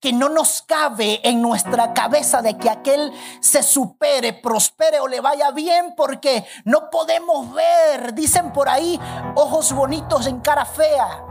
Que 0.00 0.12
no 0.12 0.28
nos 0.28 0.62
cabe 0.62 1.20
en 1.24 1.42
nuestra 1.42 1.92
cabeza 1.92 2.40
de 2.40 2.56
que 2.56 2.70
aquel 2.70 3.12
se 3.40 3.62
supere, 3.62 4.32
prospere 4.32 5.00
o 5.00 5.08
le 5.08 5.20
vaya 5.20 5.50
bien 5.50 5.94
porque 5.96 6.46
no 6.64 6.88
podemos 6.90 7.52
ver, 7.52 8.14
dicen 8.14 8.52
por 8.52 8.68
ahí, 8.68 9.00
ojos 9.34 9.72
bonitos 9.72 10.26
en 10.26 10.40
cara 10.40 10.64
fea. 10.64 11.24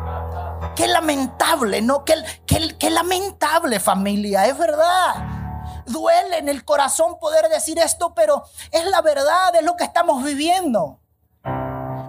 Qué 0.76 0.88
lamentable, 0.88 1.82
¿no? 1.82 2.04
Qué, 2.04 2.16
qué, 2.46 2.90
lamentable 2.90 3.80
familia, 3.80 4.46
es 4.46 4.58
verdad. 4.58 5.16
Duele 5.86 6.38
en 6.38 6.50
el 6.50 6.66
corazón 6.66 7.20
poder 7.20 7.50
decir 7.50 7.80
esto, 7.80 8.14
pero 8.14 8.44
es 8.72 8.86
la 8.86 9.02
verdad, 9.02 9.56
es 9.56 9.64
lo 9.64 9.76
que 9.76 9.86
estamos 9.86 10.24
viviendo. 10.24 11.00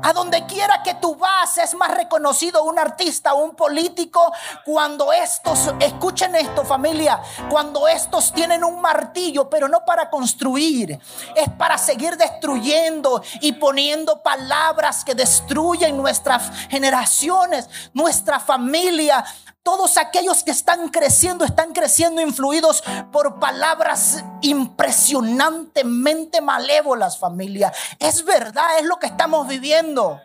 A 0.03 0.13
donde 0.13 0.47
quiera 0.47 0.83
que 0.83 0.95
tú 0.95 1.17
vas 1.17 1.59
es 1.59 1.75
más 1.75 1.91
reconocido 1.91 2.63
un 2.65 2.79
artista 2.79 3.35
un 3.35 3.55
político. 3.55 4.33
Cuando 4.65 5.13
estos, 5.13 5.75
escuchen 5.81 6.35
esto 6.35 6.65
familia, 6.65 7.21
cuando 7.49 7.89
estos 7.89 8.33
tienen 8.33 8.65
un 8.65 8.81
martillo, 8.81 9.49
pero 9.49 9.69
no 9.69 9.85
para 9.85 10.11
construir, 10.11 10.99
es 11.35 11.49
para 11.57 11.79
seguir 11.79 12.17
destruyendo 12.17 13.23
y 13.41 13.53
poniendo 13.53 14.23
palabras 14.23 15.05
que 15.05 15.15
destruyen 15.15 15.97
nuestras 15.97 16.51
generaciones, 16.69 17.69
nuestra 17.93 18.39
familia, 18.41 19.25
todos 19.63 19.99
aquellos 19.99 20.45
que 20.45 20.51
están 20.51 20.89
creciendo 20.89 21.45
están 21.45 21.73
creciendo 21.73 22.21
influidos 22.21 22.83
por 23.13 23.39
palabras 23.39 24.25
impresionantemente 24.41 26.41
malévolas, 26.41 27.19
familia. 27.19 27.73
Es 27.99 28.25
verdad, 28.25 28.79
es 28.79 28.85
lo 28.85 28.99
que 28.99 29.07
estamos 29.07 29.47
viviendo. 29.47 30.21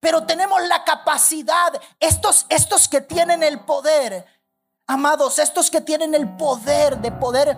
Pero 0.00 0.26
tenemos 0.26 0.60
la 0.66 0.84
capacidad, 0.84 1.80
estos, 2.00 2.46
estos 2.48 2.88
que 2.88 3.00
tienen 3.00 3.42
el 3.42 3.60
poder, 3.60 4.26
amados, 4.86 5.38
estos 5.38 5.70
que 5.70 5.80
tienen 5.80 6.14
el 6.14 6.28
poder 6.36 6.98
de 6.98 7.12
poder 7.12 7.56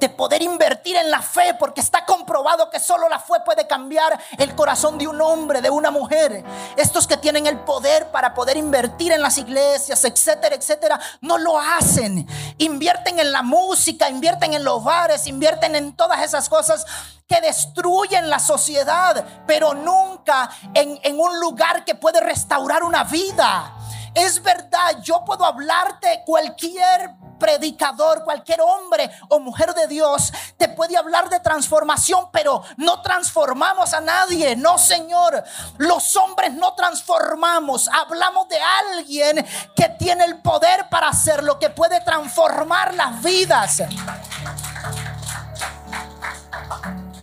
de 0.00 0.08
poder 0.08 0.40
invertir 0.40 0.96
en 0.96 1.10
la 1.10 1.20
fe, 1.20 1.54
porque 1.58 1.82
está 1.82 2.06
comprobado 2.06 2.70
que 2.70 2.80
solo 2.80 3.08
la 3.08 3.18
fe 3.18 3.34
puede 3.44 3.66
cambiar 3.66 4.18
el 4.38 4.54
corazón 4.54 4.96
de 4.96 5.06
un 5.06 5.20
hombre, 5.20 5.60
de 5.60 5.68
una 5.68 5.90
mujer. 5.90 6.42
Estos 6.76 7.06
que 7.06 7.18
tienen 7.18 7.46
el 7.46 7.58
poder 7.60 8.10
para 8.10 8.32
poder 8.32 8.56
invertir 8.56 9.12
en 9.12 9.20
las 9.20 9.36
iglesias, 9.36 10.02
etcétera, 10.04 10.56
etcétera, 10.56 10.98
no 11.20 11.36
lo 11.36 11.58
hacen. 11.58 12.26
Invierten 12.56 13.18
en 13.18 13.30
la 13.30 13.42
música, 13.42 14.08
invierten 14.08 14.54
en 14.54 14.64
los 14.64 14.82
bares, 14.82 15.26
invierten 15.26 15.76
en 15.76 15.94
todas 15.94 16.22
esas 16.22 16.48
cosas 16.48 16.86
que 17.28 17.40
destruyen 17.42 18.30
la 18.30 18.38
sociedad, 18.38 19.24
pero 19.46 19.74
nunca 19.74 20.50
en, 20.72 20.98
en 21.02 21.20
un 21.20 21.38
lugar 21.38 21.84
que 21.84 21.94
puede 21.94 22.20
restaurar 22.20 22.82
una 22.82 23.04
vida. 23.04 23.74
Es 24.14 24.42
verdad, 24.42 25.00
yo 25.02 25.24
puedo 25.24 25.44
hablarte 25.44 26.22
cualquier 26.26 27.10
predicador, 27.40 28.22
cualquier 28.22 28.60
hombre 28.60 29.10
o 29.28 29.40
mujer 29.40 29.74
de 29.74 29.88
Dios 29.88 30.32
te 30.56 30.68
puede 30.68 30.96
hablar 30.96 31.28
de 31.28 31.40
transformación, 31.40 32.28
pero 32.30 32.62
no 32.76 33.00
transformamos 33.02 33.92
a 33.94 34.00
nadie. 34.00 34.54
No, 34.54 34.78
Señor. 34.78 35.42
Los 35.78 36.14
hombres 36.16 36.52
no 36.52 36.74
transformamos. 36.74 37.88
Hablamos 37.88 38.48
de 38.48 38.58
alguien 38.60 39.44
que 39.74 39.88
tiene 39.98 40.24
el 40.24 40.40
poder 40.42 40.88
para 40.90 41.08
hacerlo, 41.08 41.58
que 41.58 41.70
puede 41.70 42.00
transformar 42.02 42.94
las 42.94 43.22
vidas. 43.22 43.82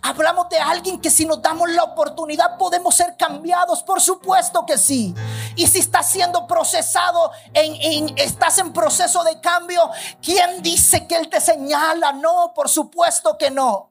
Hablamos 0.08 0.48
de 0.48 0.58
alguien 0.58 0.98
que 0.98 1.10
si 1.10 1.26
nos 1.26 1.42
damos 1.42 1.68
la 1.68 1.84
oportunidad 1.84 2.56
podemos 2.56 2.94
ser 2.94 3.14
cambiados, 3.18 3.82
por 3.82 4.00
supuesto 4.00 4.64
que 4.64 4.78
sí. 4.78 5.14
Y 5.54 5.66
si 5.66 5.80
estás 5.80 6.08
siendo 6.08 6.46
procesado, 6.46 7.30
en, 7.52 8.14
estás 8.16 8.56
en 8.56 8.72
proceso 8.72 9.22
de 9.22 9.38
cambio, 9.42 9.90
¿quién 10.22 10.62
dice 10.62 11.06
que 11.06 11.14
Él 11.14 11.28
te 11.28 11.42
señala? 11.42 12.12
No, 12.12 12.54
por 12.54 12.70
supuesto 12.70 13.36
que 13.36 13.50
no. 13.50 13.90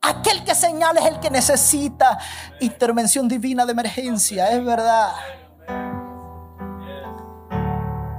Aquel 0.00 0.44
que 0.44 0.54
señala 0.54 1.00
es 1.00 1.06
el 1.08 1.20
que 1.20 1.28
necesita 1.28 2.18
intervención 2.60 3.28
divina 3.28 3.66
de 3.66 3.72
emergencia, 3.72 4.50
es 4.50 4.64
verdad. 4.64 5.12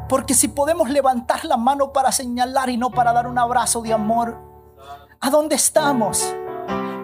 Porque 0.08 0.36
si 0.36 0.48
podemos 0.48 0.92
levantar 0.92 1.44
la 1.44 1.58
mano 1.58 1.92
para 1.92 2.12
señalar 2.12 2.70
y 2.70 2.78
no 2.78 2.92
para 2.92 3.14
dar 3.14 3.26
un 3.26 3.40
abrazo 3.40 3.82
de 3.82 3.94
amor, 3.94 4.40
¿a 5.20 5.32
dónde 5.32 5.56
estamos? 5.56 6.24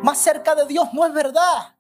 Más 0.02 0.18
cerca 0.18 0.56
de 0.56 0.66
Dios, 0.66 0.90
no 0.94 1.06
es 1.06 1.14
verdad. 1.14 1.76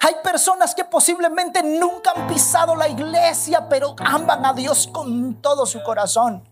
Hay 0.00 0.14
personas 0.22 0.74
que 0.74 0.84
posiblemente 0.84 1.62
nunca 1.62 2.12
han 2.14 2.26
pisado 2.26 2.74
la 2.74 2.88
iglesia, 2.88 3.68
pero 3.68 3.94
aman 3.98 4.44
a 4.44 4.52
Dios 4.52 4.88
con 4.92 5.40
todo 5.42 5.66
su 5.66 5.82
corazón. 5.82 6.48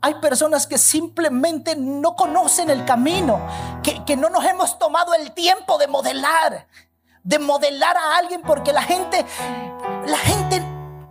Hay 0.00 0.14
personas 0.16 0.66
que 0.66 0.78
simplemente 0.78 1.74
no 1.76 2.14
conocen 2.14 2.70
el 2.70 2.84
camino, 2.84 3.40
que, 3.82 4.04
que, 4.04 4.16
no 4.16 4.28
nos 4.28 4.44
hemos 4.44 4.78
tomado 4.78 5.14
el 5.14 5.32
tiempo 5.32 5.78
de 5.78 5.88
modelar, 5.88 6.68
de 7.22 7.38
modelar 7.38 7.96
a 7.96 8.18
alguien, 8.18 8.42
porque 8.42 8.72
la 8.72 8.82
gente, 8.82 9.24
la 10.06 10.18
gente 10.18 10.62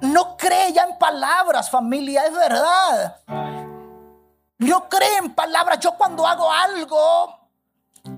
no 0.01 0.37
cree 0.37 0.71
ya 0.73 0.83
en 0.83 0.97
palabras, 0.99 1.71
familia, 1.71 2.25
es 2.25 2.33
verdad. 2.33 3.17
No 4.59 4.87
cree 4.87 5.17
en 5.17 5.33
palabras. 5.33 5.79
Yo 5.79 5.95
cuando 5.97 6.27
hago 6.27 6.51
algo, 6.51 7.42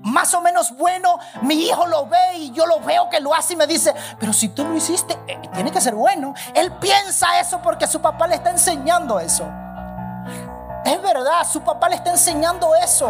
más 0.02 0.34
o 0.34 0.40
menos 0.40 0.76
bueno, 0.76 1.18
mi 1.42 1.54
hijo 1.54 1.86
lo 1.86 2.06
ve 2.06 2.38
y 2.38 2.50
yo 2.50 2.66
lo 2.66 2.80
veo 2.80 3.08
que 3.08 3.20
lo 3.20 3.34
hace 3.34 3.52
y 3.52 3.56
me 3.56 3.66
dice, 3.66 3.94
pero 4.18 4.32
si 4.32 4.48
tú 4.48 4.64
lo 4.64 4.74
hiciste, 4.74 5.16
eh, 5.28 5.40
tiene 5.54 5.70
que 5.70 5.80
ser 5.80 5.94
bueno. 5.94 6.34
Él 6.54 6.72
piensa 6.78 7.38
eso 7.38 7.60
porque 7.62 7.86
su 7.86 8.00
papá 8.00 8.26
le 8.26 8.34
está 8.34 8.50
enseñando 8.50 9.20
eso. 9.20 9.44
Es 10.84 11.00
verdad, 11.02 11.46
su 11.50 11.60
papá 11.62 11.88
le 11.88 11.96
está 11.96 12.10
enseñando 12.10 12.74
eso. 12.74 13.08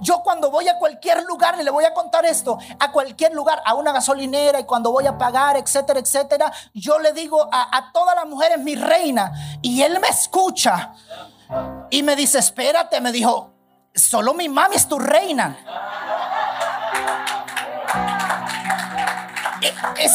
Yo 0.00 0.20
cuando 0.22 0.50
voy 0.50 0.68
a 0.68 0.78
cualquier 0.78 1.22
lugar, 1.22 1.56
y 1.60 1.62
le 1.62 1.70
voy 1.70 1.84
a 1.84 1.94
contar 1.94 2.26
esto, 2.26 2.58
a 2.78 2.90
cualquier 2.90 3.32
lugar, 3.32 3.62
a 3.64 3.74
una 3.74 3.92
gasolinera 3.92 4.58
y 4.58 4.64
cuando 4.64 4.90
voy 4.90 5.06
a 5.06 5.16
pagar, 5.16 5.56
etcétera, 5.56 6.00
etcétera, 6.00 6.52
yo 6.74 6.98
le 6.98 7.12
digo 7.12 7.48
a, 7.52 7.76
a 7.76 7.92
todas 7.92 8.16
las 8.16 8.26
mujeres 8.26 8.58
mi 8.58 8.74
reina 8.74 9.32
y 9.62 9.82
él 9.82 10.00
me 10.00 10.08
escucha 10.08 10.92
y 11.88 12.02
me 12.02 12.16
dice, 12.16 12.38
espérate, 12.38 13.00
me 13.00 13.12
dijo, 13.12 13.51
Solo 13.94 14.34
mi 14.34 14.48
mami 14.48 14.76
es 14.76 14.88
tu 14.88 14.98
reina. 14.98 15.56
Es, 19.98 20.12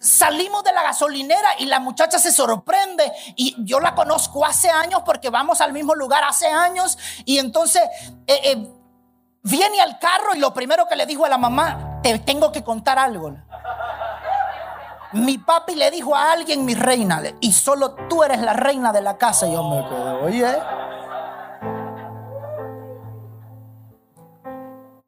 salimos 0.00 0.64
de 0.64 0.72
la 0.72 0.82
gasolinera 0.82 1.50
y 1.58 1.66
la 1.66 1.78
muchacha 1.78 2.18
se 2.18 2.32
sorprende 2.32 3.10
y 3.36 3.56
yo 3.64 3.80
la 3.80 3.94
conozco 3.94 4.44
hace 4.44 4.68
años 4.70 5.02
porque 5.04 5.30
vamos 5.30 5.60
al 5.60 5.72
mismo 5.72 5.94
lugar 5.94 6.24
hace 6.24 6.46
años 6.46 6.98
y 7.24 7.38
entonces 7.38 7.82
eh, 8.26 8.40
eh, 8.44 8.72
viene 9.42 9.80
al 9.80 9.98
carro 9.98 10.34
y 10.34 10.38
lo 10.38 10.52
primero 10.52 10.86
que 10.88 10.96
le 10.96 11.06
dijo 11.06 11.24
a 11.24 11.28
la 11.28 11.38
mamá, 11.38 12.00
te 12.02 12.18
tengo 12.18 12.50
que 12.50 12.64
contar 12.64 12.98
algo. 12.98 13.36
Mi 15.12 15.38
papi 15.38 15.74
le 15.74 15.90
dijo 15.90 16.14
a 16.14 16.32
alguien, 16.32 16.64
mi 16.64 16.74
reina, 16.74 17.22
y 17.40 17.52
solo 17.52 17.94
tú 18.08 18.22
eres 18.22 18.40
la 18.40 18.52
reina 18.52 18.92
de 18.92 19.00
la 19.00 19.16
casa. 19.16 19.48
Y 19.48 19.52
yo 19.52 19.64
me 19.64 19.88
quedo, 19.88 20.22
oye. 20.22 20.56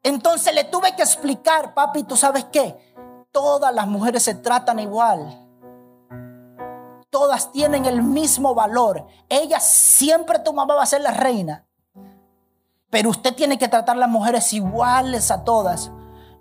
Entonces 0.03 0.53
le 0.53 0.65
tuve 0.65 0.95
que 0.95 1.01
explicar, 1.01 1.73
papi, 1.73 2.03
¿tú 2.03 2.17
sabes 2.17 2.45
qué? 2.51 2.93
Todas 3.31 3.73
las 3.73 3.87
mujeres 3.87 4.23
se 4.23 4.35
tratan 4.35 4.79
igual. 4.79 5.39
Todas 7.09 7.51
tienen 7.51 7.85
el 7.85 8.03
mismo 8.03 8.53
valor. 8.53 9.07
Ella 9.29 9.59
siempre 9.59 10.39
tu 10.39 10.51
mamá 10.51 10.75
va 10.75 10.83
a 10.83 10.87
ser 10.87 11.01
la 11.01 11.11
reina. 11.11 11.65
Pero 12.89 13.09
usted 13.09 13.33
tiene 13.33 13.57
que 13.57 13.67
tratar 13.67 13.95
a 13.95 13.99
las 13.99 14.09
mujeres 14.09 14.51
iguales 14.51 15.31
a 15.31 15.43
todas. 15.43 15.89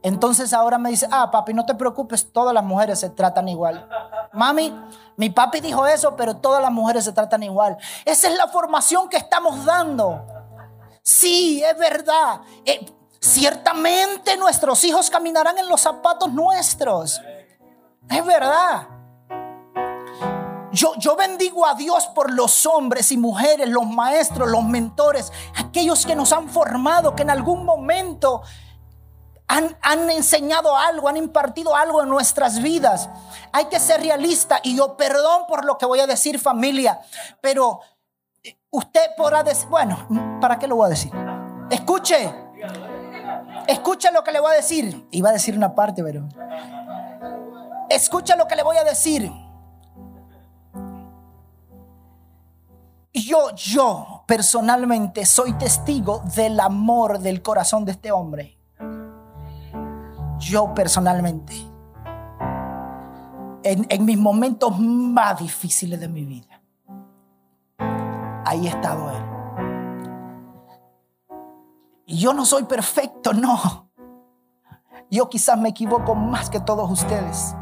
Entonces 0.02 0.52
ahora 0.52 0.78
me 0.78 0.90
dice, 0.90 1.06
ah, 1.10 1.30
papi, 1.30 1.54
no 1.54 1.64
te 1.64 1.74
preocupes, 1.74 2.32
todas 2.32 2.52
las 2.52 2.64
mujeres 2.64 2.98
se 2.98 3.10
tratan 3.10 3.48
igual. 3.48 3.88
Mami, 4.32 4.74
mi 5.16 5.30
papi 5.30 5.60
dijo 5.60 5.86
eso, 5.86 6.16
pero 6.16 6.36
todas 6.36 6.60
las 6.60 6.72
mujeres 6.72 7.04
se 7.04 7.12
tratan 7.12 7.44
igual. 7.44 7.76
Esa 8.04 8.28
es 8.28 8.36
la 8.36 8.48
formación 8.48 9.08
que 9.08 9.16
estamos 9.16 9.64
dando. 9.64 10.20
Sí, 11.02 11.62
es 11.62 11.78
verdad. 11.78 12.40
Eh, 12.64 12.84
ciertamente 13.22 14.36
nuestros 14.36 14.82
hijos 14.84 15.08
caminarán 15.08 15.56
en 15.56 15.68
los 15.68 15.80
zapatos 15.80 16.30
nuestros. 16.32 17.22
Es 18.10 18.26
verdad. 18.26 18.88
Yo, 20.72 20.94
yo, 20.96 21.16
bendigo 21.16 21.66
a 21.66 21.74
Dios 21.74 22.06
por 22.08 22.32
los 22.32 22.66
hombres 22.66 23.12
y 23.12 23.18
mujeres, 23.18 23.68
los 23.68 23.86
maestros, 23.86 24.48
los 24.48 24.64
mentores, 24.64 25.30
aquellos 25.56 26.06
que 26.06 26.16
nos 26.16 26.32
han 26.32 26.48
formado, 26.48 27.14
que 27.14 27.22
en 27.22 27.30
algún 27.30 27.64
momento 27.64 28.42
han, 29.46 30.10
enseñado 30.10 30.76
algo, 30.76 31.08
han 31.08 31.18
impartido 31.18 31.76
algo 31.76 32.02
en 32.02 32.08
nuestras 32.08 32.62
vidas. 32.62 33.10
Hay 33.52 33.66
que 33.66 33.78
ser 33.78 34.00
realista 34.00 34.60
y 34.62 34.76
yo 34.76 34.96
perdón 34.96 35.42
por 35.46 35.66
lo 35.66 35.76
que 35.76 35.84
voy 35.84 36.00
a 36.00 36.06
decir 36.06 36.38
familia, 36.38 37.00
pero 37.42 37.80
usted 38.70 39.10
podrá 39.16 39.42
decir, 39.42 39.68
bueno, 39.68 40.38
¿para 40.40 40.58
qué 40.58 40.66
lo 40.66 40.76
voy 40.76 40.86
a 40.86 40.90
decir? 40.90 41.12
Escuche, 41.70 42.34
escuche 43.66 44.10
lo 44.12 44.22
que 44.24 44.32
le 44.32 44.40
voy 44.40 44.52
a 44.52 44.56
decir. 44.56 45.06
Iba 45.10 45.30
a 45.30 45.32
decir 45.32 45.56
una 45.56 45.74
parte, 45.74 46.02
pero... 46.02 46.28
Escucha 47.88 48.36
lo 48.36 48.46
que 48.46 48.56
le 48.56 48.62
voy 48.62 48.76
a 48.76 48.84
decir. 48.84 49.30
Yo, 53.12 53.54
yo 53.54 54.24
personalmente 54.26 55.26
soy 55.26 55.52
testigo 55.54 56.22
del 56.34 56.58
amor 56.60 57.18
del 57.18 57.42
corazón 57.42 57.84
de 57.84 57.92
este 57.92 58.10
hombre 58.10 58.58
yo 60.42 60.74
personalmente, 60.74 61.54
en, 63.62 64.04
mis 64.04 64.18
momentos 64.18 64.78
más 64.78 65.38
difíciles 65.38 66.00
de 66.00 66.08
mi 66.08 66.24
vida, 66.24 66.60
ahí 68.44 68.66
ha 68.66 68.70
estado 68.70 69.10
Él. 69.10 69.31
Yo 72.12 72.34
no 72.34 72.44
soy 72.44 72.64
perfecto, 72.64 73.32
no. 73.32 73.90
Yo 75.10 75.28
quizás 75.28 75.58
me 75.58 75.70
equivoco 75.70 76.14
más 76.14 76.50
que 76.50 76.60
todos 76.60 76.90
ustedes. 76.90 77.54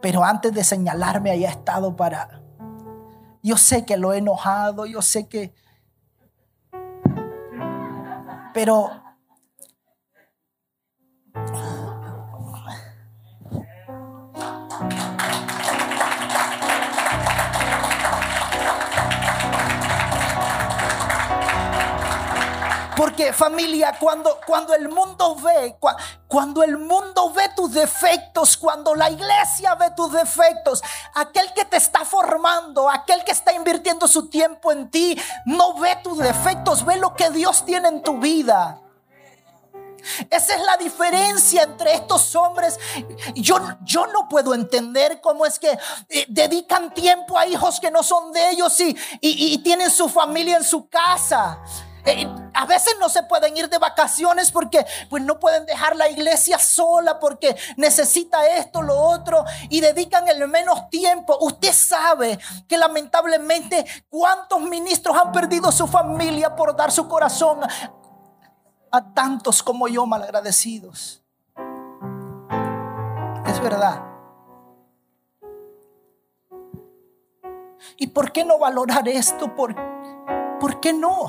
Pero 0.00 0.24
antes 0.24 0.54
de 0.54 0.64
señalarme, 0.64 1.30
ahí 1.30 1.44
ha 1.44 1.50
estado 1.50 1.94
para... 1.94 2.40
Yo 3.42 3.56
sé 3.56 3.84
que 3.84 3.96
lo 3.96 4.12
he 4.12 4.18
enojado, 4.18 4.86
yo 4.86 5.02
sé 5.02 5.28
que 5.28 5.52
pero 8.52 8.90
Porque 23.00 23.32
familia, 23.32 23.96
cuando, 23.98 24.38
cuando 24.46 24.74
el 24.74 24.90
mundo 24.90 25.34
ve, 25.36 25.74
cuando 26.28 26.62
el 26.62 26.76
mundo 26.76 27.32
ve 27.32 27.48
tus 27.56 27.72
defectos, 27.72 28.58
cuando 28.58 28.94
la 28.94 29.08
iglesia 29.08 29.74
ve 29.74 29.90
tus 29.96 30.12
defectos, 30.12 30.82
aquel 31.14 31.50
que 31.54 31.64
te 31.64 31.78
está 31.78 32.04
formando, 32.04 32.90
aquel 32.90 33.24
que 33.24 33.32
está 33.32 33.54
invirtiendo 33.54 34.06
su 34.06 34.28
tiempo 34.28 34.70
en 34.70 34.90
ti, 34.90 35.18
no 35.46 35.78
ve 35.78 35.96
tus 36.04 36.18
defectos, 36.18 36.84
ve 36.84 36.96
lo 36.96 37.14
que 37.14 37.30
Dios 37.30 37.64
tiene 37.64 37.88
en 37.88 38.02
tu 38.02 38.18
vida. 38.18 38.78
Esa 40.28 40.56
es 40.56 40.62
la 40.62 40.76
diferencia 40.76 41.62
entre 41.62 41.94
estos 41.94 42.36
hombres. 42.36 42.78
Yo, 43.34 43.56
yo 43.82 44.08
no 44.08 44.28
puedo 44.28 44.52
entender 44.52 45.22
cómo 45.22 45.46
es 45.46 45.58
que 45.58 45.70
eh, 46.10 46.26
dedican 46.28 46.92
tiempo 46.92 47.38
a 47.38 47.46
hijos 47.46 47.80
que 47.80 47.90
no 47.90 48.02
son 48.02 48.30
de 48.34 48.50
ellos 48.50 48.78
y, 48.78 48.94
y 49.22 49.56
tienen 49.62 49.90
su 49.90 50.06
familia 50.06 50.58
en 50.58 50.64
su 50.64 50.86
casa. 50.90 51.62
Eh, 52.04 52.26
a 52.54 52.66
veces 52.66 52.94
no 53.00 53.08
se 53.08 53.22
pueden 53.22 53.56
ir 53.56 53.68
de 53.68 53.78
vacaciones 53.78 54.50
porque 54.50 54.84
pues 55.08 55.22
no 55.22 55.38
pueden 55.38 55.66
dejar 55.66 55.96
la 55.96 56.08
iglesia 56.08 56.58
sola 56.58 57.18
porque 57.18 57.56
necesita 57.76 58.46
esto, 58.46 58.82
lo 58.82 58.98
otro 58.98 59.44
y 59.68 59.80
dedican 59.80 60.28
el 60.28 60.46
menos 60.48 60.88
tiempo. 60.90 61.36
Usted 61.40 61.72
sabe 61.72 62.38
que 62.68 62.76
lamentablemente 62.76 63.86
cuántos 64.08 64.60
ministros 64.62 65.16
han 65.16 65.32
perdido 65.32 65.70
su 65.72 65.86
familia 65.86 66.54
por 66.56 66.76
dar 66.76 66.90
su 66.92 67.08
corazón 67.08 67.60
a 68.92 69.14
tantos 69.14 69.62
como 69.62 69.88
yo 69.88 70.06
malagradecidos. 70.06 71.22
Es 73.46 73.60
verdad. 73.60 74.02
¿Y 77.96 78.08
por 78.08 78.32
qué 78.32 78.44
no 78.44 78.58
valorar 78.58 79.08
esto? 79.08 79.54
¿Por, 79.54 79.74
¿por 80.58 80.80
qué 80.80 80.92
no? 80.92 81.26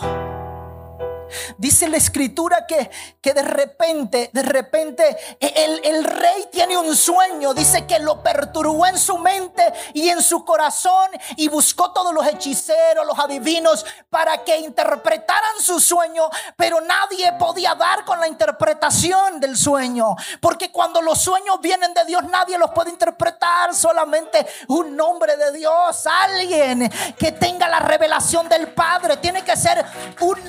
Dice 1.57 1.87
la 1.87 1.97
escritura 1.97 2.65
que, 2.67 2.89
que 3.21 3.33
de 3.33 3.41
repente, 3.41 4.29
de 4.33 4.43
repente, 4.43 5.17
el, 5.39 5.81
el, 5.83 6.03
rey 6.03 6.47
tiene 6.51 6.77
un 6.77 6.95
sueño. 6.95 7.53
Dice 7.53 7.85
que 7.85 7.99
lo 7.99 8.21
perturbó 8.23 8.85
en 8.85 8.97
su 8.97 9.17
mente 9.17 9.71
y 9.93 10.09
en 10.09 10.21
su 10.21 10.43
corazón 10.45 11.09
y 11.37 11.47
buscó 11.47 11.91
todos 11.91 12.13
los 12.13 12.25
hechiceros, 12.27 13.05
los 13.05 13.17
adivinos, 13.19 13.85
para 14.09 14.43
que 14.43 14.57
interpretaran 14.57 15.59
su 15.59 15.79
sueño. 15.79 16.29
Pero 16.55 16.81
nadie 16.81 17.31
podía 17.33 17.75
dar 17.75 18.05
con 18.05 18.19
la 18.19 18.27
interpretación 18.27 19.39
del 19.39 19.57
sueño. 19.57 20.15
Porque 20.39 20.71
cuando 20.71 21.01
los 21.01 21.21
sueños 21.21 21.59
vienen 21.61 21.93
de 21.93 22.05
Dios, 22.05 22.23
nadie 22.25 22.57
los 22.57 22.71
puede 22.71 22.89
interpretar. 22.89 23.73
Solamente 23.73 24.45
un 24.67 24.95
nombre 24.95 25.37
de 25.37 25.51
Dios, 25.51 26.07
alguien 26.23 26.91
que 27.17 27.31
tenga 27.31 27.67
la 27.67 27.79
revelación 27.79 28.47
del 28.49 28.73
Padre. 28.73 29.17
Tiene 29.17 29.43
que 29.43 29.55
ser 29.55 29.85
un 30.19 30.47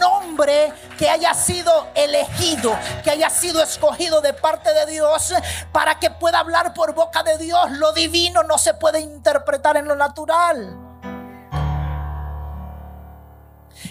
que 0.98 1.08
haya 1.08 1.34
sido 1.34 1.88
elegido, 1.94 2.76
que 3.02 3.10
haya 3.10 3.30
sido 3.30 3.62
escogido 3.62 4.20
de 4.20 4.32
parte 4.32 4.72
de 4.72 4.86
Dios 4.86 5.34
para 5.72 5.98
que 5.98 6.10
pueda 6.10 6.38
hablar 6.38 6.74
por 6.74 6.94
boca 6.94 7.22
de 7.22 7.38
Dios. 7.38 7.70
Lo 7.72 7.92
divino 7.92 8.42
no 8.42 8.58
se 8.58 8.74
puede 8.74 9.00
interpretar 9.00 9.76
en 9.76 9.86
lo 9.86 9.96
natural. 9.96 10.78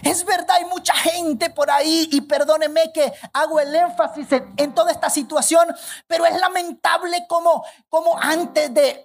Es 0.03 0.25
verdad, 0.25 0.57
hay 0.57 0.65
mucha 0.65 0.95
gente 0.95 1.49
por 1.49 1.69
ahí 1.69 2.07
y 2.11 2.21
perdóneme 2.21 2.91
que 2.91 3.13
hago 3.33 3.59
el 3.59 3.75
énfasis 3.75 4.27
en, 4.57 4.73
toda 4.73 4.91
esta 4.91 5.09
situación, 5.09 5.67
pero 6.07 6.25
es 6.25 6.39
lamentable 6.39 7.25
como, 7.27 7.63
como 7.89 8.17
antes 8.19 8.73
de 8.73 9.03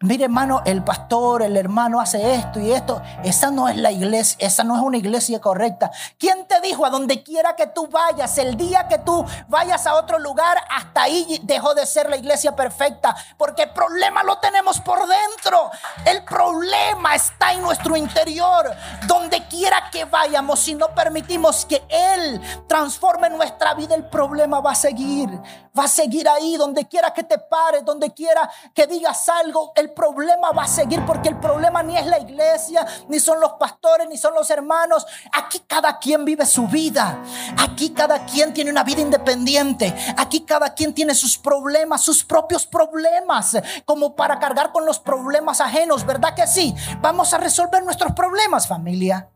Mire, 0.00 0.24
hermano, 0.24 0.60
el 0.66 0.84
pastor, 0.84 1.40
el 1.40 1.56
hermano 1.56 2.02
hace 2.02 2.34
esto 2.34 2.60
y 2.60 2.70
esto. 2.70 3.00
Esa 3.24 3.50
no 3.50 3.66
es 3.66 3.78
la 3.78 3.90
iglesia, 3.90 4.36
esa 4.46 4.62
no 4.62 4.76
es 4.76 4.82
una 4.82 4.98
iglesia 4.98 5.40
correcta. 5.40 5.90
¿Quién 6.18 6.46
te 6.46 6.60
dijo 6.60 6.84
a 6.84 6.90
donde 6.90 7.22
quiera 7.22 7.56
que 7.56 7.66
tú 7.68 7.86
vayas, 7.86 8.36
el 8.36 8.58
día 8.58 8.88
que 8.88 8.98
tú 8.98 9.24
vayas 9.48 9.86
a 9.86 9.94
otro 9.94 10.18
lugar, 10.18 10.58
hasta 10.68 11.04
ahí 11.04 11.40
dejó 11.44 11.74
de 11.74 11.86
ser 11.86 12.10
la 12.10 12.18
iglesia 12.18 12.54
perfecta? 12.54 13.16
Porque 13.38 13.62
el 13.62 13.70
problema 13.70 14.22
lo 14.22 14.36
tenemos 14.36 14.82
por 14.82 14.98
dentro. 14.98 15.70
El 16.04 16.22
problema 16.24 17.14
está 17.14 17.54
en 17.54 17.62
nuestro 17.62 17.96
interior. 17.96 18.70
Donde 19.06 19.48
quiera 19.48 19.88
que 19.90 20.04
vayamos, 20.04 20.60
si 20.60 20.74
no 20.74 20.88
permitimos 20.94 21.64
que 21.64 21.82
Él 21.88 22.38
transforme 22.68 23.30
nuestra 23.30 23.72
vida, 23.72 23.94
el 23.94 24.10
problema 24.10 24.60
va 24.60 24.72
a 24.72 24.74
seguir. 24.74 25.30
Va 25.78 25.84
a 25.84 25.88
seguir 25.88 26.28
ahí, 26.28 26.58
donde 26.58 26.86
quiera 26.86 27.14
que 27.14 27.22
te 27.22 27.38
pares, 27.38 27.82
donde 27.82 28.12
quiera 28.12 28.50
que 28.74 28.86
digas 28.86 29.26
algo. 29.30 29.72
El 29.74 29.85
el 29.86 29.92
problema 29.92 30.50
va 30.50 30.64
a 30.64 30.68
seguir 30.68 31.04
porque 31.06 31.28
el 31.28 31.38
problema 31.38 31.82
ni 31.82 31.96
es 31.96 32.06
la 32.06 32.18
iglesia, 32.18 32.86
ni 33.08 33.20
son 33.20 33.40
los 33.40 33.54
pastores, 33.54 34.08
ni 34.08 34.18
son 34.18 34.34
los 34.34 34.50
hermanos. 34.50 35.06
Aquí 35.32 35.60
cada 35.66 35.98
quien 35.98 36.24
vive 36.24 36.44
su 36.44 36.66
vida. 36.66 37.22
Aquí 37.58 37.90
cada 37.90 38.24
quien 38.26 38.52
tiene 38.52 38.70
una 38.70 38.84
vida 38.84 39.00
independiente. 39.00 39.94
Aquí 40.16 40.40
cada 40.40 40.74
quien 40.74 40.92
tiene 40.92 41.14
sus 41.14 41.38
problemas, 41.38 42.02
sus 42.02 42.24
propios 42.24 42.66
problemas, 42.66 43.56
como 43.84 44.14
para 44.14 44.38
cargar 44.38 44.72
con 44.72 44.84
los 44.84 44.98
problemas 44.98 45.60
ajenos, 45.60 46.04
¿verdad 46.04 46.34
que 46.34 46.46
sí? 46.46 46.74
Vamos 47.00 47.32
a 47.32 47.38
resolver 47.38 47.82
nuestros 47.84 48.12
problemas, 48.12 48.66
familia. 48.66 49.28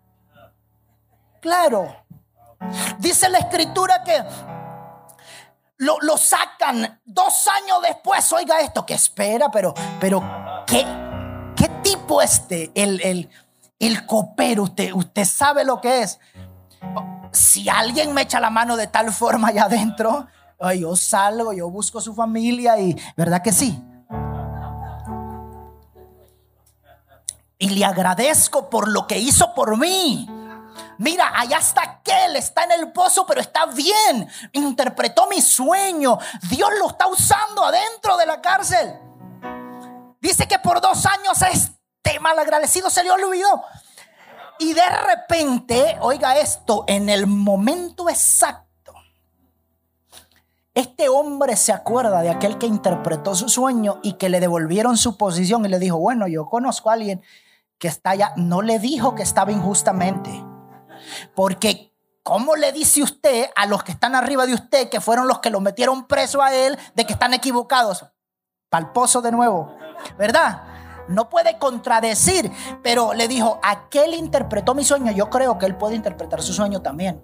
Claro. 1.40 1.96
Dice 2.98 3.28
la 3.28 3.38
escritura 3.38 4.02
que 4.04 4.22
lo, 5.80 6.16
sacan 6.18 7.00
dos 7.04 7.48
años 7.48 7.80
después. 7.82 8.30
Oiga 8.32 8.60
esto, 8.60 8.84
que 8.84 8.94
espera, 8.94 9.50
pero, 9.50 9.72
pero 9.98 10.20
¿qué, 10.70 10.86
qué 11.56 11.68
tipo 11.82 12.22
este? 12.22 12.70
El, 12.74 13.00
el, 13.02 13.30
el 13.78 14.06
copero, 14.06 14.62
usted, 14.64 14.92
usted 14.92 15.24
sabe 15.24 15.64
lo 15.64 15.80
que 15.80 16.02
es. 16.02 16.20
Si 17.32 17.68
alguien 17.68 18.14
me 18.14 18.22
echa 18.22 18.40
la 18.40 18.50
mano 18.50 18.76
de 18.76 18.86
tal 18.86 19.12
forma 19.12 19.48
allá 19.48 19.64
adentro, 19.64 20.26
yo 20.78 20.96
salgo, 20.96 21.52
yo 21.52 21.70
busco 21.70 22.00
su 22.00 22.14
familia 22.14 22.78
y, 22.78 22.96
¿verdad 23.16 23.42
que 23.42 23.52
sí? 23.52 23.82
Y 27.58 27.70
le 27.70 27.84
agradezco 27.84 28.70
por 28.70 28.88
lo 28.88 29.06
que 29.06 29.18
hizo 29.18 29.54
por 29.54 29.76
mí. 29.76 30.28
Mira, 30.98 31.32
allá 31.34 31.58
está 31.58 31.82
aquel, 31.82 32.36
está 32.36 32.64
en 32.64 32.72
el 32.72 32.92
pozo, 32.92 33.26
pero 33.26 33.40
está 33.40 33.66
bien. 33.66 34.28
Interpretó 34.52 35.26
mi 35.28 35.40
sueño. 35.40 36.18
Dios 36.48 36.70
lo 36.78 36.88
está 36.88 37.06
usando 37.06 37.64
adentro 37.64 38.16
de 38.16 38.26
la 38.26 38.40
cárcel. 38.40 38.98
Dice 40.20 40.46
que 40.46 40.58
por 40.58 40.80
dos 40.80 41.06
años 41.06 41.40
este 41.42 42.20
malagradecido 42.20 42.90
se 42.90 43.02
le 43.02 43.10
olvidó. 43.10 43.62
Y 44.58 44.74
de 44.74 44.88
repente, 44.88 45.96
oiga 46.00 46.38
esto, 46.38 46.84
en 46.86 47.08
el 47.08 47.26
momento 47.26 48.10
exacto, 48.10 48.92
este 50.74 51.08
hombre 51.08 51.56
se 51.56 51.72
acuerda 51.72 52.20
de 52.20 52.30
aquel 52.30 52.58
que 52.58 52.66
interpretó 52.66 53.34
su 53.34 53.48
sueño 53.48 54.00
y 54.02 54.14
que 54.14 54.28
le 54.28 54.38
devolvieron 54.38 54.96
su 54.96 55.16
posición 55.16 55.64
y 55.64 55.68
le 55.68 55.78
dijo, 55.78 55.98
bueno, 55.98 56.28
yo 56.28 56.46
conozco 56.46 56.90
a 56.90 56.92
alguien 56.92 57.22
que 57.78 57.88
está 57.88 58.10
allá. 58.10 58.32
No 58.36 58.62
le 58.62 58.78
dijo 58.78 59.14
que 59.14 59.22
estaba 59.22 59.50
injustamente. 59.50 60.30
Porque, 61.34 61.92
¿cómo 62.22 62.54
le 62.54 62.70
dice 62.72 63.02
usted 63.02 63.50
a 63.56 63.66
los 63.66 63.82
que 63.82 63.92
están 63.92 64.14
arriba 64.14 64.46
de 64.46 64.54
usted, 64.54 64.90
que 64.90 65.00
fueron 65.00 65.26
los 65.26 65.40
que 65.40 65.50
lo 65.50 65.60
metieron 65.60 66.06
preso 66.06 66.42
a 66.42 66.54
él, 66.54 66.78
de 66.94 67.06
que 67.06 67.14
están 67.14 67.34
equivocados? 67.34 68.04
Palposo 68.68 69.22
de 69.22 69.32
nuevo, 69.32 69.76
¿verdad? 70.18 70.62
No 71.08 71.28
puede 71.28 71.58
contradecir, 71.58 72.52
pero 72.82 73.14
le 73.14 73.26
dijo, 73.26 73.58
aquel 73.62 74.14
interpretó 74.14 74.74
mi 74.74 74.84
sueño, 74.84 75.10
yo 75.12 75.28
creo 75.28 75.58
que 75.58 75.66
él 75.66 75.76
puede 75.76 75.96
interpretar 75.96 76.42
su 76.42 76.52
sueño 76.52 76.82
también. 76.82 77.20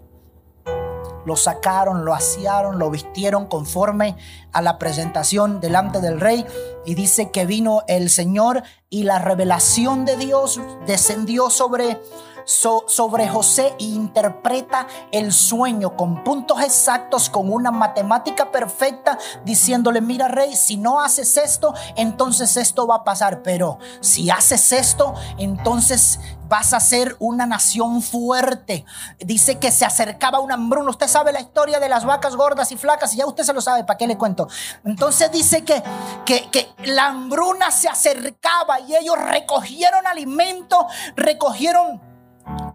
Lo 1.25 1.35
sacaron, 1.35 2.05
lo 2.05 2.15
asearon, 2.15 2.79
lo 2.79 2.89
vistieron 2.89 3.47
conforme 3.47 4.17
a 4.53 4.63
la 4.63 4.79
presentación 4.79 5.61
delante 5.61 6.01
del 6.01 6.21
rey. 6.21 6.47
Y 6.85 6.95
dice 6.95 7.33
que 7.33 7.47
vino 7.47 7.83
el 7.89 8.11
Señor 8.11 8.63
y 8.91 9.03
la 9.03 9.19
revelación 9.19 10.05
de 10.05 10.17
Dios 10.17 10.61
descendió 10.87 11.51
sobre 11.51 12.01
sobre 12.47 13.29
José 13.29 13.75
e 13.79 13.85
interpreta 13.85 14.87
el 15.11 15.33
sueño 15.33 15.97
con 15.97 16.25
puntos 16.25 16.63
exactos, 16.63 17.29
con 17.29 17.53
una 17.53 17.71
matemática 17.71 18.51
perfecta, 18.51 19.19
diciéndole, 19.45 20.01
mira 20.01 20.29
rey, 20.29 20.55
si 20.57 20.77
no 20.77 21.01
haces 21.01 21.37
esto, 21.37 21.75
entonces 21.97 22.57
esto 22.57 22.87
va 22.87 22.97
a 22.97 23.05
pasar, 23.05 23.43
pero 23.43 23.79
si 24.01 24.31
haces 24.31 24.73
esto, 24.73 25.15
entonces 25.39 26.21
vas 26.49 26.73
a 26.73 26.81
ser 26.81 27.17
una 27.19 27.47
nación 27.47 28.03
fuerte. 28.03 28.85
Dice 29.19 29.59
que 29.59 29.73
se 29.73 29.85
acercaba 29.85 30.39
una 30.39 30.55
hambruna. 30.55 30.91
Usted 30.91 31.09
sabe 31.09 31.33
la 31.33 31.41
historia 31.41 31.81
de 31.81 31.89
las 31.89 32.05
vacas 32.05 32.37
gordas 32.37 32.71
y 32.73 32.77
flacas, 32.77 33.15
y 33.15 33.19
ya 33.19 33.27
usted 33.27 33.43
se 33.45 33.53
lo 33.53 33.61
sabe, 33.61 33.85
¿para 33.85 33.99
qué 33.99 34.07
le 34.07 34.17
cuento? 34.17 34.49
Entonces 34.85 35.31
dice 35.33 35.65
que, 35.65 35.83
que, 36.25 36.49
que 36.51 36.69
la 36.85 37.07
hambruna 37.07 37.71
se 37.71 37.89
acercaba 37.89 38.81
y 38.81 38.95
ellos 38.95 39.17
recogieron 39.19 40.07
alimento, 40.07 40.87
recogieron 41.17 42.16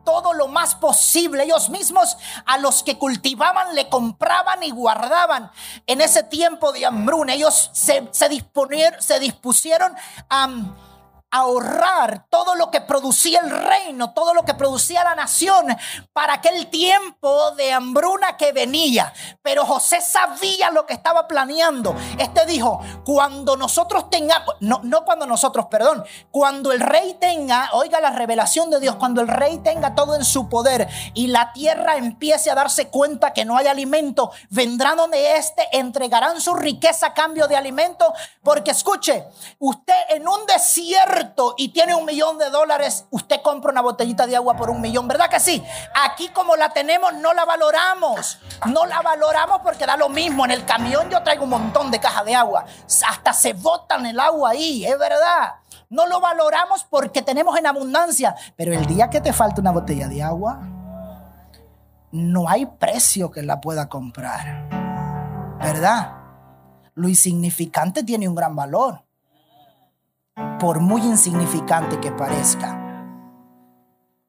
todo 0.04 0.34
lo 0.34 0.47
más 0.47 0.76
posible. 0.76 1.43
Ellos 1.43 1.70
mismos 1.70 2.18
a 2.45 2.58
los 2.58 2.84
que 2.84 2.97
cultivaban 2.97 3.76
le 3.76 3.89
compraban 3.89 4.64
y 4.64 4.72
guardaban. 4.72 5.52
En 5.88 6.02
ese 6.02 6.24
tiempo 6.24 6.72
de 6.72 6.86
hambruna, 6.86 7.34
ellos 7.34 7.70
se, 7.74 8.08
se, 8.12 8.30
se 8.99 9.20
dispusieron 9.20 9.95
a 10.30 10.49
ahorrar 11.32 12.27
todo 12.29 12.55
lo 12.55 12.69
que 12.69 12.82
producía 12.82 13.39
el 13.39 13.49
reino, 13.49 14.13
todo 14.13 14.34
lo 14.34 14.43
que 14.43 14.53
producía 14.53 15.03
la 15.03 15.15
nación 15.15 15.65
para 16.13 16.34
aquel 16.34 16.67
tiempo 16.67 17.51
de 17.51 17.71
hambruna 17.71 18.36
que 18.36 18.51
venía. 18.51 19.13
Pero 19.41 19.65
José 19.65 20.01
sabía 20.01 20.71
lo 20.71 20.86
que 20.86 20.93
estaba 20.93 21.27
planeando. 21.27 21.95
Este 22.17 22.45
dijo, 22.45 22.82
cuando 23.05 23.55
nosotros 23.55 24.09
tengamos, 24.09 24.55
no, 24.59 24.82
no 24.84 25.05
cuando 25.05 25.25
nosotros, 25.25 25.67
perdón, 25.67 26.03
cuando 26.32 26.73
el 26.73 26.82
rey 26.82 27.15
tenga, 27.19 27.69
oiga 27.73 28.01
la 28.01 28.11
revelación 28.11 28.69
de 28.69 28.79
Dios, 28.82 28.97
cuando 28.97 29.21
el 29.21 29.29
rey 29.29 29.59
tenga 29.59 29.95
todo 29.95 30.15
en 30.15 30.25
su 30.25 30.49
poder 30.49 30.88
y 31.13 31.27
la 31.27 31.53
tierra 31.53 31.95
empiece 31.95 32.51
a 32.51 32.55
darse 32.55 32.89
cuenta 32.89 33.32
que 33.32 33.45
no 33.45 33.55
hay 33.55 33.67
alimento, 33.67 34.32
vendrán 34.49 34.97
donde 34.97 35.38
éste, 35.38 35.67
entregarán 35.71 36.41
su 36.41 36.53
riqueza 36.55 37.07
a 37.07 37.13
cambio 37.13 37.47
de 37.47 37.55
alimento, 37.55 38.13
porque 38.43 38.71
escuche, 38.71 39.25
usted 39.59 39.93
en 40.09 40.27
un 40.27 40.45
desierto, 40.45 41.20
y 41.57 41.69
tiene 41.69 41.95
un 41.95 42.05
millón 42.05 42.38
de 42.38 42.49
dólares, 42.49 43.05
usted 43.09 43.41
compra 43.41 43.72
una 43.72 43.82
botellita 43.82 44.28
de 44.28 44.36
agua 44.36 44.55
por 44.55 44.69
un 44.69 44.82
millón, 44.82 45.07
¿verdad 45.07 45.30
que 45.30 45.39
sí? 45.39 45.63
Aquí 46.05 46.30
como 46.30 46.55
la 46.55 46.74
tenemos 46.74 47.13
no 47.13 47.34
la 47.34 47.45
valoramos, 47.45 48.39
no 48.67 48.86
la 48.86 49.01
valoramos 49.01 49.61
porque 49.61 49.86
da 49.86 49.97
lo 49.97 50.09
mismo. 50.09 50.45
En 50.45 50.51
el 50.51 50.65
camión 50.65 51.09
yo 51.09 51.22
traigo 51.24 51.43
un 51.43 51.51
montón 51.51 51.91
de 51.91 51.99
cajas 51.99 52.26
de 52.26 52.36
agua, 52.36 52.65
hasta 53.07 53.34
se 53.34 53.53
botan 53.53 54.05
el 54.05 54.19
agua 54.19 54.51
ahí, 54.51 54.86
es 54.86 54.97
verdad. 54.97 55.55
No 55.89 56.07
lo 56.07 56.22
valoramos 56.22 56.86
porque 56.86 57.22
tenemos 57.22 57.57
en 57.57 57.67
abundancia, 57.67 58.36
pero 58.55 58.74
el 58.74 58.86
día 58.86 59.09
que 59.09 59.19
te 59.19 59.34
falta 59.34 59.61
una 59.61 59.72
botella 59.72 60.07
de 60.07 60.24
agua, 60.24 60.59
no 62.11 62.47
hay 62.47 62.65
precio 62.65 63.32
que 63.32 63.41
la 63.41 63.59
pueda 63.59 63.89
comprar, 63.89 64.69
¿verdad? 65.59 66.13
Lo 66.93 67.09
insignificante 67.09 68.03
tiene 68.03 68.28
un 68.28 68.36
gran 68.36 68.55
valor 68.55 69.03
por 70.59 70.79
muy 70.79 71.01
insignificante 71.01 71.99
que 71.99 72.11
parezca. 72.11 72.77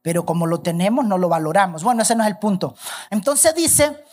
Pero 0.02 0.26
como 0.26 0.46
lo 0.46 0.60
tenemos, 0.60 1.04
no 1.04 1.18
lo 1.18 1.28
valoramos. 1.28 1.84
Bueno, 1.84 2.02
ese 2.02 2.16
no 2.16 2.24
es 2.24 2.28
el 2.28 2.38
punto. 2.38 2.74
Entonces 3.10 3.54
dice, 3.54 4.04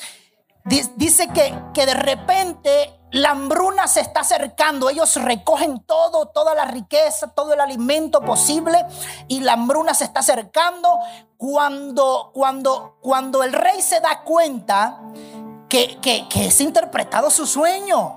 dice 0.96 1.28
que, 1.30 1.58
que 1.74 1.86
de 1.86 1.96
repente 1.96 3.00
la 3.12 3.32
hambruna 3.32 3.88
se 3.88 4.02
está 4.02 4.20
acercando. 4.20 4.90
Ellos 4.90 5.16
recogen 5.16 5.80
todo, 5.80 6.28
toda 6.28 6.54
la 6.54 6.66
riqueza, 6.66 7.34
todo 7.34 7.54
el 7.54 7.60
alimento 7.60 8.22
posible. 8.22 8.86
Y 9.28 9.40
la 9.40 9.54
hambruna 9.54 9.96
se 9.96 10.04
está 10.04 10.20
acercando 10.20 11.00
cuando, 11.38 12.32
cuando, 12.34 12.98
cuando 13.02 13.44
el 13.44 13.54
rey 13.54 13.82
se 13.82 14.00
da 14.00 14.22
cuenta 14.24 15.00
que, 15.68 15.98
que, 16.02 16.28
que 16.30 16.48
es 16.48 16.62
interpretado 16.62 17.32
su 17.32 17.48
sueño. 17.48 18.16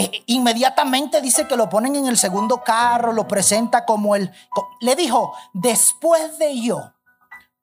Eh, 0.00 0.22
inmediatamente 0.26 1.20
dice 1.20 1.48
que 1.48 1.56
lo 1.56 1.68
ponen 1.68 1.96
en 1.96 2.06
el 2.06 2.16
segundo 2.16 2.62
carro, 2.62 3.12
lo 3.12 3.26
presenta 3.26 3.84
como 3.84 4.14
el... 4.14 4.32
Le 4.80 4.94
dijo, 4.94 5.34
después 5.52 6.38
de 6.38 6.60
yo, 6.60 6.94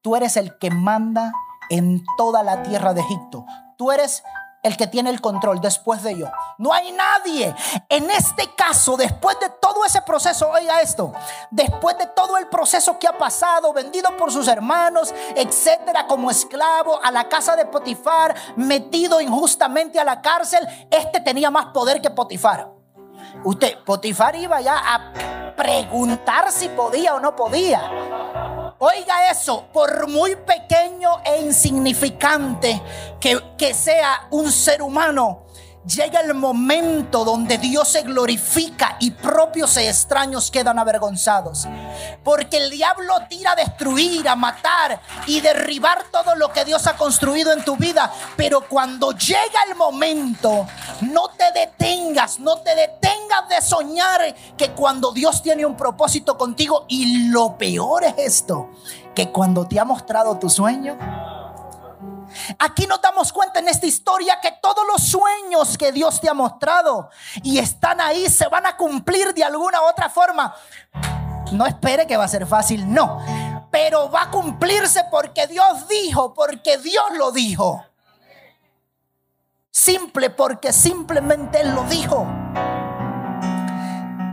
tú 0.02 0.18
eres 0.18 0.36
el 0.36 0.58
que 0.58 0.70
manda 0.70 1.32
en 1.70 2.04
toda 2.18 2.44
la 2.44 2.62
tierra 2.62 2.94
de 2.94 3.02
Egipto. 3.02 3.46
Tú 3.78 3.92
eres 3.92 4.22
el 4.66 4.78
que 4.78 4.88
tiene 4.88 5.12
el 5.12 5.22
control 5.22 5.62
después 5.62 6.02
de 6.02 6.18
yo. 6.18 6.32
No 6.58 6.74
hay 6.74 6.92
nadie. 6.92 7.54
En 7.88 8.10
este 8.10 8.56
caso, 8.56 8.98
después 8.98 9.40
de 9.40 9.50
todo 9.62 9.86
ese 9.86 10.02
proceso, 10.02 10.50
oiga 10.50 10.82
esto, 10.82 11.14
después 11.52 11.96
de 12.00 12.08
todo 12.08 12.36
el 12.38 12.48
proceso 12.48 12.98
que 12.98 13.08
ha 13.08 13.16
pasado, 13.16 13.72
vendido 13.74 14.18
por 14.18 14.32
sus 14.32 14.48
hermanos, 14.48 15.14
etcétera, 15.36 16.08
como 16.08 16.32
esclavo 16.32 17.00
a 17.04 17.12
la 17.12 17.30
casa 17.30 17.56
de 17.56 17.66
Potifar, 17.66 18.34
metido 18.56 19.22
injustamente 19.22 20.00
a 20.00 20.04
la 20.04 20.20
cárcel, 20.24 20.68
este 20.90 21.20
tenía 21.20 21.52
más 21.52 21.68
poder 21.68 22.02
que 22.02 22.10
Potifar. 22.10 22.72
Usted, 23.44 23.84
Potifar 23.84 24.36
iba 24.36 24.60
ya 24.62 24.78
a 24.78 25.54
preguntar 25.56 26.52
si 26.52 26.70
podía 26.70 27.14
o 27.14 27.20
no 27.20 27.36
podía. 27.36 28.65
Oiga 28.78 29.32
eso, 29.32 29.68
por 29.72 30.10
muy 30.10 30.36
pequeño 30.36 31.10
e 31.24 31.42
insignificante 31.42 32.82
que, 33.22 33.42
que 33.58 33.74
sea 33.74 34.28
un 34.32 34.52
ser 34.52 34.82
humano, 34.82 35.46
llega 35.86 36.20
el 36.22 36.34
momento 36.34 37.24
donde 37.24 37.58
Dios 37.58 37.88
se 37.88 38.02
glorifica 38.02 38.98
y 39.00 39.12
propios 39.12 39.78
e 39.78 39.88
extraños 39.88 40.50
quedan 40.52 40.80
avergonzados. 40.80 41.68
Porque 42.24 42.58
el 42.58 42.70
diablo 42.70 43.14
tira 43.30 43.52
a 43.52 43.56
destruir, 43.56 44.28
a 44.28 44.36
matar 44.36 45.00
y 45.28 45.42
derribar 45.42 46.04
todo 46.12 46.36
lo 46.36 46.52
que 46.52 46.66
Dios 46.66 46.88
ha 46.88 46.98
construido 46.98 47.52
en 47.54 47.64
tu 47.64 47.78
vida. 47.78 48.12
Pero 48.36 48.68
cuando 48.68 49.12
llega 49.12 49.64
el 49.70 49.76
momento, 49.76 50.68
no 51.02 51.30
te 51.30 51.52
detengas, 51.52 52.40
no 52.40 52.58
te 52.58 52.76
detengas 52.76 53.50
de 53.50 53.62
soñar 53.62 54.36
que 54.58 54.72
cuando 54.72 55.12
Dios 55.12 55.42
tiene 55.42 55.66
un 55.66 55.76
propósito 55.76 56.38
contigo 56.38 56.86
y 56.88 57.30
lo 57.30 57.58
peor 57.58 58.04
es 58.04 58.16
esto, 58.18 58.70
que 59.14 59.32
cuando 59.32 59.68
te 59.68 59.80
ha 59.80 59.86
mostrado 59.86 60.38
tu 60.38 60.50
sueño, 60.50 60.98
Aquí 62.60 62.88
nos 62.88 63.02
damos 63.02 63.32
cuenta 63.32 63.60
en 63.60 63.68
esta 63.68 63.86
historia 63.86 64.40
que 64.42 64.52
todos 64.62 64.86
los 64.88 65.08
sueños 65.08 65.78
que 65.78 65.92
Dios 65.92 66.20
te 66.22 66.30
ha 66.30 66.34
mostrado 66.34 67.10
y 67.44 67.60
están 67.60 68.02
ahí 68.02 68.30
se 68.30 68.48
van 68.48 68.66
a 68.66 68.76
cumplir 68.78 69.34
de 69.34 69.44
alguna 69.44 69.82
u 69.82 69.86
otra 69.86 70.10
forma. 70.10 70.56
No 71.52 71.66
espere 71.66 72.08
que 72.08 72.18
va 72.18 72.26
a 72.26 72.30
ser 72.30 72.46
fácil, 72.46 72.92
no. 72.92 73.20
Pero 73.72 74.10
va 74.10 74.24
a 74.24 74.32
cumplirse 74.32 75.06
porque 75.12 75.48
Dios 75.48 75.88
dijo, 75.88 76.34
porque 76.34 76.78
Dios 76.78 77.06
lo 77.18 77.32
dijo. 77.32 77.86
Simple 79.72 80.30
porque 80.30 80.72
simplemente 80.72 81.62
Él 81.62 81.76
lo 81.76 81.84
dijo. 81.84 82.26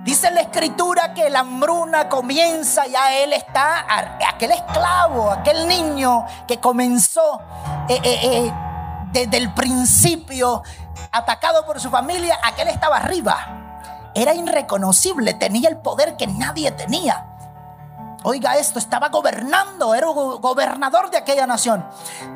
Dice 0.04 0.32
la 0.32 0.40
escritura 0.40 1.14
que 1.14 1.30
la 1.30 1.40
hambruna 1.40 2.08
comienza, 2.08 2.88
ya 2.88 3.14
él 3.14 3.32
está, 3.32 3.86
aquel 4.28 4.50
esclavo, 4.50 5.30
aquel 5.30 5.68
niño 5.68 6.26
que 6.48 6.58
comenzó 6.58 7.40
eh, 7.88 8.00
eh, 8.02 8.20
eh, 8.22 8.52
desde 9.12 9.36
el 9.36 9.54
principio 9.54 10.64
atacado 11.12 11.64
por 11.64 11.80
su 11.80 11.88
familia, 11.88 12.36
aquel 12.42 12.66
estaba 12.66 12.96
arriba. 12.96 14.10
Era 14.12 14.34
irreconocible, 14.34 15.34
tenía 15.34 15.68
el 15.68 15.76
poder 15.76 16.16
que 16.16 16.26
nadie 16.26 16.72
tenía. 16.72 17.31
Oiga 18.24 18.56
esto, 18.56 18.78
estaba 18.78 19.08
gobernando, 19.08 19.94
era 19.94 20.06
gobernador 20.06 21.10
de 21.10 21.16
aquella 21.16 21.46
nación. 21.46 21.84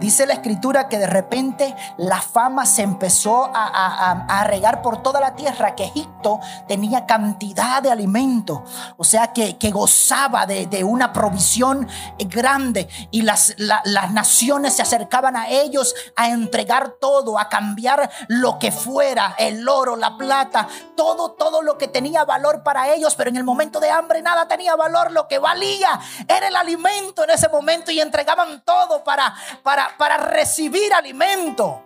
Dice 0.01 0.27
la 0.27 0.35
escritura 0.35 0.89
que 0.89 0.99
de 0.99 1.07
repente 1.07 1.77
la 1.97 2.21
fama 2.21 2.67
se 2.67 2.83
empezó 2.83 3.51
a, 3.55 4.45
regar 4.47 4.83
por 4.83 5.03
toda 5.03 5.21
la 5.21 5.35
tierra, 5.35 5.75
que 5.75 5.85
Egipto 5.85 6.41
tenía 6.67 7.07
cantidad 7.07 7.83
de 7.83 7.91
alimento, 7.91 8.65
o 8.97 9.05
sea 9.05 9.33
que, 9.33 9.57
gozaba 9.71 10.47
de, 10.47 10.85
una 10.85 11.13
provisión 11.13 11.89
grande 12.19 12.89
y 13.11 13.23
las, 13.23 13.55
las 13.59 14.13
naciones 14.13 14.75
se 14.75 14.83
acercaban 14.83 15.37
a 15.37 15.49
ellos 15.49 15.95
a 16.17 16.29
entregar 16.29 16.97
todo, 17.01 17.39
a 17.39 17.49
cambiar 17.49 18.11
lo 18.29 18.59
que 18.59 18.73
fuera, 18.73 19.35
el 19.39 19.69
oro, 19.69 19.97
la 19.97 20.17
plata, 20.17 20.69
todo, 20.97 21.33
todo 21.33 21.63
lo 21.63 21.79
que 21.79 21.89
tenía 21.89 22.25
valor 22.25 22.63
para 22.63 22.93
ellos, 22.93 23.15
pero 23.15 23.31
en 23.31 23.37
el 23.37 23.45
momento 23.45 23.81
de 23.81 23.91
hambre 23.91 24.23
nada 24.23 24.49
tenía 24.49 24.77
valor, 24.77 25.13
lo 25.13 25.29
que 25.29 25.39
valía 25.39 25.76
era 26.29 26.49
el 26.49 26.57
alimento 26.57 27.25
en 27.25 27.31
ese 27.31 27.49
momento 27.49 27.91
y 27.91 28.01
entregaban 28.01 28.63
todo 28.63 29.03
para, 29.05 29.35
para, 29.63 29.97
para 29.97 30.17
recibir 30.17 30.93
alimento. 30.95 31.83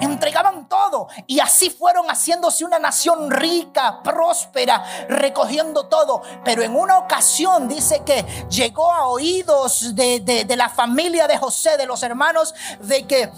Entregaban 0.00 0.68
todo 0.68 1.08
y 1.26 1.38
así 1.40 1.70
fueron 1.70 2.06
haciéndose 2.06 2.64
una 2.64 2.78
nación 2.78 3.30
rica, 3.30 4.02
próspera, 4.02 4.82
recogiendo 5.08 5.86
todo. 5.86 6.22
Pero 6.44 6.62
en 6.62 6.74
una 6.74 6.98
ocasión 6.98 7.68
dice 7.68 8.02
que 8.04 8.22
llegó 8.48 8.90
a 8.90 9.06
oídos 9.06 9.94
de, 9.94 10.20
de 10.20 10.56
la 10.56 10.68
familia 10.68 11.28
de 11.28 11.38
José, 11.38 11.76
de 11.76 11.86
los 11.86 12.02
hermanos, 12.02 12.54
de 12.80 13.06
que... 13.06 13.30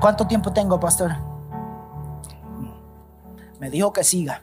¿Cuánto 0.00 0.26
tiempo 0.26 0.52
tengo, 0.52 0.78
pastor? 0.80 1.14
Me 3.58 3.68
dijo 3.70 3.92
que 3.92 4.02
siga. 4.02 4.42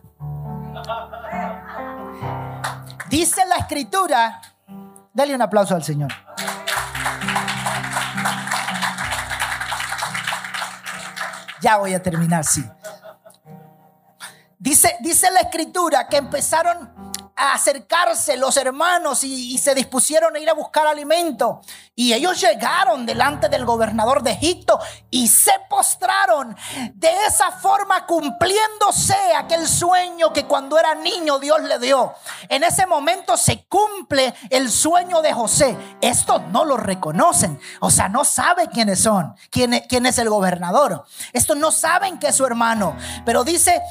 Dice 3.10 3.46
la 3.46 3.56
escritura, 3.56 4.42
dale 5.14 5.34
un 5.34 5.42
aplauso 5.42 5.76
al 5.76 5.84
Señor. 5.84 6.12
Ya 11.62 11.78
voy 11.78 11.94
a 11.94 12.04
terminar, 12.04 12.44
sí. 12.44 12.64
Dice, 14.60 14.98
dice 15.00 15.32
la 15.32 15.40
escritura 15.40 16.08
que 16.08 16.18
empezaron 16.18 17.07
acercarse 17.38 18.36
los 18.36 18.58
hermanos 18.58 19.24
y, 19.24 19.58
se 19.60 19.76
dispusieron 19.76 20.36
a 20.36 20.40
ir 20.40 20.50
a 20.50 20.54
buscar 20.54 20.88
alimento. 20.88 21.62
Y 21.96 22.14
ellos 22.14 22.42
llegaron 22.42 23.06
delante 23.06 23.48
del 23.48 23.64
gobernador 23.64 24.24
de 24.24 24.32
Egipto 24.32 24.80
y 25.12 25.28
se 25.28 25.52
postraron. 25.70 26.56
De 26.94 27.10
esa 27.28 27.52
forma 27.52 28.06
cumpliéndose 28.06 29.16
aquel 29.38 29.68
sueño 29.68 30.34
que 30.34 30.46
cuando 30.46 30.80
era 30.80 30.96
niño 30.96 31.38
Dios 31.40 31.62
le 31.62 31.80
dio. 31.80 32.14
En 32.50 32.64
ese 32.64 32.88
momento 32.88 33.38
se 33.38 33.66
cumple 33.66 34.34
el 34.50 34.72
sueño 34.72 35.22
de 35.22 35.34
José. 35.34 35.78
Estos 36.02 36.42
no 36.48 36.66
lo 36.66 36.78
reconocen. 36.78 37.60
O 37.82 37.92
sea, 37.92 38.10
no 38.10 38.26
saben 38.26 38.68
quiénes 38.68 39.02
son, 39.02 39.36
quién, 39.52 39.84
quién 39.88 40.06
es 40.08 40.18
el 40.18 40.30
gobernador. 40.30 41.06
Estos 41.34 41.58
no 41.58 41.72
saben 41.72 42.18
que 42.18 42.30
es 42.30 42.36
su 42.36 42.46
hermano. 42.46 42.96
Pero 43.26 43.44
dice 43.44 43.82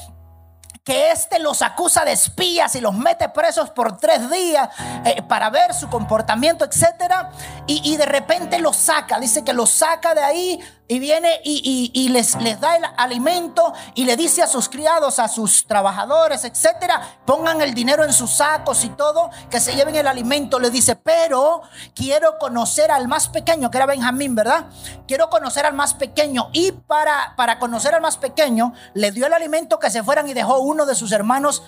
que 0.86 1.10
éste 1.10 1.40
los 1.40 1.62
acusa 1.62 2.04
de 2.04 2.12
espías 2.12 2.76
y 2.76 2.80
los 2.80 2.94
mete 2.94 3.28
presos 3.28 3.70
por 3.70 3.98
tres 3.98 4.30
días 4.30 4.68
eh, 5.04 5.20
para 5.20 5.50
ver 5.50 5.74
su 5.74 5.88
comportamiento, 5.88 6.64
etcétera, 6.64 7.32
y, 7.66 7.92
y, 7.92 7.96
de 7.96 8.06
repente 8.06 8.60
los 8.60 8.76
saca, 8.76 9.18
dice 9.18 9.42
que 9.42 9.52
los 9.52 9.68
saca 9.68 10.14
de 10.14 10.22
ahí 10.22 10.60
y 10.88 10.98
viene 10.98 11.40
y, 11.44 12.08
les, 12.10 12.34
les 12.36 12.60
da 12.60 12.76
el 12.76 12.84
alimento 12.96 13.72
y 13.94 14.04
le 14.04 14.16
dice 14.16 14.42
a 14.42 14.46
sus 14.46 14.68
criados, 14.68 15.18
a 15.18 15.28
sus 15.28 15.66
trabajadores, 15.66 16.44
etcétera, 16.44 17.00
pongan 17.24 17.60
el 17.60 17.74
dinero 17.74 18.04
en 18.04 18.12
sus 18.12 18.30
sacos 18.30 18.84
y 18.84 18.90
todo, 18.90 19.30
que 19.50 19.60
se 19.60 19.74
lleven 19.74 19.96
el 19.96 20.06
alimento. 20.06 20.58
Le 20.60 20.70
dice, 20.70 20.96
pero 20.96 21.62
quiero 21.94 22.38
conocer 22.38 22.90
al 22.90 23.08
más 23.08 23.28
pequeño, 23.28 23.70
que 23.70 23.78
era 23.78 23.86
Benjamín, 23.86 24.34
¿verdad? 24.34 24.66
Quiero 25.08 25.28
conocer 25.28 25.66
al 25.66 25.74
más 25.74 25.94
pequeño. 25.94 26.50
Y 26.52 26.72
para, 26.72 27.34
para 27.36 27.58
conocer 27.58 27.94
al 27.94 28.00
más 28.00 28.16
pequeño, 28.16 28.72
le 28.94 29.10
dio 29.10 29.26
el 29.26 29.32
alimento 29.32 29.78
que 29.78 29.90
se 29.90 30.02
fueran 30.02 30.28
y 30.28 30.34
dejó 30.34 30.60
uno 30.60 30.86
de 30.86 30.94
sus 30.94 31.10
hermanos 31.12 31.62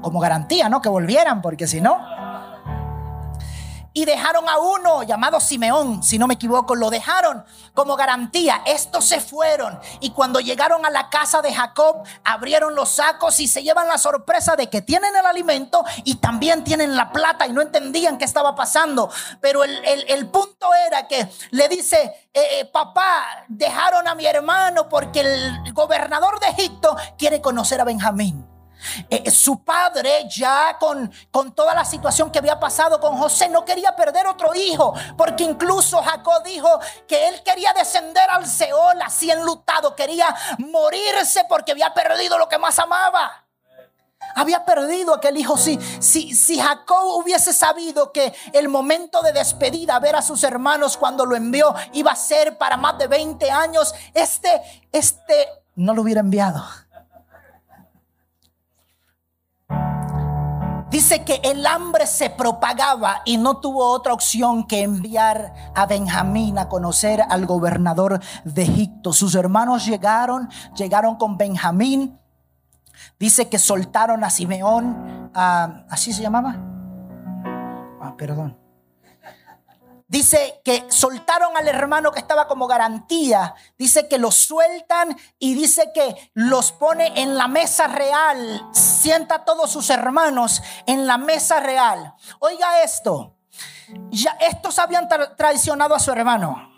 como 0.00 0.20
garantía, 0.20 0.68
¿no? 0.68 0.80
Que 0.80 0.88
volvieran, 0.88 1.42
porque 1.42 1.66
si 1.66 1.80
no 1.80 2.25
y 3.96 4.04
dejaron 4.04 4.46
a 4.46 4.58
uno 4.58 5.04
llamado 5.04 5.40
Simeón, 5.40 6.02
si 6.02 6.18
no 6.18 6.26
me 6.26 6.34
equivoco, 6.34 6.74
lo 6.74 6.90
dejaron 6.90 7.42
como 7.72 7.96
garantía. 7.96 8.60
Estos 8.66 9.06
se 9.06 9.22
fueron 9.22 9.80
y 10.00 10.10
cuando 10.10 10.38
llegaron 10.38 10.84
a 10.84 10.90
la 10.90 11.08
casa 11.08 11.40
de 11.40 11.54
Jacob, 11.54 12.02
abrieron 12.22 12.74
los 12.74 12.90
sacos 12.90 13.40
y 13.40 13.48
se 13.48 13.62
llevan 13.62 13.88
la 13.88 13.96
sorpresa 13.96 14.54
de 14.54 14.68
que 14.68 14.82
tienen 14.82 15.16
el 15.16 15.24
alimento 15.24 15.82
y 16.04 16.16
también 16.16 16.62
tienen 16.62 16.94
la 16.94 17.10
plata 17.10 17.46
y 17.46 17.54
no 17.54 17.62
entendían 17.62 18.18
qué 18.18 18.26
estaba 18.26 18.54
pasando. 18.54 19.10
Pero 19.40 19.64
el, 19.64 20.28
punto 20.28 20.74
era 20.86 21.08
que 21.08 21.26
le 21.52 21.66
dice, 21.70 22.28
eh, 22.34 22.60
eh, 22.60 22.64
papá, 22.66 23.46
dejaron 23.48 24.06
a 24.08 24.14
mi 24.14 24.26
hermano 24.26 24.90
porque 24.90 25.20
el 25.20 25.72
gobernador 25.72 26.38
de 26.38 26.48
Egipto 26.48 26.94
quiere 27.16 27.40
conocer 27.40 27.80
a 27.80 27.84
Benjamín. 27.84 28.55
Eh, 29.10 29.30
su 29.30 29.64
padre 29.64 30.26
ya 30.28 30.76
con, 30.78 31.12
con 31.30 31.54
toda 31.54 31.74
la 31.74 31.84
situación 31.84 32.30
que 32.30 32.38
había 32.38 32.58
pasado 32.58 33.00
con 33.00 33.16
José 33.16 33.48
no 33.48 33.64
quería 33.64 33.94
perder 33.94 34.26
otro 34.26 34.54
hijo, 34.54 34.94
porque 35.16 35.44
incluso 35.44 36.02
Jacob 36.02 36.42
dijo 36.44 36.68
que 37.06 37.28
él 37.28 37.42
quería 37.42 37.72
descender 37.72 38.28
al 38.30 38.46
Seol 38.46 39.00
así 39.02 39.30
enlutado, 39.30 39.94
quería 39.94 40.34
morirse 40.58 41.44
porque 41.48 41.72
había 41.72 41.92
perdido 41.94 42.38
lo 42.38 42.48
que 42.48 42.58
más 42.58 42.78
amaba. 42.78 43.44
Había 44.34 44.64
perdido 44.64 45.14
aquel 45.14 45.36
hijo. 45.36 45.56
Si, 45.56 45.78
si, 46.00 46.34
si 46.34 46.58
Jacob 46.58 47.16
hubiese 47.16 47.52
sabido 47.52 48.12
que 48.12 48.34
el 48.52 48.68
momento 48.68 49.22
de 49.22 49.32
despedida, 49.32 49.98
ver 49.98 50.16
a 50.16 50.22
sus 50.22 50.42
hermanos 50.44 50.96
cuando 50.96 51.24
lo 51.24 51.36
envió, 51.36 51.74
iba 51.92 52.12
a 52.12 52.16
ser 52.16 52.58
para 52.58 52.76
más 52.76 52.98
de 52.98 53.06
20 53.06 53.50
años, 53.50 53.94
este, 54.12 54.60
este 54.92 55.48
no 55.74 55.94
lo 55.94 56.02
hubiera 56.02 56.20
enviado. 56.20 56.64
Dice 60.90 61.24
que 61.24 61.40
el 61.42 61.66
hambre 61.66 62.06
se 62.06 62.30
propagaba 62.30 63.22
y 63.24 63.38
no 63.38 63.56
tuvo 63.58 63.90
otra 63.90 64.12
opción 64.12 64.66
que 64.66 64.82
enviar 64.82 65.52
a 65.74 65.84
Benjamín 65.86 66.58
a 66.58 66.68
conocer 66.68 67.22
al 67.28 67.44
gobernador 67.44 68.20
de 68.44 68.62
Egipto. 68.62 69.12
Sus 69.12 69.34
hermanos 69.34 69.84
llegaron, 69.84 70.48
llegaron 70.76 71.16
con 71.16 71.36
Benjamín. 71.36 72.18
Dice 73.18 73.48
que 73.48 73.58
soltaron 73.58 74.22
a 74.22 74.30
Simeón, 74.30 75.30
¿así 75.34 76.12
se 76.12 76.22
llamaba? 76.22 76.56
Ah, 78.00 78.14
perdón. 78.16 78.65
Dice 80.08 80.60
que 80.64 80.84
soltaron 80.88 81.56
al 81.56 81.66
hermano 81.66 82.12
que 82.12 82.20
estaba 82.20 82.46
como 82.46 82.68
garantía. 82.68 83.54
Dice 83.76 84.06
que 84.08 84.18
los 84.18 84.36
sueltan 84.36 85.16
y 85.38 85.54
dice 85.54 85.90
que 85.92 86.30
los 86.34 86.70
pone 86.70 87.20
en 87.20 87.36
la 87.36 87.48
mesa 87.48 87.88
real. 87.88 88.68
Sienta 88.72 89.36
a 89.36 89.44
todos 89.44 89.70
sus 89.70 89.90
hermanos 89.90 90.62
en 90.86 91.06
la 91.06 91.18
mesa 91.18 91.58
real. 91.58 92.14
Oiga 92.38 92.82
esto. 92.82 93.34
Ya 94.10 94.36
estos 94.40 94.78
habían 94.78 95.08
traicionado 95.36 95.94
a 95.94 96.00
su 96.00 96.12
hermano. 96.12 96.75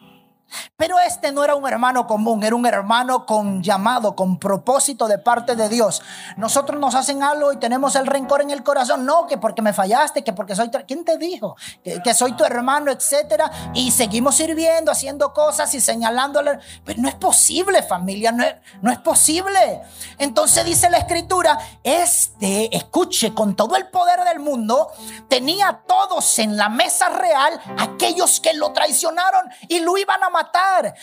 Pero 0.77 0.99
este 0.99 1.33
no 1.33 1.45
era 1.45 1.55
un 1.55 1.67
hermano 1.67 2.07
común, 2.07 2.43
era 2.45 2.55
un 2.55 2.67
hermano 2.67 3.27
con 3.27 3.63
llamado, 3.63 4.15
con 4.15 4.39
propósito 4.39 5.09
de 5.09 5.19
parte 5.19 5.57
de 5.57 5.69
Dios. 5.69 6.03
Nosotros 6.37 6.81
nos 6.81 6.95
hacen 6.95 7.23
algo 7.23 7.53
y 7.53 7.57
tenemos 7.57 7.97
el 7.97 8.07
rencor 8.07 8.43
en 8.43 8.51
el 8.51 8.63
corazón. 8.63 9.05
No, 9.05 9.27
que 9.27 9.39
porque 9.39 9.63
me 9.63 9.73
fallaste, 9.73 10.25
que 10.25 10.33
porque 10.33 10.55
soy... 10.55 10.71
¿Quién 10.87 11.05
te 11.05 11.19
dijo? 11.19 11.57
Que, 11.83 12.15
soy 12.15 12.33
tu 12.33 12.45
hermano, 12.45 12.91
etcétera. 12.91 13.51
Y 13.75 13.91
seguimos 13.91 14.37
sirviendo, 14.37 14.91
haciendo 14.91 15.33
cosas 15.33 15.73
y 15.75 15.81
señalándole. 15.81 16.59
Pero 16.85 17.03
no 17.03 17.09
es 17.09 17.15
posible, 17.15 17.83
familia, 17.83 18.33
no 18.33 18.45
es, 18.45 18.55
no 18.81 18.91
es 18.91 18.99
posible. 18.99 19.83
Entonces 20.19 20.65
dice 20.65 20.91
la 20.91 20.99
escritura, 20.99 21.59
este, 21.83 22.75
escuche, 22.77 23.35
con 23.35 23.55
todo 23.57 23.77
el 23.77 23.89
poder 23.89 24.25
del 24.25 24.41
mundo, 24.41 24.89
tenía 25.29 25.83
todos 25.87 26.39
en 26.39 26.57
la 26.57 26.69
mesa 26.69 27.09
real 27.09 27.61
aquellos 27.79 28.41
que 28.41 28.55
lo 28.55 28.73
traicionaron 28.73 29.45
y 29.69 29.81
lo 29.81 29.97
iban 29.97 30.23
a 30.23 30.31
matar. 30.31 30.38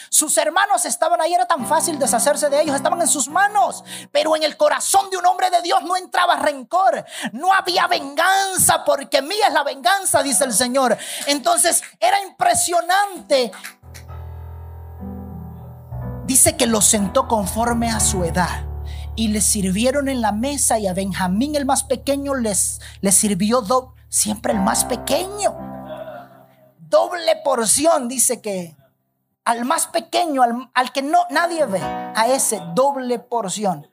Sus 0.09 0.38
hermanos 0.38 0.86
estaban 0.86 1.21
ahí, 1.21 1.33
era 1.33 1.45
tan 1.45 1.65
fácil 1.67 1.99
deshacerse 1.99 2.49
de 2.49 2.61
ellos, 2.61 2.75
estaban 2.75 3.01
en 3.01 3.07
sus 3.07 3.27
manos. 3.27 3.83
Pero 4.11 4.36
en 4.36 4.43
el 4.43 4.57
corazón 4.57 5.09
de 5.09 5.17
un 5.17 5.25
hombre 5.25 5.49
de 5.49 5.61
Dios 5.61 5.83
no 5.83 5.95
entraba 5.95 6.38
rencor, 6.38 7.05
no 7.31 7.53
había 7.53 7.88
venganza, 7.88 8.83
porque 8.86 9.21
mía 9.21 9.47
es 9.47 9.53
la 9.53 9.63
venganza, 9.63 10.23
dice 10.23 10.45
el 10.45 10.53
Señor. 10.53 10.97
Entonces 11.27 11.83
era 11.99 12.21
impresionante. 12.21 13.51
Dice 16.25 16.57
que 16.57 16.65
lo 16.65 16.81
sentó 16.81 17.27
conforme 17.27 17.91
a 17.91 17.99
su 17.99 18.23
edad 18.23 18.65
y 19.15 19.29
le 19.29 19.41
sirvieron 19.41 20.09
en 20.09 20.21
la 20.21 20.31
mesa 20.31 20.79
y 20.79 20.88
a 20.88 20.93
Benjamín 20.93 21.55
el 21.55 21.65
más 21.65 21.83
pequeño 21.83 22.36
les, 22.36 22.81
les 23.01 23.15
sirvió 23.15 23.63
siempre 24.09 24.53
el 24.53 24.59
más 24.59 24.86
pequeño. 24.86 25.53
Doble 26.79 27.36
porción 27.43 28.07
dice 28.07 28.41
que 28.41 28.75
al 29.46 29.64
más 29.64 29.88
pequeño, 29.88 30.41
al, 30.74 30.91
que 30.91 31.04
no 31.04 31.20
nadie 31.30 31.66
ve, 31.66 31.80
a 31.82 32.28
ese 32.28 32.62
doble 32.74 33.20
porción. 33.20 33.88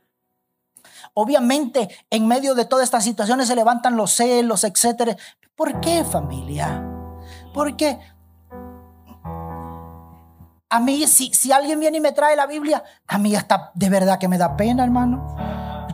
Obviamente, 1.15 1.95
en 2.09 2.27
medio 2.27 2.55
de 2.55 2.65
todas 2.65 2.85
estas 2.85 3.05
situaciones 3.05 3.49
se 3.49 3.55
levantan 3.55 3.97
los 3.97 4.13
celos, 4.13 4.65
etcétera. 4.65 5.15
¿Por 5.55 5.79
qué, 5.81 6.05
familia? 6.05 6.83
Porque 7.53 8.01
a 10.71 10.81
mí, 10.81 11.07
si, 11.07 11.35
si 11.35 11.53
alguien 11.53 11.79
viene 11.79 11.99
y 11.99 12.01
me 12.01 12.13
trae 12.13 12.35
la 12.35 12.47
Biblia, 12.47 12.83
a 13.07 13.19
mí 13.19 13.37
hasta 13.37 13.71
de 13.75 13.91
verdad 13.91 14.19
que 14.19 14.29
me 14.29 14.39
da 14.39 14.57
pena, 14.57 14.85
hermano. 14.85 15.37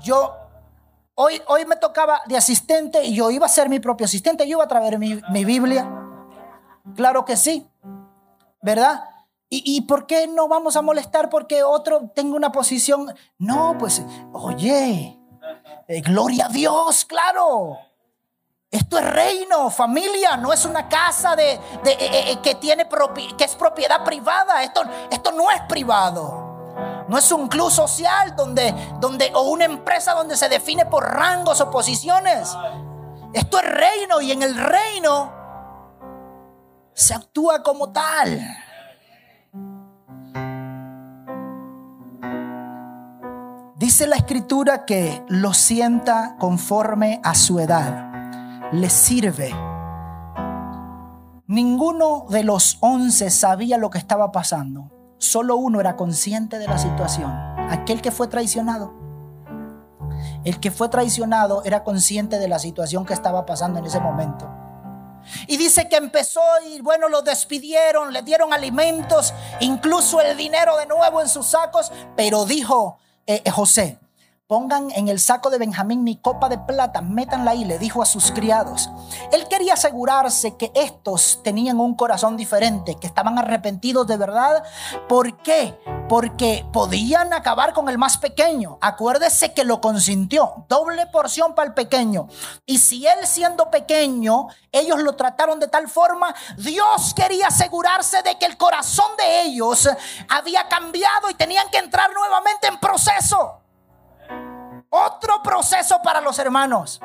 Yo, 0.05 0.37
hoy, 1.17 1.43
hoy 1.49 1.67
me 1.67 1.75
tocaba 1.75 2.21
de 2.27 2.37
asistente 2.37 3.05
y 3.05 3.17
yo 3.17 3.33
iba 3.33 3.47
a 3.47 3.49
ser 3.49 3.69
mi 3.69 3.81
propio 3.81 4.05
asistente, 4.05 4.47
yo 4.47 4.59
iba 4.59 4.65
a 4.65 4.69
traer 4.69 5.01
mi, 5.01 5.21
mi 5.31 5.45
Biblia. 5.45 5.91
Claro 6.95 7.25
que 7.25 7.37
sí, 7.37 7.69
¿verdad? 8.63 9.03
¿Y, 9.51 9.81
por 9.83 10.07
qué 10.07 10.27
no 10.27 10.47
vamos 10.47 10.77
a 10.77 10.83
molestar 10.83 11.31
porque 11.31 11.63
otro 11.63 12.11
tenga 12.15 12.37
una 12.37 12.53
posición? 12.53 13.15
No, 13.39 13.77
pues, 13.79 14.03
oye, 14.35 15.19
eh, 15.89 16.01
gloria 16.03 16.47
a 16.47 16.49
Dios, 16.51 17.07
claro. 17.07 17.79
Esto 18.71 18.99
es 18.99 19.11
reino, 19.11 19.71
familia, 19.71 20.37
no 20.37 20.53
es 20.53 20.67
una 20.67 20.87
casa 20.87 21.35
de, 21.35 21.53
eh, 21.53 21.61
eh, 21.87 22.39
que, 22.43 22.57
tiene 22.57 22.87
que 23.39 23.45
es 23.45 23.55
propiedad 23.55 24.05
privada. 24.05 24.63
Esto, 24.63 24.83
esto 25.11 25.33
no 25.33 25.51
es 25.51 25.63
privado. 25.63 27.07
No 27.09 27.17
es 27.17 27.33
un 27.33 27.49
club 27.49 27.71
social 27.71 28.37
donde, 28.37 28.75
donde, 29.01 29.33
o 29.35 29.45
una 29.45 29.65
empresa 29.65 30.13
donde 30.13 30.37
se 30.37 30.51
define 30.51 30.85
por 30.85 31.05
rangos 31.05 31.63
o 31.63 31.71
posiciones. 31.71 32.55
Esto 33.33 33.59
es 33.61 33.65
reino 33.65 34.21
y 34.21 34.33
en 34.33 34.43
el 34.43 34.55
reino 34.55 35.33
se 36.93 37.15
actúa 37.15 37.63
como 37.63 37.91
tal. 37.91 38.47
Dice 43.89 44.07
la 44.07 44.17
escritura 44.17 44.85
que 44.85 45.25
lo 45.29 45.55
sienta 45.55 46.37
conforme 46.39 47.23
a 47.25 47.35
su 47.35 47.59
edad, 47.59 48.71
le 48.71 48.91
sirve. 48.91 49.51
Ninguno 51.47 52.27
de 52.29 52.45
los 52.45 52.77
once 52.81 53.31
sabía 53.31 53.79
lo 53.79 53.89
que 53.89 53.97
estaba 53.97 54.31
pasando. 54.31 54.91
Solo 55.17 55.57
uno 55.57 55.81
era 55.81 55.97
consciente 55.97 56.59
de 56.59 56.67
la 56.67 56.77
situación, 56.77 57.31
aquel 57.71 58.03
que 58.03 58.11
fue 58.11 58.29
traicionado. 58.29 58.93
El 60.45 60.61
que 60.61 60.71
fue 60.71 60.91
traicionado 60.91 61.63
era 61.65 61.83
consciente 61.83 62.39
de 62.39 62.49
la 62.49 62.59
situación 62.59 63.07
que 63.07 63.15
estaba 63.15 63.47
pasando 63.47 63.79
en 63.79 63.87
ese 63.87 64.01
momento. 64.01 64.51
Y 65.47 65.57
dice 65.57 65.89
que 65.89 65.97
empezó 65.97 66.43
y 66.71 66.83
bueno, 66.83 67.09
lo 67.09 67.23
despidieron, 67.23 68.13
le 68.13 68.21
dieron 68.21 68.53
alimentos, 68.53 69.33
incluso 69.61 70.21
el 70.21 70.37
dinero 70.37 70.77
de 70.77 70.85
nuevo 70.85 71.23
en 71.23 71.29
sus 71.31 71.47
sacos, 71.47 71.91
pero 72.15 72.45
dijo, 72.45 72.99
eh, 73.29 73.43
eh, 73.45 73.51
José, 73.51 73.99
pongan 74.49 74.91
en 74.93 75.09
el 75.09 75.21
saco 75.21 75.51
de 75.51 75.59
Benjamín 75.59 76.03
mi 76.03 76.17
copa 76.17 76.49
de 76.49 76.57
plata, 76.57 77.03
métanla 77.03 77.51
ahí, 77.51 77.67
le 77.67 77.79
dijo 77.79 78.01
a 78.01 78.07
sus 78.07 78.33
criados. 78.33 78.89
Él 79.31 79.47
quería 79.47 79.75
asegurarse 79.75 80.57
que 80.57 80.73
estos 80.75 81.43
tenían 81.45 81.79
un 81.79 81.95
corazón 81.95 82.39
diferente, 82.39 82.97
que 82.99 83.07
estaban 83.07 83.39
arrepentidos 83.39 84.07
de 84.07 84.17
verdad. 84.17 84.65
¿Por 85.07 85.43
qué? 85.43 85.79
Porque 86.09 86.67
podían 86.73 87.35
acabar 87.35 87.75
con 87.75 87.91
el 87.91 87.99
más 87.99 88.17
pequeño. 88.17 88.79
Acuérdese 88.81 89.53
que 89.53 89.65
lo 89.65 89.83
consintió, 89.83 90.65
doble 90.67 91.07
porción 91.09 91.55
para 91.55 91.69
el 91.69 91.75
pequeño. 91.75 92.29
Y 92.65 92.79
si 92.79 93.07
él 93.07 93.27
siendo 93.27 93.71
pequeño, 93.71 94.47
ellos 94.73 95.03
lo 95.03 95.15
trataron 95.15 95.61
de 95.61 95.69
tal 95.69 95.89
forma, 95.89 96.35
Dios 96.57 97.13
quería 97.15 97.49
asegurarse 97.49 98.23
de 98.23 98.39
que 98.39 98.47
el 98.47 98.57
corazón 98.57 99.11
de 99.19 99.43
ellos 99.43 99.87
había 100.31 100.67
cambiado 100.69 101.29
y 101.29 101.35
tenían 101.35 101.69
que 101.69 101.77
entrar 101.77 102.11
nuevamente 102.15 102.67
en 102.67 102.81
proceso. 102.81 103.68
Otro 104.91 105.43
proceso 105.43 106.01
para 106.03 106.23
los 106.23 106.39
hermanos. 106.39 107.01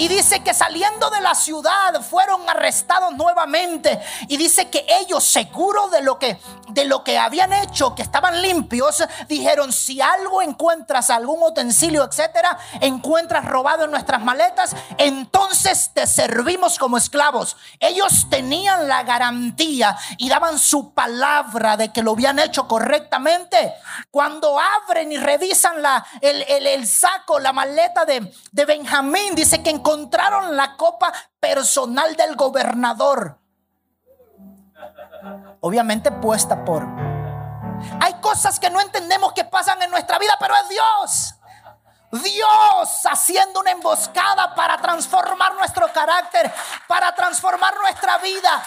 Y 0.00 0.08
dice 0.08 0.42
que 0.42 0.54
saliendo 0.54 1.10
de 1.10 1.20
la 1.20 1.34
ciudad 1.34 2.00
fueron 2.00 2.48
arrestados 2.48 3.12
nuevamente. 3.12 4.00
Y 4.28 4.38
dice 4.38 4.70
que 4.70 4.86
ellos, 5.02 5.22
seguros 5.22 5.90
de 5.90 6.00
lo 6.00 6.18
que, 6.18 6.40
de 6.68 6.86
lo 6.86 7.04
que 7.04 7.18
habían 7.18 7.52
hecho, 7.52 7.94
que 7.94 8.00
estaban 8.00 8.40
limpios, 8.40 9.04
dijeron: 9.28 9.74
Si 9.74 10.00
algo 10.00 10.40
encuentras, 10.40 11.10
algún 11.10 11.42
utensilio, 11.42 12.02
etcétera, 12.02 12.56
encuentras 12.80 13.44
robado 13.44 13.84
en 13.84 13.90
nuestras 13.90 14.22
maletas, 14.22 14.74
entonces 14.96 15.90
te 15.92 16.06
servimos 16.06 16.78
como 16.78 16.96
esclavos. 16.96 17.58
Ellos 17.78 18.26
tenían 18.30 18.88
la 18.88 19.02
garantía 19.02 19.98
y 20.16 20.30
daban 20.30 20.58
su 20.58 20.94
palabra 20.94 21.76
de 21.76 21.92
que 21.92 22.02
lo 22.02 22.12
habían 22.12 22.38
hecho 22.38 22.66
correctamente. 22.66 23.74
Cuando 24.10 24.58
abren 24.58 25.12
y 25.12 25.18
revisan 25.18 25.82
la, 25.82 26.06
el, 26.22 26.86
saco, 26.86 27.38
la 27.38 27.52
maleta 27.52 28.06
de, 28.06 28.32
de 28.50 28.64
Benjamín, 28.64 29.34
dice 29.34 29.62
que 29.62 29.68
encontraron 29.68 29.89
encontraron 29.90 30.56
la 30.56 30.76
copa 30.76 31.12
personal 31.40 32.14
del 32.14 32.36
gobernador. 32.36 33.38
Obviamente 35.60 36.12
puesta 36.12 36.64
por... 36.64 36.86
Hay 38.00 38.14
cosas 38.20 38.60
que 38.60 38.70
no 38.70 38.80
entendemos 38.80 39.32
que 39.32 39.44
pasan 39.44 39.82
en 39.82 39.90
nuestra 39.90 40.18
vida, 40.18 40.36
pero 40.38 40.54
es 40.54 40.68
Dios. 40.68 41.34
Dios 42.10 43.06
haciendo 43.08 43.60
una 43.60 43.70
emboscada 43.70 44.54
para 44.54 44.76
transformar 44.78 45.54
nuestro 45.54 45.92
carácter, 45.92 46.52
para 46.88 47.14
transformar 47.14 47.74
nuestra 47.76 48.18
vida. 48.18 48.64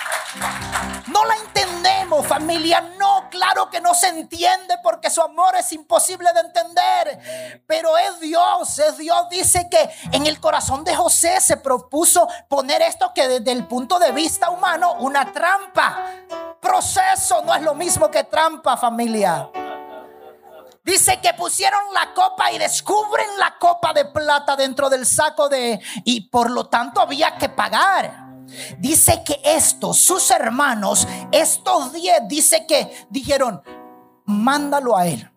No 1.08 1.26
la 1.26 1.36
entendemos, 1.36 2.26
familia. 2.26 2.80
No, 2.98 3.30
claro 3.30 3.70
que 3.70 3.82
no 3.82 3.94
se 3.94 4.08
entiende 4.08 4.78
porque 4.82 5.10
su 5.10 5.22
amor 5.22 5.56
es 5.58 5.72
imposible 5.74 6.32
de 6.34 6.40
entender. 6.40 7.64
Pero 7.68 7.98
es 7.98 8.22
Dios, 8.22 8.80
es 8.80 8.98
Dios. 8.98 9.28
Dice 9.30 9.68
que 9.70 9.90
en 10.14 10.26
el 10.26 10.40
corazón 10.40 10.86
de 10.86 10.96
José 10.96 11.42
se 11.42 11.58
propuso 11.58 12.28
poner 12.48 12.82
esto 12.82 13.12
que 13.14 13.28
desde 13.28 13.52
el 13.52 13.68
punto 13.68 14.00
de 14.00 14.14
vista 14.14 14.50
humano, 14.50 14.94
una 15.00 15.34
trampa. 15.34 16.06
Proceso 16.62 17.42
no 17.44 17.54
es 17.54 17.62
lo 17.62 17.74
mismo 17.74 18.10
que 18.10 18.24
trampa, 18.24 18.78
familia. 18.78 19.50
Dice 20.84 21.22
que 21.22 21.34
pusieron 21.34 21.82
la 21.94 22.14
copa 22.14 22.52
y 22.52 22.58
descubren 22.58 23.28
la 23.40 23.58
copa 23.58 23.94
de 23.94 24.06
plata 24.06 24.56
dentro 24.56 24.90
del 24.90 25.06
saco 25.06 25.48
de... 25.48 25.80
Y 26.04 26.30
por 26.30 26.52
lo 26.52 26.68
tanto 26.68 27.00
había 27.00 27.38
que 27.38 27.48
pagar. 27.48 28.44
Dice 28.80 29.24
que 29.24 29.40
estos, 29.46 30.00
sus 30.00 30.30
hermanos, 30.30 31.08
estos 31.32 31.94
diez, 31.94 32.22
dice 32.28 32.66
que 32.68 33.08
dijeron, 33.10 33.64
mándalo 34.26 34.98
a 34.98 35.08
él. 35.08 35.32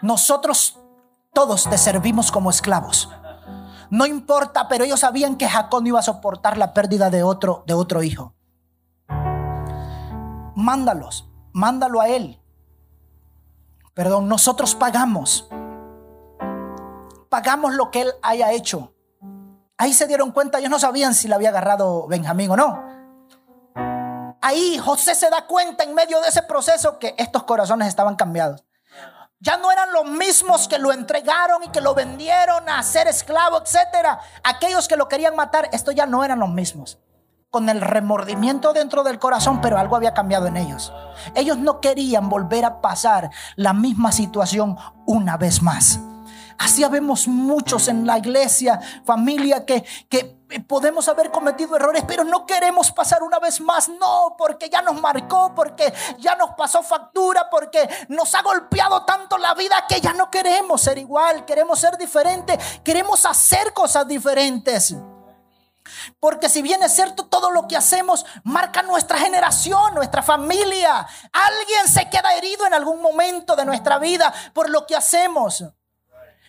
Nosotros 0.00 0.80
todos 1.32 1.70
te 1.70 1.78
servimos 1.78 2.32
como 2.32 2.50
esclavos. 2.50 3.08
No 3.90 4.06
importa, 4.06 4.66
pero 4.66 4.84
ellos 4.84 5.00
sabían 5.00 5.36
que 5.36 5.48
Jacob 5.48 5.82
no 5.82 5.88
iba 5.88 6.00
a 6.00 6.02
soportar 6.02 6.58
la 6.58 6.74
pérdida 6.74 7.10
de 7.10 7.22
otro, 7.22 7.62
de 7.66 7.74
otro 7.74 8.02
hijo. 8.02 8.34
Mándalos, 10.56 11.30
mándalo 11.52 12.00
a 12.00 12.08
él. 12.08 12.41
Perdón, 13.94 14.28
nosotros 14.28 14.74
pagamos. 14.74 15.48
Pagamos 17.28 17.74
lo 17.74 17.90
que 17.90 18.02
él 18.02 18.12
haya 18.22 18.52
hecho. 18.52 18.94
Ahí 19.76 19.92
se 19.92 20.06
dieron 20.06 20.32
cuenta, 20.32 20.58
ellos 20.58 20.70
no 20.70 20.78
sabían 20.78 21.14
si 21.14 21.28
le 21.28 21.34
había 21.34 21.50
agarrado 21.50 22.06
Benjamín 22.06 22.50
o 22.50 22.56
no. 22.56 22.82
ahí 24.40 24.78
José 24.78 25.14
se 25.14 25.30
da 25.30 25.46
cuenta 25.46 25.84
en 25.84 25.94
medio 25.94 26.20
de 26.20 26.28
ese 26.28 26.42
proceso 26.42 26.98
que 26.98 27.14
estos 27.18 27.44
corazones 27.44 27.88
estaban 27.88 28.16
cambiados. 28.16 28.64
Ya 29.40 29.56
no 29.56 29.72
eran 29.72 29.92
los 29.92 30.04
mismos 30.04 30.68
que 30.68 30.78
lo 30.78 30.92
entregaron 30.92 31.64
y 31.64 31.68
que 31.70 31.80
lo 31.80 31.94
vendieron 31.94 32.68
a 32.68 32.82
ser 32.82 33.08
esclavo, 33.08 33.60
etcétera. 33.60 34.20
Aquellos 34.44 34.86
que 34.86 34.96
lo 34.96 35.08
querían 35.08 35.34
matar, 35.34 35.68
estos 35.72 35.94
ya 35.94 36.06
no 36.06 36.24
eran 36.24 36.38
los 36.38 36.50
mismos. 36.50 36.98
Con 37.52 37.68
el 37.68 37.80
remordimiento 37.82 38.72
dentro 38.72 39.04
del 39.04 39.18
corazón, 39.18 39.60
pero 39.60 39.78
algo 39.78 39.94
había 39.94 40.14
cambiado 40.14 40.46
en 40.46 40.56
ellos. 40.56 40.92
Ellos 41.34 41.58
no 41.58 41.80
querían 41.80 42.28
volver 42.28 42.64
a 42.64 42.80
pasar 42.80 43.30
la 43.56 43.74
misma 43.74 44.10
situación 44.10 44.78
una 45.06 45.36
vez 45.36 45.62
más. 45.62 46.00
Así 46.58 46.82
vemos 46.84 47.28
muchos 47.28 47.88
en 47.88 48.06
la 48.06 48.18
iglesia, 48.18 48.80
familia, 49.04 49.66
que, 49.66 49.84
que 50.08 50.38
podemos 50.66 51.08
haber 51.08 51.30
cometido 51.30 51.76
errores, 51.76 52.04
pero 52.06 52.24
no 52.24 52.46
queremos 52.46 52.90
pasar 52.92 53.22
una 53.22 53.38
vez 53.38 53.60
más. 53.60 53.88
No, 53.88 54.34
porque 54.38 54.70
ya 54.70 54.80
nos 54.80 55.00
marcó, 55.00 55.52
porque 55.54 55.92
ya 56.18 56.36
nos 56.36 56.50
pasó 56.50 56.82
factura, 56.82 57.50
porque 57.50 57.88
nos 58.08 58.34
ha 58.34 58.42
golpeado 58.42 59.04
tanto 59.04 59.36
la 59.38 59.54
vida 59.54 59.84
que 59.88 60.00
ya 60.00 60.14
no 60.14 60.30
queremos 60.30 60.80
ser 60.80 60.98
igual, 60.98 61.44
queremos 61.44 61.78
ser 61.78 61.98
diferente, 61.98 62.58
queremos 62.82 63.26
hacer 63.26 63.72
cosas 63.72 64.06
diferentes. 64.06 64.94
Porque 66.20 66.48
si 66.48 66.62
bien 66.62 66.82
es 66.82 66.94
cierto, 66.94 67.26
todo 67.26 67.50
lo 67.50 67.68
que 67.68 67.76
hacemos 67.76 68.24
marca 68.44 68.82
nuestra 68.82 69.18
generación, 69.18 69.94
nuestra 69.94 70.22
familia. 70.22 71.06
Alguien 71.32 71.88
se 71.88 72.08
queda 72.08 72.34
herido 72.34 72.66
en 72.66 72.74
algún 72.74 73.02
momento 73.02 73.56
de 73.56 73.64
nuestra 73.64 73.98
vida 73.98 74.32
por 74.52 74.70
lo 74.70 74.86
que 74.86 74.96
hacemos. 74.96 75.64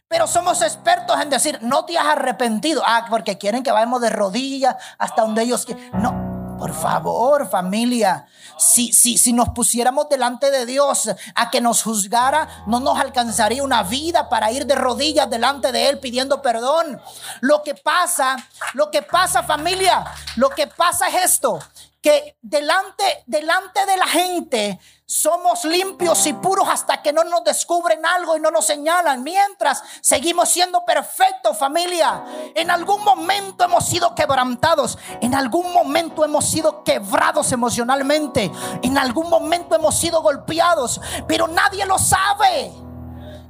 Pero 0.07 0.27
somos 0.27 0.61
expertos 0.61 1.19
en 1.19 1.31
decir, 1.31 1.57
no 1.61 1.85
te 1.85 1.97
has 1.97 2.05
arrepentido. 2.05 2.83
Ah, 2.85 3.07
porque 3.09 3.37
quieren 3.37 3.63
que 3.63 3.71
vayamos 3.71 3.99
de 4.01 4.11
rodillas 4.11 4.75
hasta 4.99 5.23
donde 5.23 5.41
ellos 5.41 5.65
quieren. 5.65 5.89
No, 5.93 6.22
por 6.63 6.73
favor, 6.73 7.49
familia. 7.49 8.25
Si, 8.57 8.93
si, 8.93 9.17
si 9.17 9.33
nos 9.33 9.49
pusiéramos 9.49 10.07
delante 10.07 10.49
de 10.49 10.65
Dios 10.65 11.09
a 11.35 11.51
que 11.51 11.59
nos 11.59 11.83
juzgara, 11.83 12.63
no 12.67 12.79
nos 12.79 12.97
alcanzaría 12.97 13.61
una 13.61 13.83
vida 13.83 14.29
para 14.29 14.49
ir 14.49 14.65
de 14.65 14.75
rodillas 14.75 15.29
delante 15.29 15.73
de 15.73 15.89
Él 15.89 15.99
pidiendo 15.99 16.41
perdón. 16.41 17.01
Lo 17.41 17.63
que 17.63 17.75
pasa, 17.75 18.37
lo 18.75 18.89
que 18.91 19.01
pasa, 19.01 19.43
familia, 19.43 20.05
lo 20.37 20.51
que 20.51 20.67
pasa 20.67 21.09
es 21.09 21.33
esto 21.33 21.59
que 22.01 22.37
delante, 22.41 23.23
delante 23.25 23.85
de 23.85 23.97
la 23.97 24.07
gente 24.07 24.79
somos 25.13 25.63
limpios 25.63 26.25
y 26.25 26.33
puros 26.33 26.67
hasta 26.67 27.03
que 27.03 27.13
no 27.13 27.23
nos 27.23 27.43
descubren 27.43 28.03
algo 28.03 28.35
y 28.35 28.39
no 28.39 28.49
nos 28.49 28.65
señalan. 28.65 29.21
Mientras 29.21 29.83
seguimos 30.01 30.49
siendo 30.49 30.83
perfectos, 30.85 31.55
familia. 31.55 32.23
En 32.55 32.71
algún 32.71 33.03
momento 33.03 33.63
hemos 33.63 33.85
sido 33.85 34.15
quebrantados. 34.15 34.97
En 35.21 35.35
algún 35.35 35.71
momento 35.71 36.25
hemos 36.25 36.49
sido 36.49 36.83
quebrados 36.83 37.51
emocionalmente. 37.51 38.51
En 38.81 38.97
algún 38.97 39.29
momento 39.29 39.75
hemos 39.75 39.93
sido 39.93 40.23
golpeados. 40.23 40.99
Pero 41.27 41.47
nadie 41.47 41.85
lo 41.85 41.99
sabe. 41.99 42.73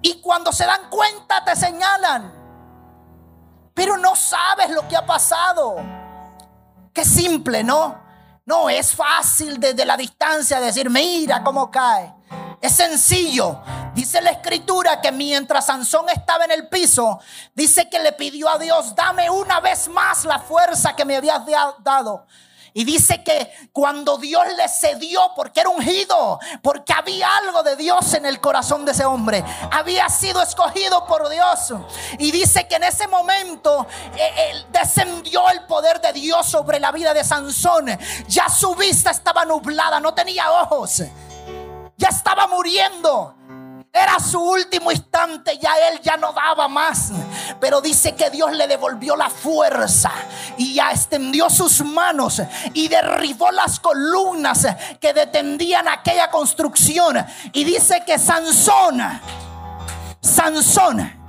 Y 0.02 0.20
cuando 0.20 0.52
se 0.52 0.66
dan 0.66 0.90
cuenta 0.90 1.46
te 1.46 1.56
señalan. 1.56 2.34
Pero 3.74 3.96
no 3.96 4.18
sabes 4.18 4.70
lo 4.70 4.86
que 4.90 4.98
ha 4.98 5.06
pasado. 5.06 5.78
Qué 6.92 7.06
simple, 7.06 7.64
¿no? 7.64 8.03
No 8.46 8.70
es 8.70 8.94
fácil 8.94 9.60
desde 9.60 9.86
la 9.86 9.96
distancia 9.96 10.60
decir, 10.60 10.90
mira 10.90 11.42
cómo 11.44 11.72
cae. 11.72 12.14
Es 12.60 12.74
sencillo. 12.74 13.62
Dice 13.94 14.22
la 14.22 14.32
escritura 14.32 15.00
que 15.00 15.12
mientras 15.12 15.68
Sansón 15.68 16.10
estaba 16.10 16.46
en 16.46 16.52
el 16.52 16.68
piso, 16.68 17.20
dice 17.54 17.90
que 17.90 18.00
le 18.00 18.12
pidió 18.14 18.50
a 18.50 18.58
Dios, 18.58 18.96
dame 18.96 19.30
una 19.30 19.60
vez 19.60 19.88
más 19.88 20.26
la 20.26 20.40
fuerza 20.40 20.96
que 20.96 21.06
me 21.06 21.16
habías 21.16 21.42
dado. 21.84 22.26
Y 22.74 22.84
dice 22.86 23.24
que 23.24 23.52
cuando 23.72 24.18
Dios 24.18 24.44
le 24.58 24.68
cedió, 24.68 25.32
porque 25.36 25.60
era 25.60 25.70
ungido, 25.70 26.40
porque 26.62 26.92
había 26.92 27.28
algo 27.38 27.62
de 27.62 27.76
Dios 27.76 28.14
en 28.16 28.26
el 28.26 28.40
corazón 28.40 28.84
de 28.84 28.94
ese 28.94 29.06
hombre, 29.06 29.44
había 29.72 30.10
sido 30.10 30.42
escogido 30.42 31.06
por 31.06 31.30
Dios. 31.30 31.74
Y 32.18 32.32
dice 32.32 32.68
que 32.68 32.76
en 32.76 32.84
ese 32.84 33.08
momento 33.08 33.86
eh, 34.16 34.66
descendió 34.72 35.50
el 35.50 35.66
poder 35.66 36.02
de 36.02 36.14
Dios 36.14 36.48
sobre 36.48 36.80
la 36.80 36.92
vida 36.92 37.14
de 37.14 37.24
Sansón. 37.24 37.98
Ya 38.28 38.50
su 38.50 38.74
vista 38.76 39.12
estaba 39.12 39.46
nublada, 39.46 40.00
no 40.00 40.14
tenía 40.14 40.52
ojos, 40.52 41.04
ya 41.98 42.10
estaba 42.10 42.48
muriendo. 42.48 43.36
Era 43.96 44.20
su 44.20 44.40
último 44.40 44.92
instante, 44.92 45.60
ya 45.60 45.72
él 45.88 46.02
ya 46.02 46.18
no 46.18 46.34
daba 46.34 46.68
más. 46.68 47.12
Pero 47.60 47.80
dice 47.80 48.16
que 48.16 48.32
Dios 48.32 48.52
le 48.54 48.68
devolvió 48.68 49.16
la 49.16 49.30
fuerza 49.30 50.12
y 50.58 50.74
ya 50.74 50.90
extendió 50.90 51.48
sus 51.48 51.86
manos 51.86 52.42
y 52.74 52.88
derribó 52.88 53.52
las 53.52 53.80
columnas 53.80 54.66
que 55.00 55.14
detendían 55.14 55.88
aquella 55.88 56.32
construcción. 56.32 57.24
Y 57.52 57.64
dice 57.64 58.02
que 58.04 58.18
Sansón, 58.18 59.00
Sansón, 60.20 61.24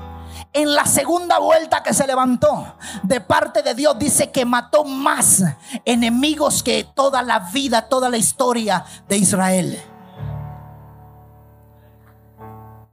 en 0.54 0.74
la 0.74 0.86
segunda 0.86 1.38
vuelta 1.40 1.82
que 1.82 1.92
se 1.92 2.06
levantó 2.06 2.76
de 3.02 3.20
parte 3.20 3.62
de 3.62 3.74
Dios, 3.74 3.98
dice 3.98 4.30
que 4.30 4.46
mató 4.46 4.84
más 4.84 5.42
enemigos 5.84 6.62
que 6.62 6.84
toda 6.94 7.20
la 7.20 7.40
vida, 7.40 7.90
toda 7.90 8.08
la 8.08 8.16
historia 8.16 8.86
de 9.06 9.18
Israel. 9.18 9.93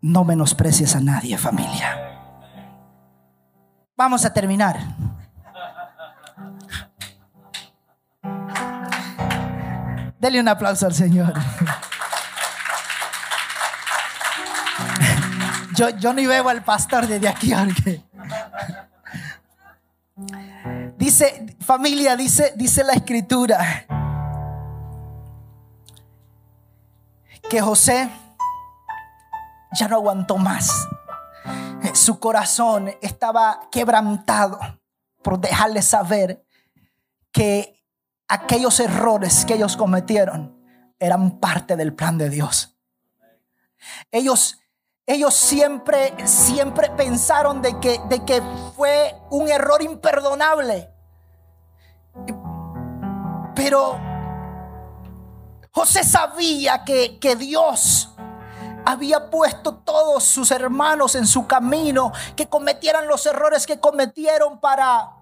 No 0.02 0.24
menosprecies 0.24 0.96
a 0.96 1.00
nadie, 1.00 1.38
familia. 1.38 2.12
Vamos 3.96 4.26
a 4.26 4.34
terminar. 4.34 4.80
Dele 10.20 10.40
un 10.40 10.48
aplauso 10.48 10.88
al 10.88 10.94
Señor. 10.94 11.34
Yo, 15.76 15.90
yo 15.90 16.14
ni 16.14 16.26
veo 16.28 16.50
al 16.50 16.64
pastor 16.64 17.08
desde 17.08 17.28
aquí. 17.28 17.54
Dice, 20.98 21.56
familia, 21.60 22.16
dice, 22.16 22.54
dice 22.56 22.84
la 22.84 22.94
escritura 22.94 23.86
que 27.50 27.62
José 27.62 28.10
ya 29.72 29.88
no 29.88 29.96
aguantó 29.96 30.38
más. 30.38 30.88
Su 31.94 32.20
corazón 32.20 32.92
estaba 33.02 33.70
quebrantado 33.72 34.60
por 35.22 35.40
dejarle 35.40 35.82
saber 35.82 36.46
que 37.32 37.84
aquellos 38.28 38.80
errores 38.80 39.46
que 39.46 39.56
ellos 39.56 39.78
cometieron 39.78 40.58
eran 41.00 41.40
parte 41.40 41.76
del 41.76 41.94
plan 41.94 42.18
de 42.18 42.30
Dios. 42.30 42.78
Ellos, 44.12 44.60
ellos 45.06 45.34
siempre, 45.34 46.16
siempre 46.28 46.90
pensaron 46.92 47.62
de 47.62 47.80
que, 47.80 48.00
de 48.08 48.24
que 48.24 48.42
fue 48.76 49.16
un 49.32 49.50
error 49.50 49.82
imperdonable. 49.82 50.90
Pero 53.56 54.00
José 55.72 56.04
sabía 56.04 56.84
que, 56.84 57.20
que 57.20 57.36
Dios 57.36 58.14
había 58.86 59.30
puesto 59.30 59.76
todos 59.76 60.24
sus 60.24 60.52
hermanos 60.52 61.16
en 61.16 61.28
su 61.28 61.48
camino, 61.48 62.12
que 62.36 62.48
cometieran 62.48 63.08
los 63.08 63.26
errores 63.26 63.66
que 63.66 63.80
cometieron 63.80 64.60
para 64.60 65.18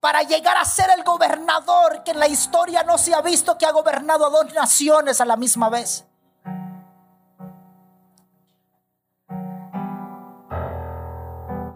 para 0.00 0.22
llegar 0.22 0.56
a 0.56 0.64
ser 0.64 0.86
el 0.96 1.04
gobernador 1.04 2.02
que 2.04 2.12
en 2.12 2.18
la 2.18 2.26
historia 2.26 2.82
no 2.84 2.96
se 2.96 3.14
ha 3.14 3.20
visto 3.20 3.58
que 3.58 3.66
ha 3.66 3.72
gobernado 3.72 4.24
a 4.24 4.30
dos 4.30 4.52
naciones 4.54 5.20
a 5.20 5.26
la 5.26 5.36
misma 5.36 5.68
vez. 5.68 6.06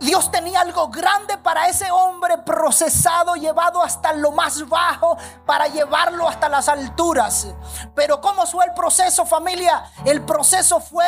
Dios 0.05 0.31
tenía 0.31 0.61
algo 0.61 0.89
grande 0.89 1.39
para 1.39 1.67
ese 1.67 1.91
hombre 1.91 2.37
procesado, 2.39 3.37
llevado 3.37 3.83
hasta 3.83 4.13
lo 4.13 4.33
más 4.33 4.69
bajo, 4.69 5.17
para 5.47 5.67
llevarlo 5.67 6.29
hasta 6.29 6.51
las 6.51 6.69
alturas. 6.69 7.47
Pero 7.95 8.21
¿cómo 8.21 8.45
fue 8.47 8.67
el 8.67 8.75
proceso 8.75 9.25
familia? 9.25 9.83
El 10.05 10.23
proceso 10.23 10.79
fue 10.79 11.07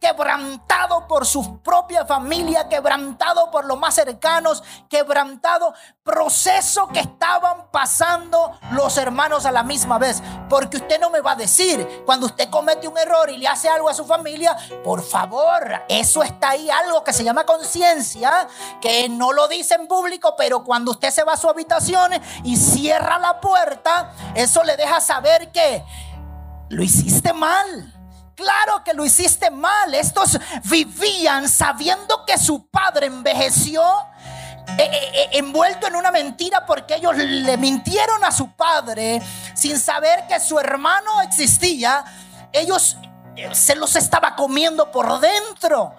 quebrantado 0.00 1.06
por 1.06 1.26
su 1.26 1.60
propia 1.60 2.04
familia, 2.06 2.68
quebrantado 2.68 3.50
por 3.50 3.64
los 3.64 3.78
más 3.78 3.94
cercanos, 3.94 4.62
quebrantado 4.88 5.74
proceso 6.02 6.88
que 6.88 7.00
estaban 7.00 7.70
pasando 7.70 8.58
los 8.72 8.96
hermanos 8.96 9.46
a 9.46 9.52
la 9.52 9.62
misma 9.62 9.98
vez. 9.98 10.22
Porque 10.48 10.78
usted 10.78 11.00
no 11.00 11.10
me 11.10 11.20
va 11.20 11.32
a 11.32 11.36
decir, 11.36 12.02
cuando 12.06 12.26
usted 12.26 12.48
comete 12.48 12.88
un 12.88 12.96
error 12.96 13.28
y 13.30 13.38
le 13.38 13.48
hace 13.48 13.68
algo 13.68 13.88
a 13.88 13.94
su 13.94 14.04
familia, 14.04 14.56
por 14.82 15.02
favor, 15.02 15.82
eso 15.88 16.22
está 16.22 16.50
ahí, 16.50 16.70
algo 16.70 17.04
que 17.04 17.12
se 17.12 17.24
llama 17.24 17.44
conciencia, 17.44 18.48
que 18.80 19.08
no 19.08 19.32
lo 19.32 19.48
dice 19.48 19.74
en 19.74 19.86
público, 19.86 20.34
pero 20.36 20.64
cuando 20.64 20.92
usted 20.92 21.10
se 21.10 21.24
va 21.24 21.34
a 21.34 21.36
su 21.36 21.48
habitación 21.48 22.12
y 22.44 22.56
cierra 22.56 23.18
la 23.18 23.40
puerta, 23.40 24.12
eso 24.34 24.62
le 24.62 24.76
deja 24.76 25.00
saber 25.00 25.52
que 25.52 25.84
lo 26.68 26.82
hiciste 26.82 27.32
mal 27.32 27.97
Claro 28.38 28.84
que 28.84 28.94
lo 28.94 29.04
hiciste 29.04 29.50
mal. 29.50 29.92
Estos 29.96 30.38
vivían 30.62 31.48
sabiendo 31.48 32.24
que 32.24 32.38
su 32.38 32.68
padre 32.68 33.06
envejeció 33.06 33.82
eh, 34.78 34.84
eh, 34.84 35.10
eh, 35.12 35.28
envuelto 35.32 35.88
en 35.88 35.96
una 35.96 36.12
mentira 36.12 36.64
porque 36.64 36.94
ellos 36.94 37.16
le 37.16 37.56
mintieron 37.56 38.22
a 38.22 38.30
su 38.30 38.52
padre 38.52 39.20
sin 39.54 39.76
saber 39.76 40.28
que 40.28 40.38
su 40.38 40.56
hermano 40.56 41.20
existía. 41.22 42.04
Ellos 42.52 42.96
se 43.50 43.74
los 43.74 43.96
estaba 43.96 44.36
comiendo 44.36 44.92
por 44.92 45.18
dentro. 45.18 45.96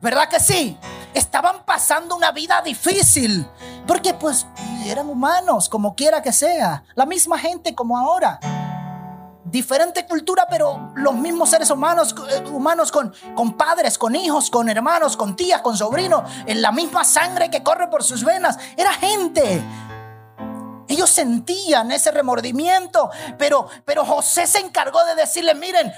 ¿Verdad 0.00 0.26
que 0.30 0.40
sí? 0.40 0.78
Estaban 1.12 1.66
pasando 1.66 2.16
una 2.16 2.32
vida 2.32 2.62
difícil. 2.62 3.46
Porque 3.86 4.14
pues 4.14 4.46
eran 4.86 5.10
humanos, 5.10 5.68
como 5.68 5.94
quiera 5.94 6.22
que 6.22 6.32
sea. 6.32 6.82
La 6.94 7.04
misma 7.04 7.38
gente 7.38 7.74
como 7.74 7.98
ahora 7.98 8.40
diferente 9.50 10.06
cultura, 10.06 10.46
pero 10.48 10.92
los 10.94 11.14
mismos 11.14 11.50
seres 11.50 11.70
humanos, 11.70 12.14
eh, 12.30 12.44
humanos 12.50 12.92
con, 12.92 13.12
con 13.34 13.56
padres, 13.56 13.98
con 13.98 14.14
hijos, 14.14 14.50
con 14.50 14.68
hermanos, 14.68 15.16
con 15.16 15.36
tías, 15.36 15.62
con 15.62 15.76
sobrinos, 15.76 16.30
en 16.46 16.62
la 16.62 16.72
misma 16.72 17.04
sangre 17.04 17.50
que 17.50 17.62
corre 17.62 17.88
por 17.88 18.02
sus 18.02 18.24
venas. 18.24 18.58
Era 18.76 18.92
gente. 18.92 19.62
Ellos 20.88 21.10
sentían 21.10 21.92
ese 21.92 22.10
remordimiento, 22.10 23.10
pero, 23.36 23.68
pero 23.84 24.04
José 24.04 24.46
se 24.46 24.58
encargó 24.58 25.04
de 25.04 25.14
decirle, 25.14 25.54
miren, 25.54 25.92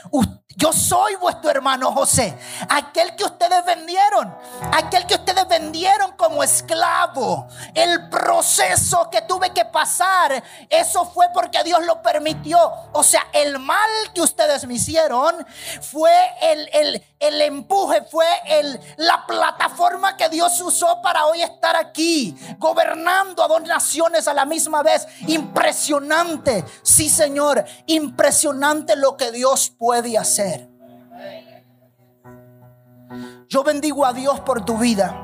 yo 0.56 0.72
soy 0.72 1.14
vuestro 1.14 1.50
hermano 1.50 1.92
José, 1.92 2.36
aquel 2.68 3.16
que 3.16 3.24
ustedes 3.24 3.64
vendieron, 3.64 4.36
aquel 4.72 5.06
que 5.06 5.14
ustedes 5.14 5.48
vendieron 5.48 6.12
como 6.16 6.42
esclavo. 6.42 7.46
El 7.72 8.10
proceso 8.10 9.08
que 9.10 9.22
tuve 9.22 9.54
que 9.54 9.64
pasar, 9.64 10.42
eso 10.68 11.06
fue 11.06 11.28
porque 11.32 11.62
Dios 11.62 11.86
lo 11.86 12.02
permitió. 12.02 12.58
O 12.92 13.02
sea, 13.02 13.28
el 13.32 13.58
mal 13.58 13.88
que 14.12 14.20
ustedes 14.20 14.66
me 14.66 14.74
hicieron 14.74 15.46
fue 15.80 16.12
el, 16.42 16.68
el, 16.72 17.06
el 17.20 17.42
empuje, 17.42 18.02
fue 18.02 18.26
el, 18.46 18.80
la 18.96 19.24
plataforma 19.26 20.16
que 20.16 20.28
Dios 20.28 20.60
usó 20.60 21.00
para 21.00 21.26
hoy 21.26 21.42
estar 21.42 21.76
aquí, 21.76 22.36
gobernando 22.58 23.42
a 23.42 23.48
dos 23.48 23.62
naciones 23.62 24.28
a 24.28 24.34
la 24.34 24.44
misma 24.44 24.79
vez. 24.82 25.06
Impresionante, 25.26 26.64
sí 26.82 27.08
Señor, 27.08 27.64
impresionante 27.86 28.96
lo 28.96 29.16
que 29.16 29.32
Dios 29.32 29.70
puede 29.70 30.16
hacer. 30.18 30.68
Yo 33.48 33.64
bendigo 33.64 34.06
a 34.06 34.12
Dios 34.12 34.40
por 34.40 34.64
tu 34.64 34.78
vida. 34.78 35.16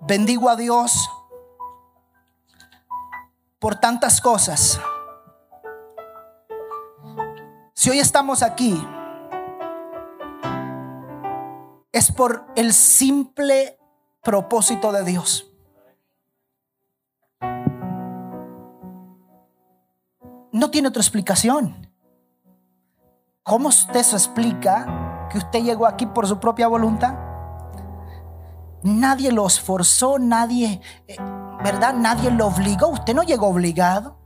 Bendigo 0.00 0.48
a 0.48 0.56
Dios 0.56 1.08
por 3.58 3.76
tantas 3.76 4.20
cosas. 4.20 4.80
Si 7.74 7.90
hoy 7.90 8.00
estamos 8.00 8.42
aquí, 8.42 8.84
es 11.92 12.10
por 12.10 12.46
el 12.56 12.72
simple 12.72 13.78
propósito 14.22 14.92
de 14.92 15.04
Dios. 15.04 15.47
No 20.58 20.72
tiene 20.72 20.88
otra 20.88 21.00
explicación. 21.00 21.88
¿Cómo 23.44 23.68
usted 23.68 24.02
se 24.02 24.16
explica 24.16 25.28
que 25.30 25.38
usted 25.38 25.62
llegó 25.62 25.86
aquí 25.86 26.04
por 26.04 26.26
su 26.26 26.40
propia 26.40 26.66
voluntad? 26.66 27.14
Nadie 28.82 29.30
lo 29.30 29.46
esforzó, 29.46 30.18
nadie, 30.18 30.80
eh, 31.06 31.16
¿verdad? 31.62 31.94
Nadie 31.94 32.32
lo 32.32 32.48
obligó. 32.48 32.88
Usted 32.88 33.14
no 33.14 33.22
llegó 33.22 33.46
obligado. 33.46 34.18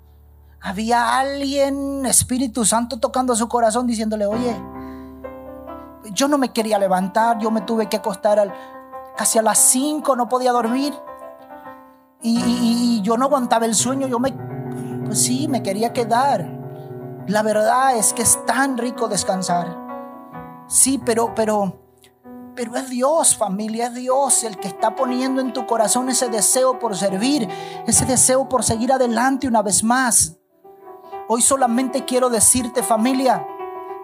Había 0.63 1.19
alguien, 1.19 2.07
Espíritu 2.07 2.65
Santo, 2.65 2.99
tocando 2.99 3.37
su 3.37 3.47
corazón 3.47 3.87
diciéndole, 3.87 4.25
oye, 4.25 4.57
yo 6.15 6.29
no 6.29 6.39
me 6.39 6.51
quería 6.51 6.79
levantar, 6.79 7.39
yo 7.41 7.51
me 7.51 7.61
tuve 7.61 7.91
que 7.91 7.99
acostar 7.99 8.39
al, 8.39 8.55
casi 9.19 9.39
a 9.39 9.43
las 9.43 9.59
5, 9.59 10.17
no 10.17 10.31
podía 10.31 10.53
dormir. 10.53 10.95
Y, 12.23 13.03
yo 13.03 13.19
no 13.19 13.27
aguantaba 13.27 13.67
el 13.67 13.75
sueño, 13.75 14.07
yo 14.07 14.19
me, 14.19 14.33
sí, 15.15 15.49
me 15.49 15.63
quería 15.63 15.93
quedar. 15.93 16.47
La 17.29 17.43
verdad 17.43 17.97
es 17.97 18.13
que 18.13 18.23
es 18.23 18.45
tan 18.47 18.79
rico 18.79 19.09
descansar. 19.09 19.77
Sí, 20.67 21.01
pero, 21.05 21.35
pero, 21.35 21.81
pero 22.55 22.77
es 22.77 22.89
Dios, 22.89 23.37
familia, 23.37 23.87
es 23.87 23.95
Dios 23.95 24.45
el 24.45 24.59
que 24.59 24.69
está 24.69 24.95
poniendo 24.95 25.41
en 25.41 25.53
tu 25.53 25.67
corazón 25.67 26.09
ese 26.09 26.29
deseo 26.29 26.79
por 26.79 26.97
servir, 26.97 27.49
ese 27.87 28.05
deseo 28.05 28.49
por 28.49 28.65
seguir 28.65 28.93
adelante 28.93 29.47
una 29.47 29.63
vez 29.63 29.85
más. 29.85 30.37
Hoy 31.29 31.43
solamente 31.43 32.05
quiero 32.05 32.29
decirte, 32.29 32.83
familia, 32.83 33.47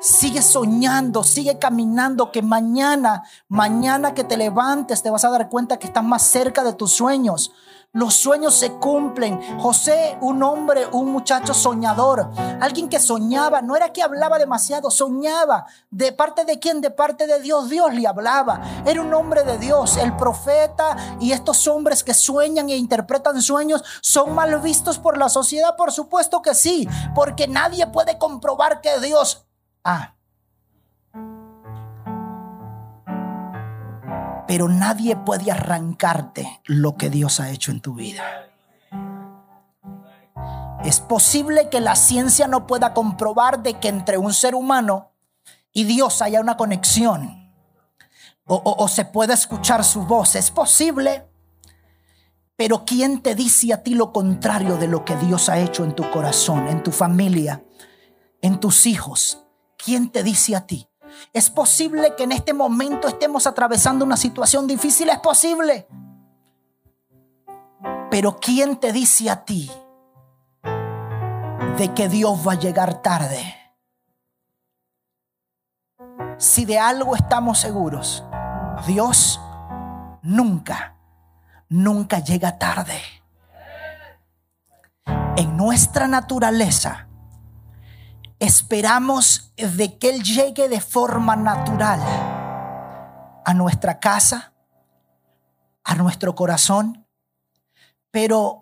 Sigue 0.01 0.43
soñando, 0.43 1.25
sigue 1.25 1.59
caminando, 1.59 2.31
que 2.31 2.41
mañana, 2.41 3.25
mañana 3.49 4.15
que 4.15 4.23
te 4.23 4.37
levantes 4.37 5.03
te 5.03 5.11
vas 5.11 5.25
a 5.25 5.31
dar 5.31 5.49
cuenta 5.49 5.79
que 5.79 5.89
estás 5.89 6.05
más 6.05 6.23
cerca 6.23 6.63
de 6.63 6.73
tus 6.73 6.93
sueños. 6.93 7.53
Los 7.93 8.15
sueños 8.15 8.55
se 8.55 8.73
cumplen. 8.73 9.59
José, 9.59 10.19
un 10.21 10.43
hombre, 10.43 10.87
un 10.93 11.11
muchacho 11.11 11.55
soñador, 11.55 12.31
alguien 12.61 12.89
que 12.89 13.01
soñaba, 13.01 13.63
no 13.63 13.77
era 13.77 13.93
que 13.93 14.03
hablaba 14.03 14.39
demasiado, 14.39 14.91
soñaba. 14.91 15.67
¿De 15.91 16.13
parte 16.13 16.45
de 16.45 16.59
quién? 16.59 16.81
De 16.81 16.91
parte 16.91 17.27
de 17.27 17.41
Dios. 17.41 17.71
Dios 17.71 17.95
le 17.95 18.07
hablaba. 18.07 18.61
Era 18.85 19.01
un 19.01 19.13
hombre 19.15 19.43
de 19.45 19.59
Dios. 19.59 19.97
El 19.97 20.15
profeta 20.17 20.97
y 21.19 21.33
estos 21.33 21.67
hombres 21.67 22.05
que 22.05 22.15
sueñan 22.15 22.69
e 22.69 22.77
interpretan 22.77 23.41
sueños 23.41 23.83
son 24.03 24.35
mal 24.35 24.59
vistos 24.61 24.99
por 24.99 25.17
la 25.17 25.29
sociedad. 25.29 25.75
Por 25.77 25.91
supuesto 25.91 26.43
que 26.43 26.55
sí, 26.55 26.89
porque 27.15 27.49
nadie 27.49 27.87
puede 27.87 28.19
comprobar 28.19 28.81
que 28.81 29.01
Dios 29.01 29.47
Ah. 29.85 30.18
Pero 34.49 34.69
nadie 34.69 35.15
puede 35.15 35.53
arrancarte 35.53 36.61
lo 36.65 36.97
que 36.97 37.09
Dios 37.09 37.39
ha 37.39 37.51
hecho 37.51 37.71
en 37.71 37.81
tu 37.81 37.95
vida. 37.95 38.25
Es 40.83 40.99
posible 40.99 41.69
que 41.69 41.81
la 41.81 41.95
ciencia 41.95 42.49
no 42.49 42.67
pueda 42.67 42.95
comprobar 42.95 43.63
de 43.63 43.75
que 43.75 43.87
entre 43.87 44.19
un 44.19 44.35
ser 44.35 44.57
humano 44.57 45.13
y 45.73 45.85
Dios 45.85 46.21
haya 46.21 46.41
una 46.41 46.57
conexión. 46.57 47.53
O, 48.45 48.61
o 48.65 48.89
se 48.89 49.05
pueda 49.05 49.35
escuchar 49.35 49.85
su 49.85 50.05
voz. 50.07 50.35
Es 50.35 50.51
posible. 50.51 51.29
Pero 52.57 52.85
¿quién 52.85 53.23
te 53.23 53.37
dice 53.37 53.73
a 53.73 53.85
ti 53.85 53.95
lo 53.95 54.13
contrario 54.13 54.77
de 54.79 54.89
lo 54.89 55.05
que 55.05 55.15
Dios 55.15 55.49
ha 55.49 55.61
hecho 55.61 55.85
en 55.85 55.95
tu 55.95 56.11
corazón, 56.11 56.67
en 56.67 56.83
tu 56.83 56.91
familia, 56.91 57.63
en 58.43 58.59
tus 58.59 58.87
hijos? 58.87 59.45
¿quién 59.79 60.11
te 60.11 60.23
dice 60.23 60.55
a 60.57 60.67
ti? 60.67 60.87
Es 61.33 61.51
posible 61.51 62.15
que 62.17 62.25
en 62.25 62.33
este 62.33 62.55
momento 62.55 63.09
estemos 63.09 63.47
atravesando 63.47 64.05
una 64.05 64.17
situación 64.17 64.67
difícil, 64.67 65.09
es 65.09 65.19
posible. 65.19 65.89
Pero 68.11 68.39
¿quién 68.39 68.77
te 68.77 68.93
dice 68.93 69.29
a 69.31 69.45
ti 69.45 69.71
de 71.77 71.95
que 71.95 72.09
Dios 72.09 72.47
va 72.47 72.53
a 72.53 72.59
llegar 72.59 73.03
tarde? 73.03 73.55
Si 76.39 76.65
de 76.65 76.79
algo 76.79 77.17
estamos 77.17 77.59
seguros, 77.59 78.25
Dios 78.87 79.41
nunca, 80.23 80.97
nunca 81.69 82.21
llega 82.21 82.59
tarde. 82.59 83.01
En 85.37 85.57
nuestra 85.57 86.07
naturaleza, 86.07 87.08
esperamos 88.39 89.53
de 89.57 89.99
que 89.99 90.11
Él 90.11 90.23
llegue 90.23 90.69
de 90.69 90.81
forma 90.81 91.35
natural 91.37 92.01
a 93.45 93.55
nuestra 93.55 93.99
casa, 93.99 94.53
a 95.85 95.95
nuestro 95.95 96.35
corazón, 96.35 97.07
pero 98.11 98.61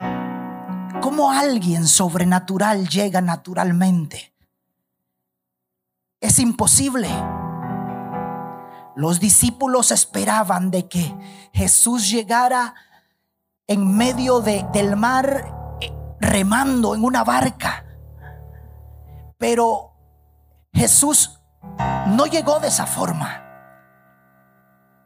¿cómo 1.00 1.30
alguien 1.30 1.86
sobrenatural 1.86 2.88
llega 2.88 3.20
naturalmente? 3.20 4.32
Es 6.20 6.38
imposible. 6.38 7.08
Los 8.96 9.20
discípulos 9.20 9.90
esperaban 9.90 10.70
de 10.70 10.88
que 10.88 11.14
Jesús 11.52 12.08
llegara 12.10 12.74
en 13.66 13.94
medio 13.94 14.40
del 14.40 14.96
mar 14.96 15.76
eh, 15.80 15.92
remando 16.20 16.94
en 16.94 17.04
una 17.04 17.22
barca 17.24 17.85
pero 19.38 19.92
Jesús 20.72 21.40
no 22.08 22.26
llegó 22.26 22.60
de 22.60 22.68
esa 22.68 22.86
forma. 22.86 23.42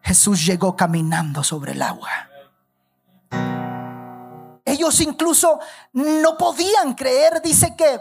Jesús 0.02 0.44
llegó 0.44 0.76
caminando 0.76 1.44
sobre 1.44 1.72
el 1.72 1.82
agua. 1.82 2.10
Ellos 4.64 5.00
incluso 5.00 5.60
no 5.92 6.36
podían 6.36 6.94
creer, 6.94 7.42
dice 7.42 7.74
que, 7.76 8.00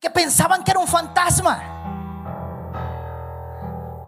que 0.00 0.10
pensaban 0.10 0.64
que 0.64 0.70
era 0.70 0.80
un 0.80 0.86
fantasma. 0.86 1.70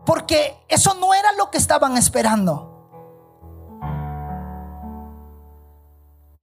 Porque 0.04 0.64
eso 0.68 0.94
no 0.94 1.12
era 1.14 1.32
lo 1.32 1.50
que 1.50 1.58
estaban 1.58 1.96
esperando. 1.96 2.65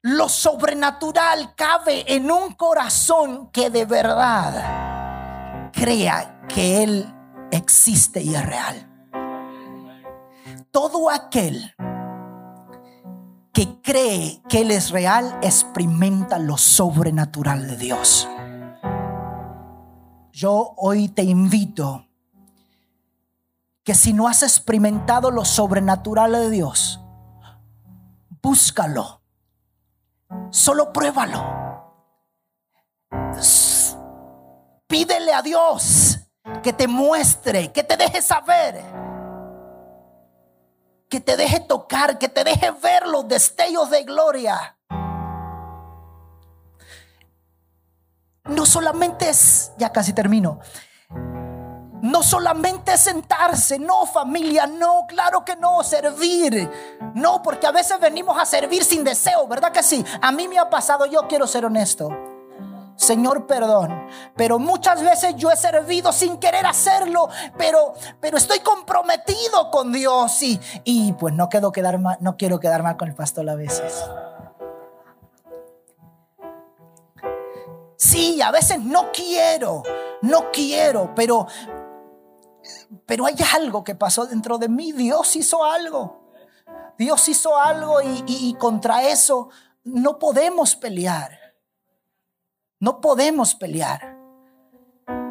Lo 0.06 0.28
sobrenatural 0.28 1.56
cabe 1.56 2.04
en 2.14 2.30
un 2.30 2.56
corazón 2.56 3.50
que 3.52 3.70
de 3.70 3.86
verdad 3.86 5.72
crea 5.72 6.46
que 6.50 6.84
Él 6.84 7.16
existe 7.52 8.22
y 8.22 8.36
es 8.36 8.46
real. 8.46 8.90
Todo 10.72 11.10
aquel 11.10 11.74
que 13.54 13.82
cree 13.82 14.42
que 14.50 14.64
Él 14.64 14.72
es 14.72 14.90
real 14.90 15.40
experimenta 15.42 16.38
lo 16.38 16.58
sobrenatural 16.58 17.66
de 17.66 17.78
Dios. 17.78 18.28
Yo 20.34 20.74
hoy 20.76 21.08
te 21.08 21.24
invito 21.24 22.10
que 23.86 23.96
si 23.96 24.12
no 24.12 24.28
has 24.28 24.44
experimentado 24.44 25.32
lo 25.32 25.46
sobrenatural 25.46 26.34
de 26.34 26.50
Dios, 26.50 27.00
búscalo. 28.42 29.23
Solo 30.49 30.93
pruébalo. 30.93 31.64
Pídele 34.88 35.34
a 35.34 35.41
Dios 35.41 36.19
que 36.61 36.73
te 36.73 36.88
muestre, 36.88 37.72
que 37.72 37.84
te 37.84 37.97
deje 37.97 38.22
saber, 38.22 38.84
que 41.10 41.19
te 41.19 41.35
deje 41.35 41.60
tocar, 41.61 42.19
que 42.19 42.30
te 42.30 42.43
deje 42.43 42.72
ver 42.72 43.07
los 43.07 43.27
destellos 43.27 43.89
de 43.89 44.03
gloria. 44.03 44.77
No 48.45 48.65
solamente 48.65 49.30
es, 49.30 49.72
ya 49.77 49.91
casi 49.91 50.14
termino, 50.14 50.60
no 52.04 52.22
solamente 52.22 52.98
sentarse, 52.98 53.80
no 53.80 54.06
familia, 54.06 54.68
no, 54.68 55.06
claro 55.08 55.46
que 55.46 55.56
no, 55.56 55.82
servir. 55.84 56.70
No, 57.16 57.42
porque 57.42 57.66
a 57.66 57.72
veces 57.72 57.98
venimos 58.00 58.38
a 58.38 58.46
servir 58.46 58.84
sin 58.84 59.06
deseo, 59.06 59.48
¿verdad 59.48 59.72
que 59.72 59.82
sí? 59.82 60.04
A 60.22 60.32
mí 60.34 60.50
me 60.50 60.60
ha 60.60 60.70
pasado, 60.70 61.06
yo 61.06 61.28
quiero 61.30 61.48
ser 61.48 61.66
honesto. 61.66 62.10
Señor, 62.98 63.48
perdón. 63.48 64.06
Pero 64.36 64.60
muchas 64.60 65.02
veces 65.02 65.36
yo 65.38 65.50
he 65.50 65.56
servido 65.56 66.12
sin 66.12 66.38
querer 66.38 66.66
hacerlo, 66.66 67.30
pero, 67.58 67.94
pero 68.20 68.36
estoy 68.38 68.60
comprometido 68.60 69.72
con 69.72 69.94
Dios 69.94 70.44
y, 70.44 70.60
y 70.84 71.14
pues 71.14 71.34
no, 71.34 71.48
quiero 71.48 71.72
quedar 71.72 72.00
mal, 72.00 72.18
no 72.20 72.36
quiero 72.36 72.60
quedar 72.60 72.84
mal 72.84 72.98
con 72.98 73.08
el 73.08 73.16
pastor 73.16 73.50
a 73.50 73.56
veces. 73.56 74.04
Sí, 77.96 78.42
a 78.42 78.52
veces 78.52 78.80
no 78.80 79.10
quiero, 79.14 79.84
no 80.22 80.52
quiero, 80.52 81.14
pero, 81.16 81.48
pero 83.06 83.26
hay 83.26 83.35
algo 83.53 83.84
que 83.84 83.95
pasó 83.95 84.26
dentro 84.26 84.57
de 84.57 84.69
mí. 84.69 84.91
Dios 84.91 85.35
hizo 85.35 85.64
algo. 85.64 86.23
Dios 86.98 87.27
hizo 87.27 87.57
algo 87.57 87.99
y, 88.02 88.56
contra 88.60 89.03
eso 89.07 89.49
no 89.84 90.19
podemos 90.19 90.76
pelear. 90.76 91.40
No 92.80 93.02
podemos 93.02 93.56
pelear. 93.56 94.18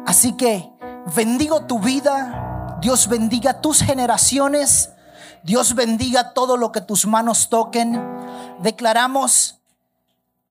Así 0.05 0.33
que 0.33 0.71
bendigo 1.15 1.65
tu 1.65 1.79
vida. 1.79 2.77
Dios 2.81 3.07
bendiga 3.07 3.61
tus 3.61 3.81
generaciones. 3.81 4.91
Dios 5.43 5.75
bendiga 5.75 6.33
todo 6.33 6.57
lo 6.57 6.71
que 6.71 6.81
tus 6.81 7.05
manos 7.07 7.49
toquen. 7.49 8.01
Declaramos 8.59 9.62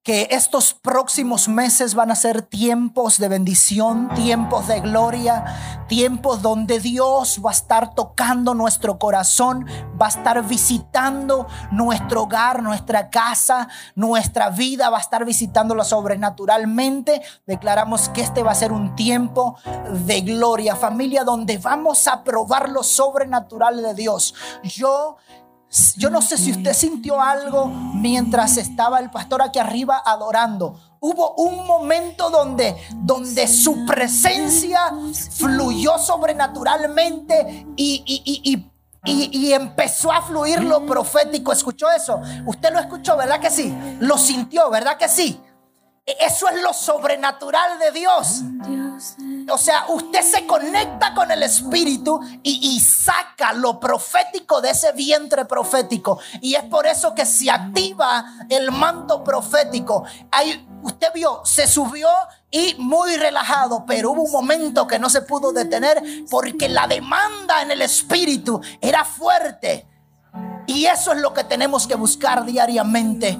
que 0.02 0.26
estos 0.32 0.74
próximos 0.74 1.48
meses 1.48 1.94
van 1.94 2.10
a 2.10 2.16
ser 2.16 2.42
tiempos 2.42 3.18
de 3.18 3.28
bendición, 3.28 4.08
tiempos 4.14 4.66
de 4.66 4.80
gloria, 4.80 5.44
tiempos 5.86 6.42
donde 6.42 6.80
Dios 6.80 7.40
va 7.44 7.50
a 7.50 7.52
estar 7.52 7.94
tocando 7.94 8.52
nuestro 8.52 8.98
corazón, 8.98 9.64
va 10.00 10.06
a 10.06 10.08
estar 10.08 10.44
visitando 10.44 11.46
nuestro 11.70 12.22
hogar, 12.22 12.64
nuestra 12.64 13.10
casa, 13.10 13.68
nuestra 13.94 14.50
vida, 14.50 14.90
va 14.90 14.98
a 14.98 15.02
estar 15.02 15.24
visitándolo 15.24 15.84
sobrenaturalmente. 15.84 17.22
Declaramos 17.46 18.08
que 18.08 18.22
este 18.22 18.42
va 18.42 18.50
a 18.50 18.56
ser 18.56 18.72
un 18.72 18.96
tiempo 18.96 19.56
de 20.04 20.22
gloria, 20.22 20.74
familia, 20.74 21.22
donde 21.22 21.58
vamos 21.58 22.08
a 22.08 22.24
probar 22.24 22.70
lo 22.70 22.82
sobrenatural 22.82 23.80
de 23.80 23.94
Dios. 23.94 24.34
Yo 24.64 25.16
yo 25.96 26.10
no 26.10 26.20
sé 26.20 26.36
si 26.36 26.50
usted 26.50 26.74
sintió 26.74 27.20
algo 27.20 27.66
mientras 27.66 28.58
estaba 28.58 28.98
el 29.00 29.10
pastor 29.10 29.40
aquí 29.42 29.58
arriba 29.58 30.02
adorando. 30.04 30.78
Hubo 31.00 31.34
un 31.36 31.66
momento 31.66 32.28
donde, 32.28 32.76
donde 32.96 33.48
su 33.48 33.86
presencia 33.86 34.92
fluyó 35.30 35.98
sobrenaturalmente 35.98 37.66
y, 37.76 38.68
y 39.04 39.52
empezó 39.52 40.12
a 40.12 40.22
fluir 40.22 40.62
lo 40.62 40.84
profético. 40.84 41.52
¿Escuchó 41.52 41.90
eso? 41.90 42.20
Usted 42.46 42.72
lo 42.72 42.78
escuchó, 42.78 43.16
¿verdad 43.16 43.40
que 43.40 43.50
sí? 43.50 43.74
Lo 44.00 44.18
sintió, 44.18 44.70
¿verdad 44.70 44.96
que 44.98 45.08
sí? 45.08 45.40
Eso 46.04 46.48
es 46.48 46.60
lo 46.60 46.72
sobrenatural 46.72 47.78
de 47.78 47.92
Dios. 47.92 48.42
O 49.48 49.56
sea, 49.56 49.86
usted 49.88 50.22
se 50.22 50.46
conecta 50.46 51.14
con 51.14 51.30
el 51.30 51.44
Espíritu 51.44 52.20
y, 52.42 52.80
saca 52.80 53.52
lo 53.52 53.78
profético 53.78 54.60
de 54.60 54.70
ese 54.70 54.92
vientre 54.92 55.44
profético. 55.44 56.18
Y 56.40 56.54
es 56.54 56.64
por 56.64 56.86
eso 56.86 57.14
que 57.14 57.24
se 57.24 57.50
activa 57.50 58.24
el 58.48 58.72
manto 58.72 59.22
profético. 59.22 60.04
Ahí, 60.32 60.66
usted 60.82 61.08
vio, 61.14 61.42
se 61.44 61.68
subió 61.68 62.08
y 62.50 62.74
muy 62.78 63.16
relajado, 63.16 63.84
pero 63.86 64.10
hubo 64.10 64.22
un 64.22 64.32
momento 64.32 64.88
que 64.88 64.98
no 64.98 65.08
se 65.08 65.22
pudo 65.22 65.52
detener 65.52 66.02
porque 66.30 66.68
la 66.68 66.88
demanda 66.88 67.62
en 67.62 67.70
el 67.70 67.82
Espíritu 67.82 68.60
era 68.80 69.04
fuerte. 69.04 69.86
Y 70.66 70.86
eso 70.86 71.12
es 71.12 71.20
lo 71.20 71.32
que 71.32 71.44
tenemos 71.44 71.86
que 71.86 71.94
buscar 71.94 72.44
diariamente 72.44 73.38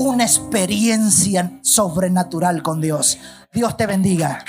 una 0.00 0.24
experiencia 0.24 1.60
sobrenatural 1.60 2.62
con 2.62 2.80
Dios. 2.80 3.18
Dios 3.52 3.76
te 3.76 3.86
bendiga. 3.86 4.42